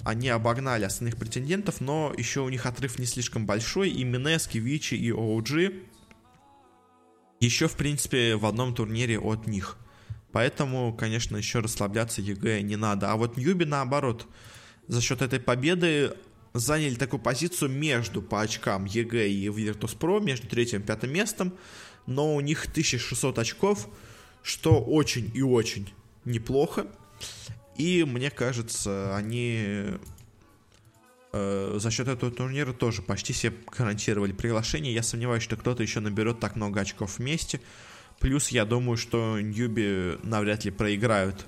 Они 0.03 0.29
обогнали 0.29 0.83
остальных 0.83 1.17
претендентов, 1.17 1.81
но 1.81 2.13
еще 2.17 2.41
у 2.41 2.49
них 2.49 2.65
отрыв 2.65 2.99
не 2.99 3.05
слишком 3.05 3.45
большой. 3.45 3.89
И 3.89 4.03
Mineski, 4.03 4.57
Vici 4.57 4.95
и 4.95 5.11
OG 5.11 5.81
еще, 7.39 7.67
в 7.67 7.75
принципе, 7.75 8.35
в 8.35 8.45
одном 8.45 8.73
турнире 8.73 9.19
от 9.19 9.47
них. 9.47 9.77
Поэтому, 10.31 10.93
конечно, 10.93 11.37
еще 11.37 11.59
расслабляться 11.59 12.21
EG 12.21 12.61
не 12.61 12.75
надо. 12.75 13.11
А 13.11 13.17
вот 13.17 13.37
Newbee, 13.37 13.65
наоборот, 13.65 14.25
за 14.87 15.01
счет 15.01 15.21
этой 15.21 15.39
победы 15.39 16.13
заняли 16.53 16.95
такую 16.95 17.19
позицию 17.19 17.71
между 17.71 18.21
по 18.21 18.41
очкам 18.41 18.85
EG 18.85 19.27
и 19.27 19.47
Virtus.pro, 19.47 20.21
между 20.21 20.47
третьим 20.47 20.81
и 20.81 20.83
пятым 20.83 21.11
местом. 21.11 21.53
Но 22.07 22.35
у 22.35 22.41
них 22.41 22.65
1600 22.65 23.39
очков– 23.39 23.89
что 24.43 24.79
очень 24.79 25.31
и 25.33 25.41
очень 25.41 25.91
неплохо. 26.25 26.85
И 27.77 28.03
мне 28.03 28.29
кажется, 28.29 29.15
они 29.15 29.85
э, 31.31 31.77
за 31.79 31.91
счет 31.91 32.07
этого 32.07 32.31
турнира 32.31 32.73
тоже 32.73 33.01
почти 33.01 33.33
все 33.33 33.51
гарантировали 33.75 34.33
приглашение. 34.33 34.93
Я 34.93 35.01
сомневаюсь, 35.01 35.43
что 35.43 35.55
кто-то 35.55 35.81
еще 35.81 35.99
наберет 35.99 36.39
так 36.39 36.55
много 36.55 36.81
очков 36.81 37.17
вместе. 37.17 37.59
Плюс 38.19 38.49
я 38.49 38.65
думаю, 38.65 38.97
что 38.97 39.39
Newbee 39.39 40.17
навряд 40.23 40.65
ли 40.65 40.71
проиграют 40.71 41.47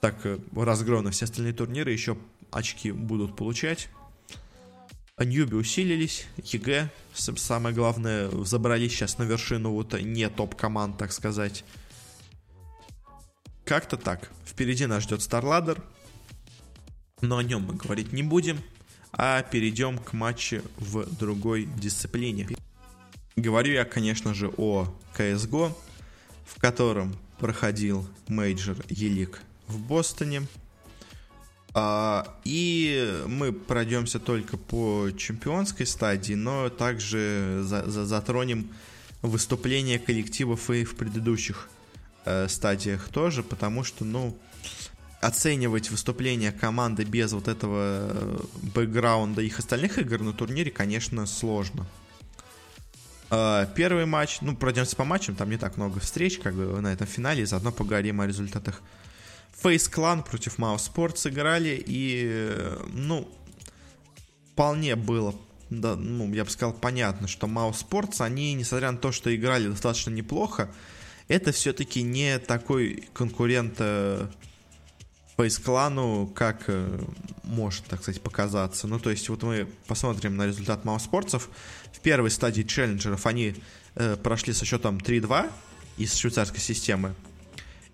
так 0.00 0.24
э, 0.24 0.38
разгромно 0.54 1.10
все 1.10 1.24
остальные 1.24 1.54
турниры, 1.54 1.90
еще 1.90 2.18
очки 2.50 2.92
будут 2.92 3.36
получать. 3.36 3.88
Newbee 5.18 5.56
усилились, 5.56 6.26
EG, 6.36 6.90
самое 7.14 7.74
главное, 7.74 8.28
забрались 8.44 8.92
сейчас 8.92 9.16
на 9.16 9.22
вершину 9.22 9.70
вот 9.70 9.98
не 10.00 10.28
топ-команд, 10.28 10.98
так 10.98 11.12
сказать. 11.12 11.64
Как-то 13.64 13.96
так. 13.96 14.30
Впереди 14.44 14.86
нас 14.86 15.04
ждет 15.04 15.20
StarLadder, 15.20 15.82
но 17.22 17.38
о 17.38 17.42
нем 17.42 17.62
мы 17.62 17.74
говорить 17.74 18.12
не 18.12 18.22
будем, 18.22 18.60
а 19.12 19.42
перейдем 19.42 19.98
к 19.98 20.12
матчу 20.12 20.62
в 20.76 21.06
другой 21.16 21.64
дисциплине. 21.64 22.48
Говорю 23.36 23.72
я, 23.72 23.84
конечно 23.84 24.34
же, 24.34 24.52
о 24.56 24.94
CSGO, 25.16 25.74
в 26.46 26.60
котором 26.60 27.16
проходил 27.38 28.06
мейджор 28.28 28.76
Eleague 28.88 29.40
в 29.66 29.78
Бостоне. 29.78 30.46
А, 31.72 32.38
и 32.44 33.22
мы 33.26 33.52
пройдемся 33.52 34.20
только 34.20 34.56
по 34.56 35.08
чемпионской 35.16 35.86
стадии, 35.86 36.34
но 36.34 36.68
также 36.68 37.62
за, 37.64 37.90
за, 37.90 38.06
затронем 38.06 38.68
выступления 39.22 39.98
коллективов 39.98 40.70
и 40.70 40.84
в 40.84 40.94
предыдущих 40.94 41.68
э, 42.24 42.48
стадиях 42.48 43.08
тоже, 43.08 43.42
потому 43.42 43.84
что, 43.84 44.04
ну, 44.04 44.36
оценивать 45.20 45.90
выступление 45.90 46.52
команды 46.52 47.04
без 47.04 47.32
вот 47.32 47.48
этого 47.48 48.08
э, 48.10 48.40
бэкграунда 48.74 49.42
их 49.42 49.58
остальных 49.58 49.98
игр 49.98 50.20
на 50.20 50.32
турнире, 50.32 50.70
конечно, 50.70 51.26
сложно. 51.26 51.86
Э, 53.30 53.66
первый 53.74 54.06
матч, 54.06 54.38
ну, 54.40 54.56
пройдемся 54.56 54.96
по 54.96 55.04
матчам, 55.04 55.34
там 55.34 55.50
не 55.50 55.56
так 55.56 55.76
много 55.76 56.00
встреч, 56.00 56.38
как 56.38 56.54
бы 56.54 56.80
на 56.80 56.92
этом 56.92 57.06
финале, 57.06 57.42
и 57.42 57.46
заодно 57.46 57.72
поговорим 57.72 58.20
о 58.20 58.26
результатах. 58.26 58.82
Face 59.62 59.90
Clan 59.90 60.24
против 60.24 60.58
Mouse 60.58 60.90
Sports 60.92 61.28
играли, 61.28 61.82
и, 61.86 62.24
э, 62.26 62.86
ну, 62.92 63.28
вполне 64.52 64.96
было 64.96 65.34
да, 65.70 65.96
ну, 65.96 66.32
я 66.32 66.44
бы 66.44 66.50
сказал, 66.50 66.72
понятно, 66.72 67.28
что 67.28 67.46
Mouse 67.46 67.84
Sports, 67.88 68.20
они, 68.20 68.54
несмотря 68.54 68.92
на 68.92 68.98
то, 68.98 69.12
что 69.12 69.34
играли 69.34 69.68
достаточно 69.68 70.10
неплохо, 70.10 70.70
это 71.28 71.52
все-таки 71.52 72.02
не 72.02 72.38
такой 72.38 73.08
конкурент 73.12 73.76
э, 73.78 74.26
Face 75.36 75.62
Clan, 75.62 76.32
как 76.32 76.64
э, 76.68 77.00
может, 77.42 77.84
так 77.84 78.02
сказать, 78.02 78.20
показаться. 78.20 78.86
Ну, 78.86 78.98
то 78.98 79.10
есть, 79.10 79.28
вот 79.28 79.42
мы 79.42 79.66
посмотрим 79.86 80.36
на 80.36 80.46
результат 80.46 80.84
Мауспортсов. 80.84 81.48
В 81.92 82.00
первой 82.00 82.30
стадии 82.30 82.62
челленджеров 82.62 83.26
они 83.26 83.56
э, 83.94 84.16
прошли 84.16 84.52
со 84.52 84.64
счетом 84.64 84.98
3-2 84.98 85.50
из 85.96 86.14
швейцарской 86.14 86.60
системы. 86.60 87.14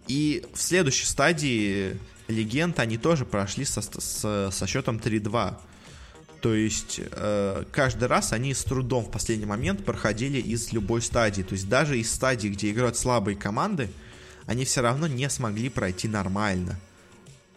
И 0.09 0.45
в 0.53 0.61
следующей 0.61 1.07
стадии 1.07 1.97
легенд 2.29 2.79
они 2.79 2.99
тоже 2.99 3.25
прошли 3.25 3.65
со, 3.65 3.81
со, 3.81 4.51
со 4.51 4.67
счетом 4.67 4.97
3-2. 4.97 5.57
То 6.41 6.55
есть 6.55 7.01
э, 7.01 7.65
каждый 7.71 8.09
раз 8.09 8.33
они 8.33 8.55
с 8.55 8.65
трудом 8.65 9.05
в 9.05 9.11
последний 9.11 9.47
момент 9.47 9.85
проходили 9.85 10.39
из 10.39 10.73
любой 10.73 11.03
стадии. 11.03 11.43
То 11.43 11.55
есть 11.55 11.69
даже 11.69 11.99
из 11.99 12.13
стадии, 12.13 12.49
где 12.49 12.71
играют 12.71 12.97
слабые 12.97 13.37
команды, 13.37 13.91
они 14.47 14.65
все 14.65 14.81
равно 14.81 15.07
не 15.07 15.29
смогли 15.29 15.69
пройти 15.69 16.09
нормально 16.09 16.79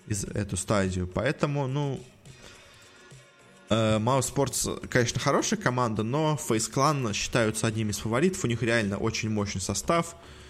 из 0.07 0.25
эту 0.25 0.57
стадию. 0.57 1.07
Поэтому, 1.07 1.67
ну, 1.67 2.03
Маус 3.69 4.31
Sports, 4.31 4.88
конечно, 4.88 5.19
хорошая 5.19 5.59
команда, 5.59 6.03
но 6.03 6.38
Face 6.38 6.71
Clan 6.71 7.13
считаются 7.13 7.67
одними 7.67 7.91
из 7.91 7.97
фаворитов. 7.97 8.43
У 8.43 8.47
них 8.47 8.61
реально 8.61 8.97
очень 8.97 9.29
мощный 9.29 9.61
состав. 9.61 10.13
Э, 10.13 10.42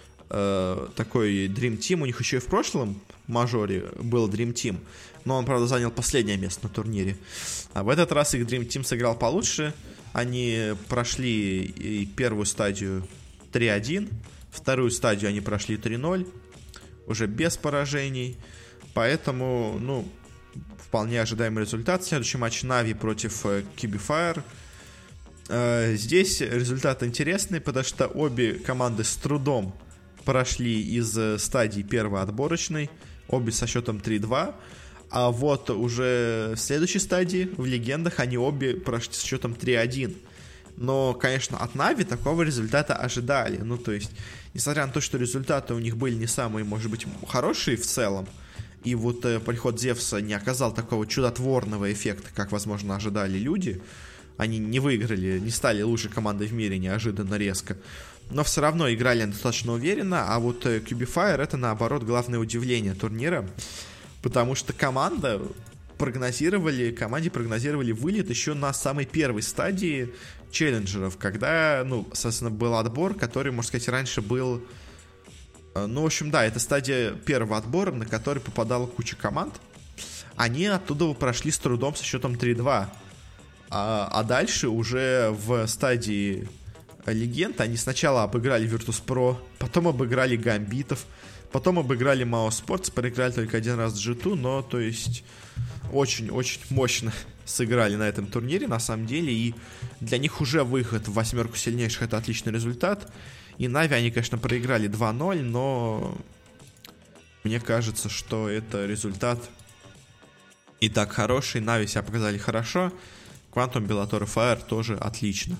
такой 0.95 1.47
Dream 1.47 1.77
Team. 1.77 2.01
У 2.01 2.05
них 2.05 2.19
еще 2.19 2.37
и 2.37 2.39
в 2.39 2.47
прошлом 2.47 2.99
мажоре 3.27 3.85
был 3.99 4.27
Dream 4.29 4.53
Team. 4.53 4.77
Но 5.25 5.37
он, 5.37 5.45
правда, 5.45 5.67
занял 5.67 5.91
последнее 5.91 6.37
место 6.37 6.65
на 6.67 6.69
турнире. 6.69 7.15
А 7.73 7.83
в 7.83 7.89
этот 7.89 8.11
раз 8.11 8.33
их 8.33 8.45
Dream 8.45 8.67
Team 8.67 8.83
сыграл 8.83 9.15
получше. 9.15 9.73
Они 10.11 10.73
прошли 10.89 12.07
первую 12.15 12.45
стадию 12.45 13.07
3-1. 13.51 14.11
Вторую 14.51 14.91
стадию 14.91 15.29
они 15.29 15.41
прошли 15.41 15.77
3-0. 15.77 16.27
Уже 17.07 17.27
без 17.27 17.57
поражений. 17.57 18.37
Поэтому, 18.93 19.77
ну, 19.79 20.07
вполне 20.77 21.21
ожидаемый 21.21 21.63
результат. 21.63 22.03
Следующий 22.03 22.37
матч 22.37 22.63
Нави 22.63 22.93
против 22.93 23.45
Кибифайр. 23.75 24.43
Э, 25.49 25.95
здесь 25.95 26.41
результат 26.41 27.03
интересный, 27.03 27.59
потому 27.59 27.83
что 27.83 28.07
обе 28.07 28.53
команды 28.53 29.03
с 29.03 29.15
трудом 29.15 29.75
прошли 30.25 30.81
из 30.81 31.17
э, 31.17 31.37
стадии 31.37 31.81
первой 31.81 32.21
отборочной. 32.21 32.89
Обе 33.27 33.51
со 33.51 33.67
счетом 33.67 33.97
3-2. 33.97 34.55
А 35.09 35.29
вот 35.29 35.69
уже 35.69 36.53
в 36.55 36.59
следующей 36.59 36.99
стадии, 36.99 37.49
в 37.57 37.65
легендах, 37.65 38.19
они 38.19 38.37
обе 38.37 38.75
прошли 38.75 39.13
с 39.13 39.23
счетом 39.23 39.53
3-1. 39.53 40.15
Но, 40.77 41.13
конечно, 41.13 41.57
от 41.57 41.75
Нави 41.75 42.03
такого 42.03 42.41
результата 42.41 42.95
ожидали. 42.95 43.57
Ну, 43.57 43.77
то 43.77 43.91
есть, 43.91 44.11
несмотря 44.53 44.87
на 44.87 44.91
то, 44.91 45.01
что 45.01 45.17
результаты 45.17 45.73
у 45.73 45.79
них 45.79 45.97
были 45.97 46.15
не 46.15 46.27
самые, 46.27 46.63
может 46.65 46.89
быть, 46.89 47.05
хорошие 47.27 47.77
в 47.77 47.85
целом, 47.85 48.27
и 48.83 48.95
вот 48.95 49.23
э, 49.25 49.39
приход 49.39 49.79
Зевса 49.79 50.19
не 50.19 50.33
оказал 50.33 50.73
такого 50.73 51.07
чудотворного 51.07 51.91
эффекта, 51.91 52.29
как, 52.33 52.51
возможно, 52.51 52.95
ожидали 52.95 53.37
люди. 53.37 53.81
Они 54.37 54.57
не 54.57 54.79
выиграли, 54.79 55.39
не 55.39 55.51
стали 55.51 55.81
лучшей 55.83 56.09
командой 56.09 56.47
в 56.47 56.53
мире 56.53 56.79
неожиданно 56.79 57.35
резко. 57.35 57.77
Но 58.29 58.43
все 58.43 58.61
равно 58.61 58.91
играли 58.91 59.25
достаточно 59.25 59.73
уверенно, 59.73 60.33
а 60.33 60.39
вот 60.39 60.65
э, 60.65 60.79
Cubifier 60.79 61.41
это, 61.41 61.57
наоборот, 61.57 62.03
главное 62.03 62.39
удивление 62.39 62.93
турнира. 62.93 63.47
Потому 64.21 64.55
что 64.55 64.73
команда 64.73 65.41
прогнозировали, 65.97 66.91
команде 66.91 67.29
прогнозировали 67.29 67.91
вылет 67.91 68.29
еще 68.29 68.53
на 68.53 68.73
самой 68.73 69.05
первой 69.05 69.41
стадии 69.41 70.13
челленджеров, 70.51 71.17
когда, 71.17 71.83
ну, 71.85 72.07
соответственно, 72.13 72.51
был 72.51 72.75
отбор, 72.75 73.13
который, 73.13 73.51
можно 73.51 73.67
сказать, 73.67 73.87
раньше 73.89 74.21
был 74.21 74.63
Э, 75.75 75.85
ну, 75.85 76.01
в 76.03 76.05
общем, 76.05 76.31
да, 76.31 76.45
это 76.45 76.59
стадия 76.59 77.11
первого 77.11 77.57
отбора, 77.57 77.91
на 77.91 78.05
который 78.05 78.39
попадала 78.39 78.85
куча 78.85 79.15
команд. 79.15 79.53
Они 80.35 80.65
оттуда 80.65 81.13
прошли 81.13 81.51
с 81.51 81.57
трудом 81.57 81.95
со 81.95 82.03
счетом 82.03 82.33
3-2. 82.33 82.87
А, 83.69 84.09
а 84.11 84.23
дальше 84.23 84.69
уже 84.69 85.29
в 85.31 85.67
стадии 85.67 86.47
легенд 87.11 87.59
они 87.61 87.77
сначала 87.77 88.23
обыграли 88.23 88.67
Virtus.pro, 88.69 89.37
потом 89.59 89.87
обыграли 89.87 90.35
Гамбитов, 90.35 91.05
потом 91.51 91.79
обыграли 91.79 92.25
Mao 92.25 92.49
Sports, 92.49 92.91
проиграли 92.91 93.31
только 93.31 93.57
один 93.57 93.77
раз 93.77 93.93
G2, 93.93 94.35
но, 94.35 94.61
то 94.61 94.79
есть, 94.79 95.23
очень-очень 95.91 96.61
мощно 96.69 97.11
сыграли 97.45 97.95
на 97.95 98.03
этом 98.03 98.27
турнире, 98.27 98.67
на 98.67 98.79
самом 98.79 99.05
деле, 99.05 99.33
и 99.33 99.53
для 99.99 100.17
них 100.17 100.39
уже 100.41 100.63
выход 100.63 101.07
в 101.07 101.13
восьмерку 101.13 101.57
сильнейших 101.57 102.03
это 102.03 102.17
отличный 102.17 102.53
результат. 102.53 103.11
И 103.57 103.67
Нави 103.67 103.93
они, 103.93 104.09
конечно, 104.09 104.37
проиграли 104.37 104.89
2-0, 104.89 105.41
но 105.41 106.17
мне 107.43 107.59
кажется, 107.59 108.09
что 108.09 108.49
это 108.49 108.85
результат 108.85 109.39
и 110.79 110.89
так 110.89 111.11
хороший. 111.11 111.61
Нави 111.61 111.87
себя 111.87 112.01
показали 112.01 112.37
хорошо. 112.37 112.91
Quantum 113.51 113.85
Bellator 113.85 114.25
Fire 114.25 114.61
тоже 114.65 114.95
отлично. 114.95 115.57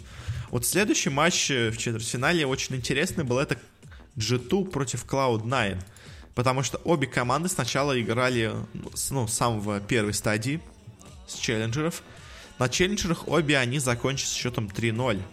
Вот 0.54 0.68
следующий 0.68 1.10
матч 1.10 1.50
в 1.50 1.78
четвертьфинале 1.78 2.46
очень 2.46 2.76
интересный 2.76 3.24
был. 3.24 3.40
Это 3.40 3.58
G2 4.18 4.70
против 4.70 5.04
Cloud9. 5.04 5.84
Потому 6.36 6.62
что 6.62 6.78
обе 6.84 7.08
команды 7.08 7.50
сначала 7.50 8.00
играли 8.00 8.52
ну, 9.10 9.26
с 9.26 9.34
самого 9.34 9.80
первой 9.80 10.14
стадии, 10.14 10.62
с 11.28 11.40
челленджеров. 11.40 12.04
На 12.60 12.70
челленджерах 12.70 13.28
обе 13.28 13.58
они 13.58 13.80
закончили 13.80 14.28
с 14.28 14.34
счетом 14.34 14.68
3-0. 14.68 15.24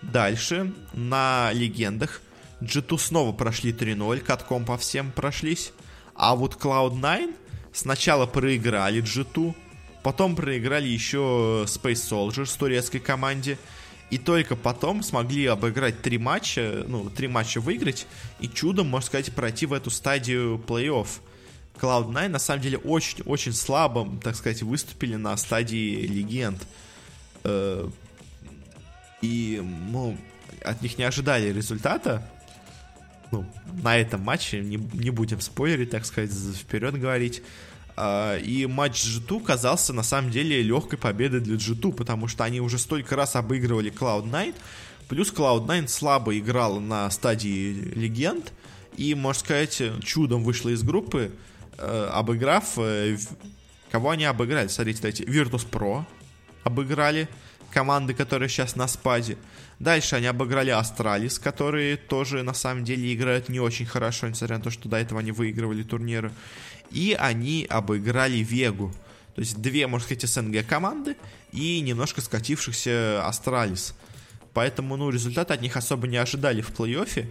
Дальше 0.00 0.72
на 0.94 1.50
легендах 1.52 2.22
G2 2.62 2.96
снова 2.96 3.32
прошли 3.32 3.70
3-0, 3.70 4.20
катком 4.20 4.64
по 4.64 4.78
всем 4.78 5.12
прошлись. 5.12 5.72
А 6.14 6.34
вот 6.34 6.54
Cloud9 6.54 7.34
сначала 7.74 8.24
проиграли 8.24 9.02
G2, 9.02 9.54
потом 10.02 10.34
проиграли 10.34 10.88
еще 10.88 11.66
Space 11.66 12.08
Soldiers 12.10 12.58
турецкой 12.58 13.00
команде. 13.00 13.58
И 14.10 14.18
только 14.18 14.54
потом 14.54 15.02
смогли 15.02 15.46
обыграть 15.46 16.02
три 16.02 16.18
матча, 16.18 16.84
ну, 16.86 17.10
три 17.10 17.26
матча 17.26 17.60
выиграть, 17.60 18.06
и 18.38 18.48
чудом, 18.48 18.88
можно 18.88 19.06
сказать, 19.06 19.32
пройти 19.32 19.66
в 19.66 19.72
эту 19.72 19.90
стадию 19.90 20.62
плей-офф. 20.66 21.08
Cloud9 21.80 22.28
на 22.28 22.38
самом 22.38 22.62
деле 22.62 22.78
очень-очень 22.78 23.52
слабо, 23.52 24.08
так 24.22 24.36
сказать, 24.36 24.62
выступили 24.62 25.16
на 25.16 25.36
стадии 25.36 26.06
легенд. 26.06 26.64
Э, 27.42 27.88
и, 29.22 29.60
ну, 29.90 30.16
от 30.62 30.82
них 30.82 30.98
не 30.98 31.04
ожидали 31.04 31.52
результата. 31.52 32.28
Ну, 33.32 33.44
на 33.82 33.96
этом 33.96 34.20
матче, 34.20 34.60
не, 34.60 34.76
не 34.76 35.10
будем 35.10 35.40
спойлерить, 35.40 35.90
так 35.90 36.04
сказать, 36.04 36.30
вперед 36.30 36.98
говорить. 37.00 37.42
Uh, 37.96 38.40
и 38.40 38.66
матч 38.66 39.04
G2 39.04 39.44
казался 39.44 39.92
на 39.92 40.02
самом 40.02 40.32
деле 40.32 40.60
легкой 40.62 40.98
победой 40.98 41.38
для 41.38 41.54
G2, 41.54 41.92
потому 41.92 42.26
что 42.26 42.42
они 42.42 42.60
уже 42.60 42.76
столько 42.76 43.14
раз 43.14 43.36
обыгрывали 43.36 43.92
Cloud9, 43.92 44.54
плюс 45.08 45.32
Cloud9 45.32 45.86
слабо 45.86 46.36
играл 46.36 46.80
на 46.80 47.08
стадии 47.10 47.72
легенд, 47.94 48.52
и, 48.96 49.14
можно 49.14 49.38
сказать, 49.38 49.80
чудом 50.02 50.42
вышла 50.42 50.70
из 50.70 50.82
группы, 50.82 51.30
uh, 51.76 52.06
обыграв... 52.08 52.78
Uh, 52.78 53.20
кого 53.92 54.10
они 54.10 54.24
обыграли? 54.24 54.66
Смотрите, 54.66 55.00
давайте, 55.00 55.24
Virtus 55.24 55.64
Pro 55.70 56.04
обыграли, 56.64 57.28
команды, 57.74 58.14
которые 58.14 58.48
сейчас 58.48 58.76
на 58.76 58.88
спаде. 58.88 59.36
Дальше 59.80 60.16
они 60.16 60.26
обыграли 60.26 60.70
Astralis, 60.70 61.38
которые 61.38 61.96
тоже 61.96 62.42
на 62.42 62.54
самом 62.54 62.84
деле 62.84 63.12
играют 63.12 63.48
не 63.48 63.60
очень 63.60 63.84
хорошо, 63.86 64.28
несмотря 64.28 64.58
на 64.58 64.64
то, 64.64 64.70
что 64.70 64.88
до 64.88 64.96
этого 64.96 65.20
они 65.20 65.32
выигрывали 65.32 65.82
турниры. 65.82 66.32
И 66.90 67.16
они 67.18 67.66
обыграли 67.68 68.38
Вегу. 68.38 68.92
То 69.34 69.40
есть 69.40 69.60
две, 69.60 69.86
можно 69.86 70.04
сказать, 70.04 70.28
СНГ 70.28 70.66
команды 70.66 71.16
и 71.52 71.80
немножко 71.80 72.20
скатившихся 72.20 73.26
Astralis. 73.26 73.94
Поэтому, 74.52 74.96
ну, 74.96 75.10
результаты 75.10 75.54
от 75.54 75.60
них 75.60 75.76
особо 75.76 76.06
не 76.06 76.16
ожидали 76.16 76.60
в 76.60 76.70
плей-оффе. 76.70 77.26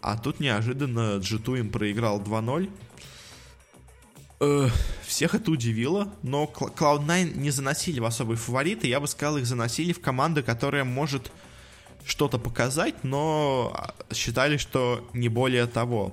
А 0.00 0.16
тут 0.16 0.40
неожиданно 0.40 1.18
G2 1.18 1.60
им 1.60 1.70
проиграл 1.70 2.20
2-0. 2.20 2.70
Э, 4.40 4.68
всех 5.06 5.36
это 5.36 5.52
удивило, 5.52 6.12
но 6.22 6.50
Cloud9 6.52 7.36
не 7.36 7.50
заносили 7.50 8.00
в 8.00 8.04
особые 8.04 8.36
фавориты, 8.36 8.88
я 8.88 8.98
бы 8.98 9.06
сказал, 9.06 9.36
их 9.36 9.46
заносили 9.46 9.92
в 9.92 10.00
команду, 10.00 10.42
которая 10.42 10.82
может 10.82 11.30
что-то 12.04 12.38
показать, 12.38 13.04
но 13.04 13.94
считали, 14.12 14.56
что 14.56 15.08
не 15.12 15.28
более 15.28 15.66
того. 15.66 16.12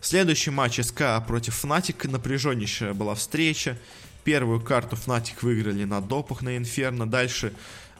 Следующий 0.00 0.50
матч 0.50 0.80
SK 0.80 1.02
против 1.26 1.62
Fnatic, 1.62 2.08
напряженнейшая 2.08 2.94
была 2.94 3.14
встреча. 3.14 3.76
Первую 4.24 4.60
карту 4.60 4.96
Fnatic 4.96 5.34
выиграли 5.42 5.84
на 5.84 6.00
допах 6.00 6.40
на 6.42 6.56
Инферно, 6.56 7.08
дальше 7.08 7.52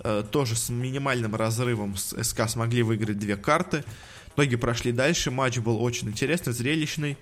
э, 0.02 0.24
тоже 0.30 0.56
с 0.56 0.70
минимальным 0.70 1.34
разрывом 1.34 1.96
СК 1.96 2.48
смогли 2.48 2.82
выиграть 2.82 3.18
две 3.18 3.36
карты. 3.36 3.84
Ноги 4.36 4.56
прошли 4.56 4.92
дальше, 4.92 5.30
матч 5.30 5.58
был 5.58 5.82
очень 5.82 6.08
интересный, 6.08 6.54
зрелищный. 6.54 7.18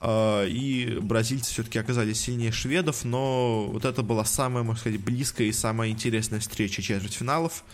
А, 0.00 0.44
и 0.46 0.98
бразильцы 1.00 1.52
все-таки 1.52 1.78
оказались 1.78 2.20
сильнее 2.20 2.52
шведов, 2.52 3.04
но 3.04 3.66
вот 3.66 3.84
это 3.84 4.02
была 4.02 4.24
самая, 4.24 4.62
можно 4.62 4.80
сказать, 4.80 5.00
близкая 5.00 5.48
и 5.48 5.52
самая 5.52 5.90
интересная 5.90 6.40
встреча 6.40 6.80
четвертьфиналов. 6.80 7.64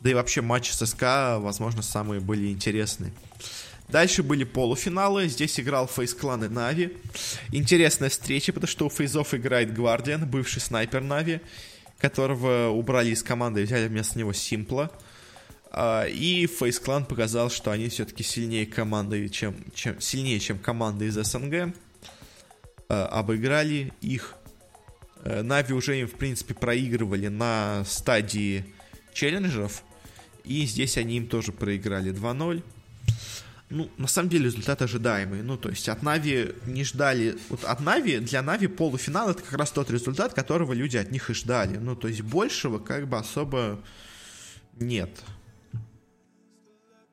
Да 0.00 0.10
и 0.10 0.14
вообще 0.14 0.40
матчи 0.40 0.72
с 0.72 0.86
СК, 0.86 1.02
возможно, 1.38 1.82
самые 1.82 2.20
были 2.20 2.48
интересные. 2.48 3.12
Дальше 3.90 4.22
были 4.22 4.44
полуфиналы. 4.44 5.26
Здесь 5.28 5.58
играл 5.58 5.88
Фейс 5.88 6.14
Клан 6.14 6.44
и 6.44 6.48
Нави. 6.48 6.96
Интересная 7.50 8.08
встреча, 8.08 8.52
потому 8.52 8.68
что 8.68 8.86
у 8.86 8.90
Фейзов 8.90 9.34
играет 9.34 9.74
Гвардиан, 9.74 10.28
бывший 10.28 10.60
снайпер 10.60 11.00
Нави, 11.00 11.40
которого 11.98 12.68
убрали 12.68 13.10
из 13.10 13.22
команды 13.22 13.62
и 13.62 13.64
взяли 13.64 13.88
вместо 13.88 14.18
него 14.18 14.32
Симпла. 14.32 14.92
А, 15.72 16.04
и 16.04 16.44
Face 16.46 16.82
Clan 16.82 17.04
показал, 17.04 17.50
что 17.50 17.72
они 17.72 17.88
все-таки 17.88 18.22
сильнее 18.22 18.64
команды, 18.64 19.28
чем, 19.28 19.56
чем, 19.74 20.00
сильнее, 20.00 20.38
чем 20.38 20.58
команды 20.58 21.06
из 21.06 21.14
СНГ. 21.14 21.74
А, 22.88 23.06
обыграли 23.06 23.92
их. 24.00 24.36
Э, 25.24 25.42
Нави 25.42 25.74
уже 25.74 25.98
им, 26.00 26.06
в 26.06 26.14
принципе, 26.14 26.54
проигрывали 26.54 27.26
на 27.26 27.84
стадии 27.84 28.64
челленджеров. 29.12 29.82
И 30.44 30.64
здесь 30.64 30.96
они 30.96 31.16
им 31.16 31.26
тоже 31.26 31.52
проиграли 31.52 32.12
2-0. 32.12 32.62
Ну, 33.70 33.88
на 33.98 34.08
самом 34.08 34.28
деле 34.28 34.46
результат 34.46 34.82
ожидаемый. 34.82 35.42
Ну, 35.42 35.56
то 35.56 35.68
есть 35.68 35.88
от 35.88 36.02
Нави 36.02 36.54
не 36.66 36.84
ждали... 36.84 37.38
Вот 37.48 37.64
от 37.64 37.80
Нави, 37.80 38.18
для 38.18 38.42
Нави 38.42 38.66
полуфинал 38.66 39.30
это 39.30 39.42
как 39.42 39.52
раз 39.52 39.70
тот 39.70 39.90
результат, 39.90 40.34
которого 40.34 40.72
люди 40.72 40.96
от 40.96 41.12
них 41.12 41.30
и 41.30 41.34
ждали. 41.34 41.76
Ну, 41.76 41.94
то 41.94 42.08
есть 42.08 42.22
большего 42.22 42.80
как 42.80 43.08
бы 43.08 43.16
особо 43.16 43.80
нет. 44.74 45.10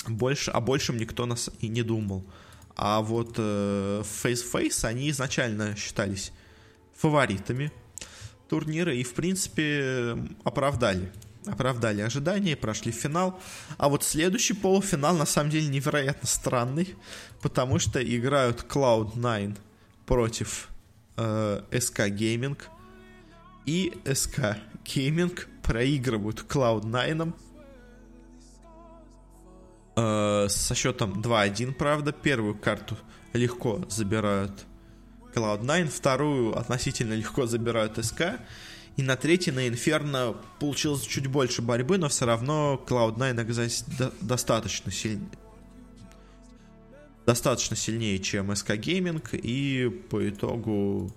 Больше, 0.08 0.50
о 0.52 0.60
большем 0.60 0.98
никто 0.98 1.28
нас 1.28 1.52
и 1.60 1.68
не 1.68 1.84
думал. 1.84 2.26
А 2.76 3.02
вот 3.02 3.36
э, 3.38 4.04
Face-Face, 4.24 4.86
они 4.86 5.12
изначально 5.12 5.76
считались 5.76 6.32
фаворитами 6.96 7.72
турнира 8.50 8.94
и, 8.94 9.04
в 9.04 9.14
принципе, 9.14 10.18
оправдали 10.44 11.12
оправдали 11.48 12.02
ожидания, 12.02 12.56
прошли 12.56 12.92
в 12.92 12.96
финал. 12.96 13.40
А 13.78 13.90
вот 13.90 14.04
следующий 14.04 14.54
полуфинал 14.54 15.16
на 15.16 15.26
самом 15.26 15.50
деле 15.50 15.68
невероятно 15.68 16.28
странный, 16.28 16.96
потому 17.42 17.80
что 17.80 18.02
играют 18.04 18.66
Cloud9 18.70 19.58
против 20.06 20.70
э, 21.18 21.62
SK 21.72 22.10
Gaming, 22.10 22.58
и 23.66 23.94
SK 24.06 24.58
Gaming 24.86 25.38
проигрывают 25.62 26.46
Cloud9 26.48 27.34
э, 29.98 30.48
со 30.50 30.76
счетом 30.76 31.22
2-1, 31.22 31.74
правда. 31.74 32.14
Первую 32.14 32.56
карту 32.56 32.98
легко 33.34 33.82
забирают 33.90 34.66
Cloud9, 35.36 35.88
вторую 35.88 36.58
относительно 36.58 37.14
легко 37.14 37.46
забирают 37.46 37.98
SK. 37.98 38.40
И 38.98 39.04
на 39.04 39.16
третьей, 39.16 39.54
на 39.54 39.68
Инферно, 39.68 40.36
получилось 40.60 41.04
чуть 41.04 41.28
больше 41.28 41.62
борьбы, 41.62 42.00
но 42.00 42.10
все 42.10 42.26
равно 42.26 42.84
Cloud9 42.88 43.40
оказались 43.40 43.84
до- 43.84 44.12
достаточно 44.22 44.92
сильнее. 44.92 45.30
Достаточно 47.28 47.76
сильнее, 47.76 48.18
чем 48.20 48.52
SK 48.52 48.80
Gaming, 48.80 49.38
и 49.38 49.90
по 49.90 50.28
итогу 50.28 51.14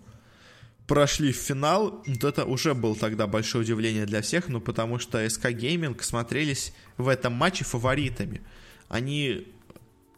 прошли 0.86 1.32
в 1.32 1.36
финал. 1.36 2.02
Вот 2.06 2.24
это 2.24 2.44
уже 2.44 2.74
было 2.74 2.96
тогда 2.96 3.26
большое 3.26 3.64
удивление 3.64 4.04
для 4.04 4.20
всех, 4.20 4.48
ну 4.48 4.60
потому 4.60 4.98
что 4.98 5.24
SK 5.24 5.54
Gaming 5.54 6.02
смотрелись 6.02 6.74
в 6.98 7.08
этом 7.08 7.32
матче 7.32 7.64
фаворитами. 7.64 8.42
Они 8.88 9.46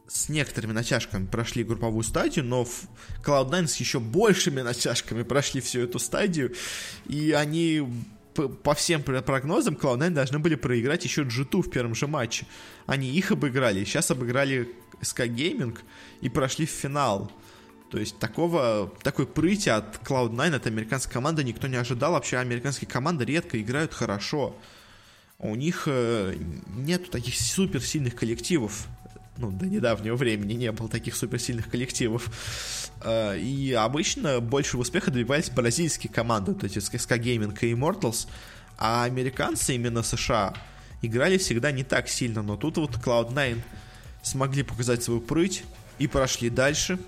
с 0.09 0.29
некоторыми 0.29 0.73
натяжками 0.73 1.27
прошли 1.27 1.65
групповую 1.65 2.03
стадию, 2.03 2.45
но 2.45 2.67
Cloud9 3.25 3.67
с 3.67 3.77
еще 3.77 4.01
большими 4.01 4.61
натяжками 4.61 5.23
прошли 5.23 5.61
всю 5.61 5.81
эту 5.81 5.99
стадию, 5.99 6.55
и 7.07 7.33
они 7.33 7.87
по 8.35 8.75
всем 8.75 9.03
прогнозам 9.03 9.75
Cloud9 9.75 10.11
должны 10.11 10.39
были 10.39 10.55
проиграть 10.55 11.05
еще 11.05 11.23
G2 11.23 11.63
в 11.63 11.71
первом 11.71 11.95
же 11.95 12.07
матче. 12.07 12.47
Они 12.87 13.11
их 13.11 13.31
обыграли, 13.31 13.85
сейчас 13.85 14.11
обыграли 14.11 14.71
SK 15.01 15.29
Gaming 15.29 15.79
и 16.21 16.29
прошли 16.29 16.67
в 16.67 16.71
финал. 16.71 17.31
То 17.91 17.99
есть 17.99 18.19
такого, 18.19 18.91
такой 19.03 19.27
прыти 19.27 19.69
от 19.69 19.97
Cloud9 20.03 20.55
от 20.55 20.67
американской 20.67 21.13
команды 21.13 21.45
никто 21.45 21.67
не 21.67 21.77
ожидал. 21.77 22.13
Вообще 22.13 22.39
американские 22.39 22.89
команды 22.89 23.25
редко 23.27 23.61
играют 23.61 23.93
хорошо. 23.93 24.57
У 25.39 25.55
них 25.57 25.85
э, 25.87 26.37
нету 26.69 27.11
таких 27.11 27.39
суперсильных 27.39 28.15
коллективов 28.15 28.87
ну, 29.39 29.51
до 29.51 29.66
недавнего 29.66 30.16
времени 30.16 30.55
не 30.55 30.72
было 30.72 30.89
таких 30.89 31.16
суперсильных 31.16 31.70
коллективов. 31.70 32.30
А, 33.01 33.35
и 33.35 33.72
обычно 33.72 34.41
большего 34.41 34.83
успеха 34.83 35.11
добивались 35.11 35.51
бразильские 35.51 36.12
команды, 36.12 36.55
то 36.55 36.64
есть 36.64 36.76
SK 36.76 37.18
Gaming 37.18 37.57
и 37.61 37.72
Immortals, 37.72 38.28
а 38.78 39.05
американцы, 39.05 39.74
именно 39.74 40.03
США, 40.03 40.55
играли 41.03 41.39
всегда 41.39 41.72
не 41.72 41.85
так 41.85 42.09
сильно, 42.09 42.43
но 42.43 42.57
тут 42.57 42.76
вот 42.78 42.93
Cloud9 42.97 43.61
смогли 44.22 44.62
показать 44.62 45.03
свою 45.03 45.20
прыть 45.20 45.64
и 45.99 46.07
прошли 46.07 46.51
дальше. 46.51 46.99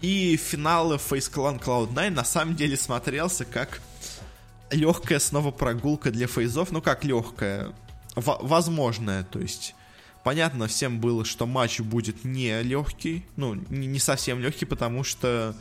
И 0.00 0.36
финалы 0.36 0.96
Face 0.96 1.32
Clan 1.32 1.60
Cloud9 1.60 2.10
на 2.10 2.24
самом 2.24 2.54
деле 2.54 2.76
смотрелся 2.76 3.44
как 3.44 3.80
легкая 4.70 5.18
снова 5.18 5.50
прогулка 5.50 6.10
для 6.10 6.28
фейзов, 6.28 6.70
ну 6.70 6.80
как 6.80 7.04
легкая, 7.04 7.72
возможная, 8.14 9.24
то 9.24 9.40
есть 9.40 9.74
Понятно 10.24 10.66
всем 10.66 11.00
было, 11.00 11.24
что 11.24 11.46
матч 11.46 11.80
будет 11.80 12.24
не 12.24 12.62
легкий, 12.62 13.24
ну, 13.36 13.54
не 13.70 13.98
совсем 13.98 14.40
легкий, 14.40 14.66
потому 14.66 15.04
что 15.04 15.54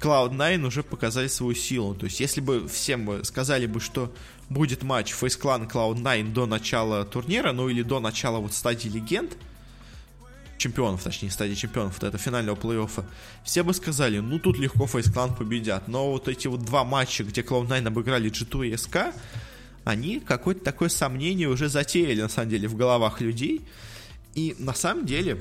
Cloud9 0.00 0.66
уже 0.66 0.82
показали 0.82 1.28
свою 1.28 1.54
силу. 1.54 1.94
То 1.94 2.06
есть, 2.06 2.20
если 2.20 2.40
бы 2.40 2.68
всем 2.68 3.24
сказали 3.24 3.66
бы, 3.66 3.80
что 3.80 4.12
будет 4.48 4.82
матч 4.82 5.12
Face 5.12 5.40
Clan 5.40 5.70
Cloud9 5.70 6.32
до 6.32 6.46
начала 6.46 7.04
турнира, 7.04 7.52
ну 7.52 7.68
или 7.68 7.82
до 7.82 8.00
начала 8.00 8.38
вот 8.38 8.52
стадии 8.52 8.88
легенд, 8.88 9.36
чемпионов, 10.58 11.02
точнее, 11.02 11.30
стадии 11.30 11.54
чемпионов, 11.54 11.94
вот 11.94 12.04
это 12.04 12.18
финального 12.18 12.56
плей-оффа, 12.56 13.04
все 13.44 13.62
бы 13.62 13.74
сказали, 13.74 14.18
ну 14.18 14.38
тут 14.38 14.58
легко 14.58 14.84
Face 14.84 15.12
Clan 15.12 15.36
победят. 15.36 15.88
Но 15.88 16.12
вот 16.12 16.28
эти 16.28 16.48
вот 16.48 16.64
два 16.64 16.84
матча, 16.84 17.24
где 17.24 17.42
Cloud9 17.42 17.86
обыграли 17.86 18.30
G2 18.30 18.68
и 18.68 18.72
SK, 18.74 19.14
они 19.86 20.18
какое-то 20.18 20.64
такое 20.64 20.88
сомнение 20.88 21.48
уже 21.48 21.68
затеяли, 21.68 22.20
на 22.20 22.28
самом 22.28 22.50
деле, 22.50 22.66
в 22.66 22.74
головах 22.74 23.20
людей. 23.20 23.64
И 24.34 24.56
на 24.58 24.74
самом 24.74 25.06
деле, 25.06 25.40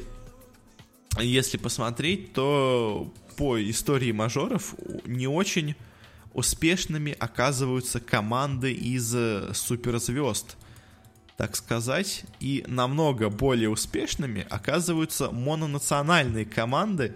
если 1.20 1.58
посмотреть, 1.58 2.34
то 2.34 3.12
по 3.38 3.60
истории 3.60 4.12
мажоров 4.12 4.76
не 5.06 5.28
очень 5.28 5.74
успешными 6.36 7.16
оказываются 7.20 8.00
команды 8.00 8.72
из 8.72 9.16
э, 9.16 9.52
суперзвезд, 9.56 10.58
так 11.38 11.56
сказать, 11.56 12.26
и 12.40 12.64
намного 12.68 13.32
более 13.32 13.72
успешными 13.72 14.46
оказываются 14.48 15.32
мононациональные 15.32 16.46
команды. 16.46 17.16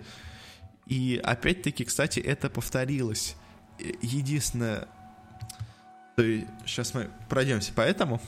И 0.87 1.21
опять-таки, 1.23 1.85
кстати, 1.85 2.19
это 2.19 2.49
повторилось. 2.49 3.35
Единственное, 4.01 4.87
сейчас 6.65 6.93
мы 6.93 7.09
пройдемся 7.27 7.73
по 7.73 7.81
этому. 7.81 8.21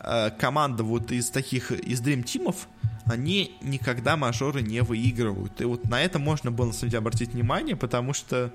Э, 0.00 0.30
команда 0.30 0.82
вот 0.82 1.10
из 1.12 1.30
таких, 1.30 1.72
из 1.72 2.00
Dream 2.00 2.22
Тимов, 2.22 2.68
они 3.06 3.56
никогда 3.60 4.16
мажоры 4.16 4.62
не 4.62 4.82
выигрывают. 4.82 5.60
И 5.60 5.64
вот 5.64 5.84
на 5.88 6.02
это 6.02 6.18
можно 6.18 6.50
было, 6.50 6.66
на 6.66 6.72
самом 6.72 6.90
деле, 6.90 6.98
обратить 6.98 7.30
внимание, 7.30 7.76
потому 7.76 8.12
что 8.12 8.52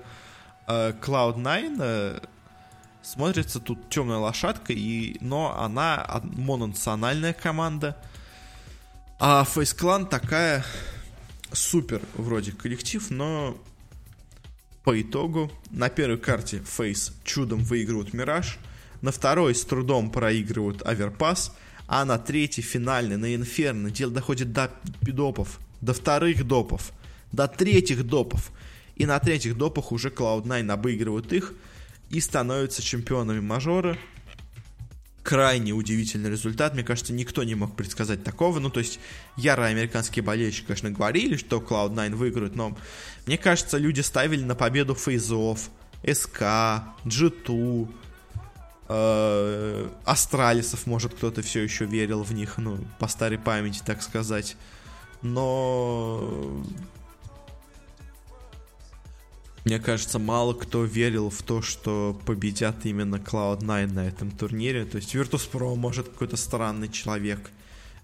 э, 0.66 0.92
Cloud9 1.00 1.76
э, 1.80 2.20
смотрится 3.02 3.60
тут 3.60 3.88
темная 3.88 4.18
лошадка, 4.18 4.72
и, 4.72 5.16
но 5.20 5.58
она 5.58 6.22
мононациональная 6.22 7.32
команда. 7.32 7.96
А 9.18 9.44
Face 9.44 9.76
Clan 9.76 10.08
такая 10.08 10.64
супер 11.52 12.02
вроде 12.14 12.52
коллектив, 12.52 13.10
но 13.10 13.56
по 14.84 15.00
итогу 15.00 15.50
на 15.70 15.88
первой 15.88 16.18
карте 16.18 16.62
Фейс 16.66 17.12
чудом 17.24 17.60
выигрывают 17.60 18.12
Мираж, 18.12 18.58
на 19.00 19.12
второй 19.12 19.54
с 19.54 19.64
трудом 19.64 20.10
проигрывают 20.10 20.82
Аверпас, 20.86 21.54
а 21.86 22.04
на 22.04 22.18
третьей 22.18 22.62
финальной 22.62 23.16
на 23.16 23.34
Инферно 23.34 23.90
дело 23.90 24.12
доходит 24.12 24.52
до 24.52 24.70
допов, 25.02 25.58
до 25.80 25.92
вторых 25.92 26.46
допов, 26.46 26.92
до 27.32 27.48
третьих 27.48 28.06
допов. 28.06 28.50
И 28.96 29.06
на 29.06 29.18
третьих 29.18 29.56
допах 29.56 29.92
уже 29.92 30.08
Cloud9 30.08 30.70
обыгрывают 30.70 31.32
их 31.32 31.54
и 32.10 32.20
становятся 32.20 32.82
чемпионами 32.82 33.40
мажора 33.40 33.98
крайне 35.22 35.72
удивительный 35.72 36.30
результат. 36.30 36.74
Мне 36.74 36.82
кажется, 36.82 37.12
никто 37.12 37.44
не 37.44 37.54
мог 37.54 37.76
предсказать 37.76 38.24
такого. 38.24 38.58
Ну, 38.58 38.70
то 38.70 38.80
есть, 38.80 38.98
ярые 39.36 39.70
американские 39.70 40.22
болельщики, 40.22 40.66
конечно, 40.66 40.90
говорили, 40.90 41.36
что 41.36 41.58
Cloud9 41.58 42.14
выиграют, 42.14 42.56
но 42.56 42.76
мне 43.26 43.38
кажется, 43.38 43.78
люди 43.78 44.00
ставили 44.00 44.42
на 44.42 44.54
победу 44.54 44.94
Фейзов, 44.94 45.70
СК, 46.06 46.42
G2, 47.04 47.88
э, 48.88 49.88
Астралисов, 50.04 50.86
может, 50.86 51.14
кто-то 51.14 51.42
все 51.42 51.60
еще 51.60 51.84
верил 51.84 52.24
в 52.24 52.32
них, 52.32 52.58
ну, 52.58 52.78
по 52.98 53.06
старой 53.06 53.38
памяти, 53.38 53.80
так 53.84 54.02
сказать. 54.02 54.56
Но 55.22 56.64
мне 59.64 59.78
кажется, 59.78 60.18
мало 60.18 60.54
кто 60.54 60.84
верил 60.84 61.30
в 61.30 61.42
то, 61.42 61.62
что 61.62 62.20
победят 62.26 62.84
именно 62.84 63.16
Cloud9 63.16 63.92
на 63.92 64.08
этом 64.08 64.30
турнире. 64.32 64.84
То 64.84 64.96
есть 64.96 65.14
Virtus.pro, 65.14 65.76
может, 65.76 66.08
какой-то 66.08 66.36
странный 66.36 66.88
человек 66.88 67.50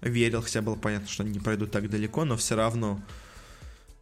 верил, 0.01 0.41
хотя 0.41 0.61
было 0.61 0.75
понятно, 0.75 1.09
что 1.09 1.23
они 1.23 1.33
не 1.33 1.39
пройдут 1.39 1.71
так 1.71 1.89
далеко, 1.89 2.23
но 2.23 2.37
все 2.37 2.55
равно 2.55 3.01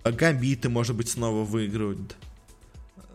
Гамбиты, 0.03 0.70
может 0.70 0.95
быть, 0.95 1.10
снова 1.10 1.43
выиграют. 1.43 2.16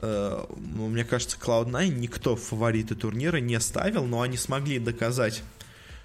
Uh, 0.01 0.53
ну, 0.75 0.89
мне 0.89 1.05
кажется, 1.05 1.37
Cloud9 1.41 1.89
никто 1.91 2.35
в 2.35 2.43
фавориты 2.43 2.97
турнира 2.97 3.37
не 3.37 3.59
ставил, 3.61 4.05
но 4.05 4.21
они 4.23 4.37
смогли 4.37 4.81
доказать, 4.81 5.45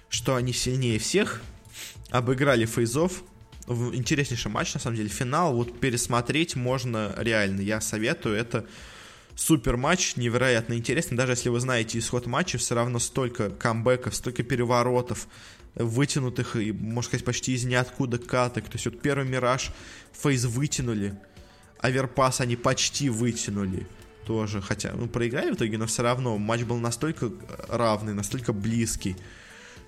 что 0.08 0.36
они 0.36 0.52
сильнее 0.52 1.00
всех, 1.00 1.42
обыграли 2.10 2.64
фейзов, 2.64 3.24
интереснейший 3.68 4.50
матч, 4.50 4.74
на 4.74 4.80
самом 4.80 4.96
деле, 4.96 5.08
финал, 5.08 5.54
вот 5.54 5.78
пересмотреть 5.80 6.56
можно 6.56 7.14
реально, 7.16 7.60
я 7.60 7.80
советую, 7.80 8.36
это 8.36 8.66
супер 9.34 9.76
матч, 9.76 10.16
невероятно 10.16 10.74
интересный, 10.74 11.16
даже 11.16 11.32
если 11.32 11.48
вы 11.48 11.60
знаете 11.60 11.98
исход 11.98 12.26
матча, 12.26 12.58
все 12.58 12.74
равно 12.74 12.98
столько 12.98 13.50
камбэков, 13.50 14.14
столько 14.14 14.42
переворотов, 14.42 15.28
вытянутых 15.74 16.56
и, 16.56 16.72
можно 16.72 17.08
сказать, 17.08 17.24
почти 17.24 17.54
из 17.54 17.64
ниоткуда 17.64 18.18
каток. 18.18 18.64
То 18.64 18.74
есть 18.74 18.86
вот 18.86 19.00
первый 19.00 19.26
Мираж 19.28 19.70
FaZe 20.12 20.44
вытянули, 20.44 21.18
Overpass 21.78 22.40
они 22.40 22.56
почти 22.56 23.08
вытянули 23.08 23.86
тоже, 24.26 24.60
хотя, 24.60 24.92
ну, 24.92 25.06
проиграли 25.06 25.52
в 25.52 25.54
итоге, 25.54 25.78
но 25.78 25.86
все 25.86 26.02
равно 26.02 26.36
матч 26.36 26.62
был 26.62 26.76
настолько 26.78 27.30
равный, 27.68 28.12
настолько 28.12 28.52
близкий, 28.52 29.16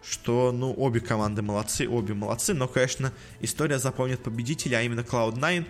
что, 0.03 0.53
ну, 0.53 0.74
обе 0.76 1.01
команды 1.01 1.42
молодцы, 1.42 1.88
обе 1.88 2.14
молодцы, 2.14 2.55
но, 2.55 2.68
конечно, 2.68 3.12
история 3.40 3.78
запомнит 3.78 4.22
победителя, 4.22 4.78
а 4.78 4.82
именно 4.82 5.01
Cloud9. 5.01 5.66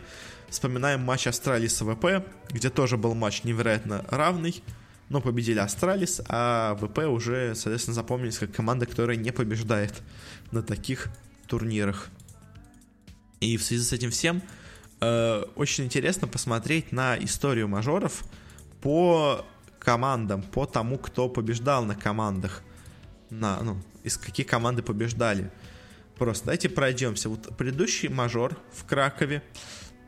Вспоминаем 0.49 1.01
матч 1.01 1.27
Astralis 1.27 1.69
с 1.69 1.85
VP, 1.85 2.27
где 2.51 2.71
тоже 2.71 2.97
был 2.97 3.15
матч 3.15 3.45
невероятно 3.45 4.05
равный, 4.09 4.63
но 5.09 5.21
победили 5.21 5.59
Astralis, 5.59 6.23
а 6.29 6.77
VP 6.77 6.99
уже, 7.01 7.55
соответственно, 7.55 7.95
запомнились 7.95 8.39
как 8.39 8.53
команда, 8.53 8.87
которая 8.87 9.17
не 9.17 9.33
побеждает 9.33 10.03
на 10.51 10.63
таких 10.63 11.09
турнирах. 11.47 12.09
И 13.41 13.57
в 13.57 13.63
связи 13.63 13.83
с 13.83 13.93
этим 13.93 14.11
всем 14.11 14.43
э, 15.01 15.43
очень 15.57 15.85
интересно 15.85 16.29
посмотреть 16.29 16.93
на 16.93 17.17
историю 17.19 17.69
мажоров 17.69 18.25
по 18.81 19.45
командам, 19.79 20.43
по 20.43 20.67
тому, 20.67 20.99
кто 20.99 21.29
побеждал 21.29 21.85
на 21.85 21.97
командах, 21.97 22.63
на, 23.31 23.61
ну, 23.63 23.83
из 24.05 24.17
каких 24.17 24.47
команды 24.47 24.83
побеждали. 24.83 25.51
Просто 26.17 26.47
давайте 26.47 26.69
пройдемся. 26.69 27.29
Вот 27.29 27.57
предыдущий 27.57 28.09
мажор 28.09 28.59
в 28.73 28.85
Кракове 28.85 29.43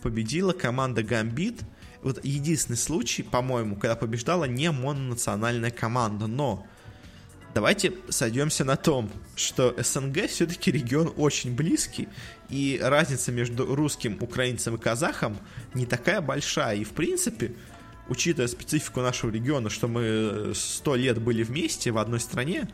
победила 0.02 0.52
команда 0.52 1.02
Гамбит. 1.02 1.62
Вот 2.02 2.24
единственный 2.24 2.76
случай, 2.76 3.22
по-моему, 3.22 3.76
когда 3.76 3.94
побеждала 3.94 4.44
не 4.44 4.70
мононациональная 4.70 5.70
команда, 5.70 6.26
но 6.26 6.66
давайте 7.54 7.94
сойдемся 8.08 8.64
на 8.64 8.76
том, 8.76 9.10
что 9.36 9.74
СНГ 9.78 10.26
все-таки 10.28 10.72
регион 10.72 11.12
очень 11.16 11.54
близкий, 11.54 12.08
и 12.48 12.78
разница 12.82 13.32
между 13.32 13.74
русским, 13.74 14.18
украинцем 14.20 14.74
и 14.74 14.78
казахом 14.78 15.38
не 15.74 15.86
такая 15.86 16.20
большая. 16.20 16.76
И, 16.76 16.84
в 16.84 16.90
принципе, 16.90 17.54
учитывая 18.08 18.48
специфику 18.48 19.00
нашего 19.00 19.30
региона, 19.30 19.70
что 19.70 19.88
мы 19.88 20.52
сто 20.54 20.96
лет 20.96 21.20
были 21.20 21.42
вместе 21.42 21.92
в 21.92 21.98
одной 21.98 22.20
стране, 22.20 22.68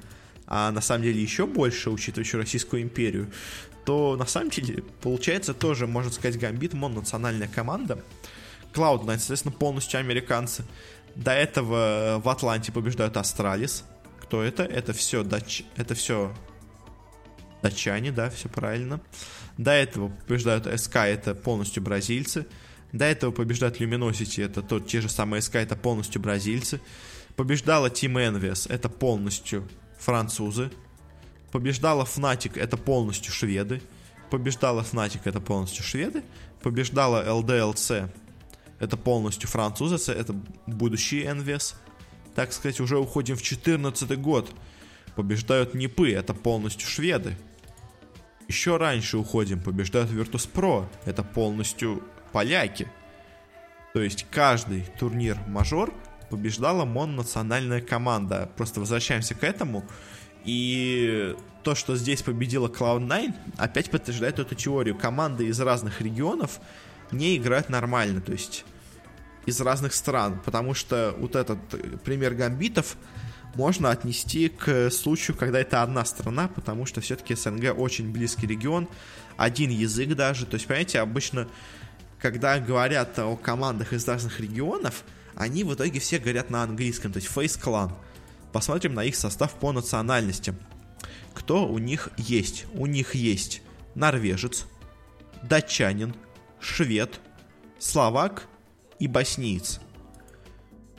а 0.48 0.72
на 0.72 0.80
самом 0.80 1.04
деле 1.04 1.22
еще 1.22 1.46
больше, 1.46 1.90
учитывая 1.90 2.24
еще 2.24 2.38
Российскую 2.38 2.82
империю, 2.82 3.30
то 3.84 4.16
на 4.16 4.26
самом 4.26 4.50
деле 4.50 4.82
получается 5.02 5.54
тоже, 5.54 5.86
можно 5.86 6.10
сказать, 6.10 6.38
Гамбит 6.38 6.74
мононациональная 6.74 7.48
команда. 7.48 8.02
Cloud9, 8.74 9.18
соответственно, 9.18 9.52
полностью 9.52 10.00
американцы. 10.00 10.64
До 11.14 11.32
этого 11.32 12.20
в 12.22 12.28
Атланте 12.28 12.72
побеждают 12.72 13.16
Astralis. 13.16 13.84
Кто 14.22 14.42
это? 14.42 14.62
Это 14.62 14.92
все 14.92 15.22
дач... 15.22 15.64
это 15.76 15.94
все 15.94 16.34
датчане, 17.62 18.12
да, 18.12 18.30
все 18.30 18.48
правильно. 18.48 19.00
До 19.56 19.72
этого 19.72 20.08
побеждают 20.08 20.68
SK, 20.80 20.96
это 20.96 21.34
полностью 21.34 21.82
бразильцы. 21.82 22.46
До 22.92 23.04
этого 23.04 23.32
побеждают 23.32 23.80
Luminosity, 23.80 24.44
это 24.44 24.62
тот, 24.62 24.86
те 24.86 25.00
же 25.00 25.08
самые 25.08 25.42
SK, 25.42 25.56
это 25.56 25.76
полностью 25.76 26.22
бразильцы. 26.22 26.80
Побеждала 27.36 27.88
Team 27.88 28.14
Envious, 28.14 28.70
это 28.72 28.88
полностью 28.88 29.68
французы. 29.98 30.70
Побеждала 31.52 32.04
Fnatic, 32.04 32.58
это 32.58 32.76
полностью 32.76 33.32
шведы. 33.32 33.82
Побеждала 34.30 34.82
Fnatic, 34.82 35.22
это 35.24 35.40
полностью 35.40 35.82
шведы. 35.84 36.22
Побеждала 36.62 37.24
LDLC, 37.26 38.10
это 38.78 38.96
полностью 38.96 39.48
французы, 39.48 40.12
это 40.12 40.34
будущий 40.66 41.22
Envious. 41.22 41.74
Так 42.34 42.52
сказать, 42.52 42.80
уже 42.80 42.98
уходим 42.98 43.36
в 43.36 43.42
14 43.42 44.18
год. 44.20 44.50
Побеждают 45.16 45.74
Непы, 45.74 46.12
это 46.12 46.34
полностью 46.34 46.88
шведы. 46.88 47.36
Еще 48.46 48.76
раньше 48.76 49.18
уходим, 49.18 49.60
побеждают 49.60 50.10
Virtus.pro, 50.10 50.86
это 51.04 51.22
полностью 51.22 52.02
поляки. 52.32 52.88
То 53.92 54.00
есть 54.00 54.26
каждый 54.30 54.86
турнир 54.98 55.38
мажор 55.48 55.92
побеждала 56.30 56.84
мононациональная 56.84 57.80
команда. 57.80 58.50
Просто 58.56 58.80
возвращаемся 58.80 59.34
к 59.34 59.44
этому. 59.44 59.84
И 60.44 61.36
то, 61.62 61.74
что 61.74 61.96
здесь 61.96 62.22
победила 62.22 62.68
Cloud9, 62.68 63.34
опять 63.56 63.90
подтверждает 63.90 64.38
эту 64.38 64.54
теорию. 64.54 64.96
Команды 64.96 65.46
из 65.46 65.60
разных 65.60 66.00
регионов 66.00 66.60
не 67.10 67.36
играют 67.36 67.68
нормально, 67.68 68.20
то 68.20 68.32
есть 68.32 68.64
из 69.46 69.60
разных 69.60 69.94
стран. 69.94 70.40
Потому 70.44 70.74
что 70.74 71.14
вот 71.18 71.36
этот 71.36 71.58
пример 72.02 72.34
гамбитов 72.34 72.96
можно 73.54 73.90
отнести 73.90 74.48
к 74.48 74.90
случаю, 74.90 75.36
когда 75.36 75.58
это 75.58 75.82
одна 75.82 76.04
страна, 76.04 76.48
потому 76.48 76.86
что 76.86 77.00
все-таки 77.00 77.34
СНГ 77.34 77.76
очень 77.76 78.12
близкий 78.12 78.46
регион, 78.46 78.88
один 79.36 79.70
язык 79.70 80.14
даже. 80.14 80.46
То 80.46 80.54
есть, 80.54 80.66
понимаете, 80.66 81.00
обычно, 81.00 81.48
когда 82.20 82.58
говорят 82.58 83.18
о 83.18 83.36
командах 83.36 83.92
из 83.92 84.06
разных 84.06 84.40
регионов, 84.40 85.02
они 85.38 85.62
в 85.62 85.72
итоге 85.72 86.00
все 86.00 86.18
говорят 86.18 86.50
на 86.50 86.64
английском, 86.64 87.12
то 87.12 87.18
есть 87.18 87.30
Face 87.34 87.60
Clan. 87.62 87.92
Посмотрим 88.52 88.94
на 88.94 89.04
их 89.04 89.14
состав 89.14 89.54
по 89.54 89.72
национальностям. 89.72 90.56
Кто 91.32 91.68
у 91.68 91.78
них 91.78 92.08
есть? 92.16 92.66
У 92.74 92.86
них 92.86 93.14
есть 93.14 93.62
норвежец, 93.94 94.66
датчанин, 95.44 96.14
швед, 96.60 97.20
словак 97.78 98.48
и 98.98 99.06
босниец. 99.06 99.80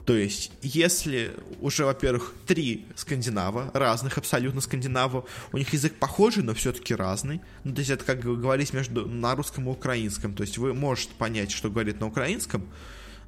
То 0.06 0.16
есть, 0.16 0.52
если 0.62 1.36
уже, 1.60 1.84
во-первых, 1.84 2.34
три 2.46 2.86
скандинава, 2.96 3.70
разных 3.74 4.16
абсолютно 4.16 4.62
скандинава, 4.62 5.26
у 5.52 5.58
них 5.58 5.72
язык 5.74 5.96
похожий, 5.96 6.42
но 6.42 6.54
все-таки 6.54 6.94
разный. 6.94 7.42
Ну, 7.64 7.74
то 7.74 7.80
есть, 7.80 7.90
это 7.90 8.04
как 8.06 8.20
говорить 8.20 8.72
между 8.72 9.06
на 9.06 9.34
русском 9.34 9.68
и 9.68 9.70
украинском. 9.70 10.34
То 10.34 10.42
есть, 10.42 10.56
вы 10.56 10.72
можете 10.72 11.12
понять, 11.14 11.50
что 11.50 11.68
говорит 11.68 12.00
на 12.00 12.06
украинском, 12.06 12.66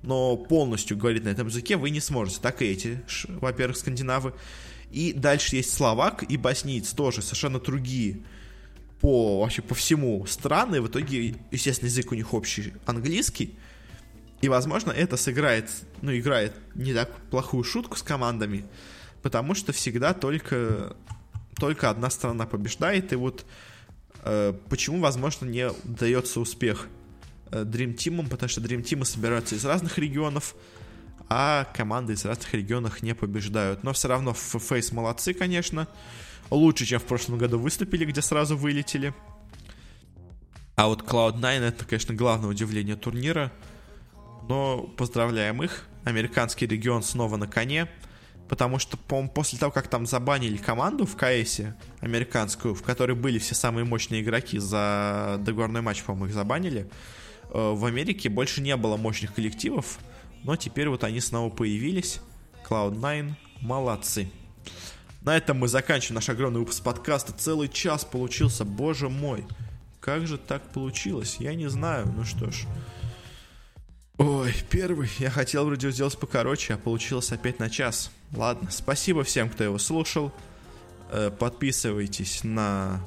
но 0.02 0.36
полностью 0.36 0.96
говорить 0.96 1.24
на 1.24 1.28
этом 1.28 1.46
языке 1.46 1.76
вы 1.76 1.90
не 1.90 2.00
сможете. 2.00 2.40
Так 2.40 2.62
и 2.62 2.66
эти, 2.66 3.02
во-первых, 3.28 3.76
скандинавы. 3.76 4.34
И 4.90 5.12
дальше 5.12 5.56
есть 5.56 5.72
словак 5.72 6.22
и 6.24 6.36
боснийц, 6.36 6.92
тоже 6.92 7.22
совершенно 7.22 7.58
другие 7.58 8.22
по 9.00 9.40
вообще 9.40 9.62
по 9.62 9.74
всему 9.74 10.26
страны. 10.26 10.80
В 10.80 10.88
итоге, 10.88 11.36
естественно, 11.50 11.88
язык 11.88 12.12
у 12.12 12.14
них 12.14 12.34
общий 12.34 12.74
английский. 12.84 13.56
И, 14.42 14.48
возможно, 14.48 14.90
это 14.90 15.16
сыграет, 15.16 15.70
ну, 16.02 16.16
играет 16.16 16.52
не 16.74 16.92
так 16.92 17.14
плохую 17.30 17.62
шутку 17.62 17.96
с 17.96 18.02
командами, 18.02 18.64
потому 19.22 19.54
что 19.54 19.72
всегда 19.72 20.14
только, 20.14 20.96
только 21.56 21.88
одна 21.88 22.10
страна 22.10 22.44
побеждает. 22.44 23.12
И 23.12 23.16
вот 23.16 23.46
э, 24.24 24.52
почему, 24.68 24.98
возможно, 24.98 25.46
не 25.46 25.70
дается 25.84 26.40
успех 26.40 26.88
Dream 27.52 27.94
Team, 27.94 28.28
потому 28.28 28.48
что 28.48 28.60
Dream 28.60 28.82
Team 28.82 29.04
собираются 29.04 29.54
из 29.54 29.64
разных 29.64 29.98
регионов, 29.98 30.54
а 31.28 31.64
команды 31.74 32.14
из 32.14 32.24
разных 32.24 32.52
регионов 32.54 33.02
не 33.02 33.14
побеждают. 33.14 33.84
Но 33.84 33.92
все 33.92 34.08
равно 34.08 34.34
Фейс 34.34 34.92
молодцы, 34.92 35.34
конечно. 35.34 35.88
Лучше, 36.50 36.84
чем 36.84 37.00
в 37.00 37.04
прошлом 37.04 37.38
году 37.38 37.58
выступили, 37.58 38.04
где 38.04 38.20
сразу 38.20 38.56
вылетели. 38.56 39.14
А 40.76 40.88
вот 40.88 41.02
Cloud9 41.02 41.60
это, 41.60 41.84
конечно, 41.84 42.14
главное 42.14 42.50
удивление 42.50 42.96
турнира. 42.96 43.52
Но 44.48 44.82
поздравляем 44.96 45.62
их. 45.62 45.86
Американский 46.04 46.66
регион 46.66 47.02
снова 47.02 47.36
на 47.36 47.46
коне. 47.46 47.88
Потому 48.48 48.78
что, 48.78 48.98
по 48.98 49.26
после 49.28 49.58
того, 49.58 49.72
как 49.72 49.88
там 49.88 50.04
забанили 50.04 50.58
команду 50.58 51.06
в 51.06 51.16
КС 51.16 51.60
американскую, 52.00 52.74
в 52.74 52.82
которой 52.82 53.16
были 53.16 53.38
все 53.38 53.54
самые 53.54 53.86
мощные 53.86 54.20
игроки 54.20 54.58
за 54.58 55.36
договорной 55.40 55.80
матч, 55.80 56.02
по-моему, 56.02 56.26
их 56.26 56.34
забанили, 56.34 56.80
Э, 56.80 56.90
в 57.52 57.84
Америке 57.84 58.28
больше 58.28 58.60
не 58.60 58.76
было 58.76 58.96
мощных 58.96 59.34
коллективов, 59.34 59.98
но 60.44 60.56
теперь 60.56 60.88
вот 60.88 61.04
они 61.04 61.20
снова 61.20 61.50
появились. 61.50 62.20
Cloud9 62.68 63.32
молодцы. 63.60 64.28
На 65.22 65.36
этом 65.36 65.58
мы 65.58 65.68
заканчиваем 65.68 66.16
наш 66.16 66.28
огромный 66.28 66.60
выпуск 66.60 66.82
подкаста. 66.82 67.32
Целый 67.32 67.68
час 67.68 68.04
получился, 68.04 68.64
боже 68.64 69.08
мой. 69.08 69.44
Как 70.00 70.26
же 70.26 70.36
так 70.36 70.72
получилось? 70.72 71.36
Я 71.38 71.54
не 71.54 71.68
знаю. 71.68 72.12
Ну 72.16 72.24
что 72.24 72.50
ж. 72.50 72.66
Ой, 74.18 74.52
первый. 74.68 75.08
Я 75.18 75.30
хотел 75.30 75.64
вроде 75.64 75.90
сделать 75.92 76.18
покороче, 76.18 76.74
а 76.74 76.78
получилось 76.78 77.30
опять 77.30 77.60
на 77.60 77.70
час. 77.70 78.10
Ладно, 78.32 78.68
спасибо 78.70 79.22
всем, 79.22 79.48
кто 79.48 79.62
его 79.62 79.78
слушал. 79.78 80.32
Э, 81.10 81.30
подписывайтесь 81.30 82.42
на... 82.42 83.00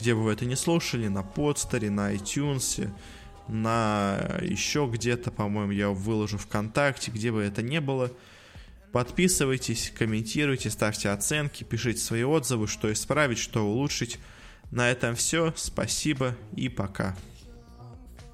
Где 0.00 0.14
бы 0.14 0.24
вы 0.24 0.32
это 0.32 0.44
не 0.44 0.56
слушали, 0.56 1.08
на 1.08 1.22
подстере, 1.22 1.88
на 1.88 2.12
iTunes, 2.12 2.90
на 3.50 4.38
еще 4.40 4.88
где-то, 4.90 5.30
по-моему, 5.30 5.72
я 5.72 5.90
выложу 5.90 6.38
ВКонтакте, 6.38 7.10
где 7.10 7.32
бы 7.32 7.42
это 7.42 7.62
ни 7.62 7.78
было. 7.78 8.10
Подписывайтесь, 8.92 9.92
комментируйте, 9.96 10.70
ставьте 10.70 11.10
оценки, 11.10 11.62
пишите 11.64 12.00
свои 12.00 12.24
отзывы, 12.24 12.66
что 12.66 12.92
исправить, 12.92 13.38
что 13.38 13.64
улучшить. 13.64 14.18
На 14.70 14.90
этом 14.90 15.14
все. 15.14 15.52
Спасибо 15.56 16.36
и 16.56 16.68
пока. 16.68 17.16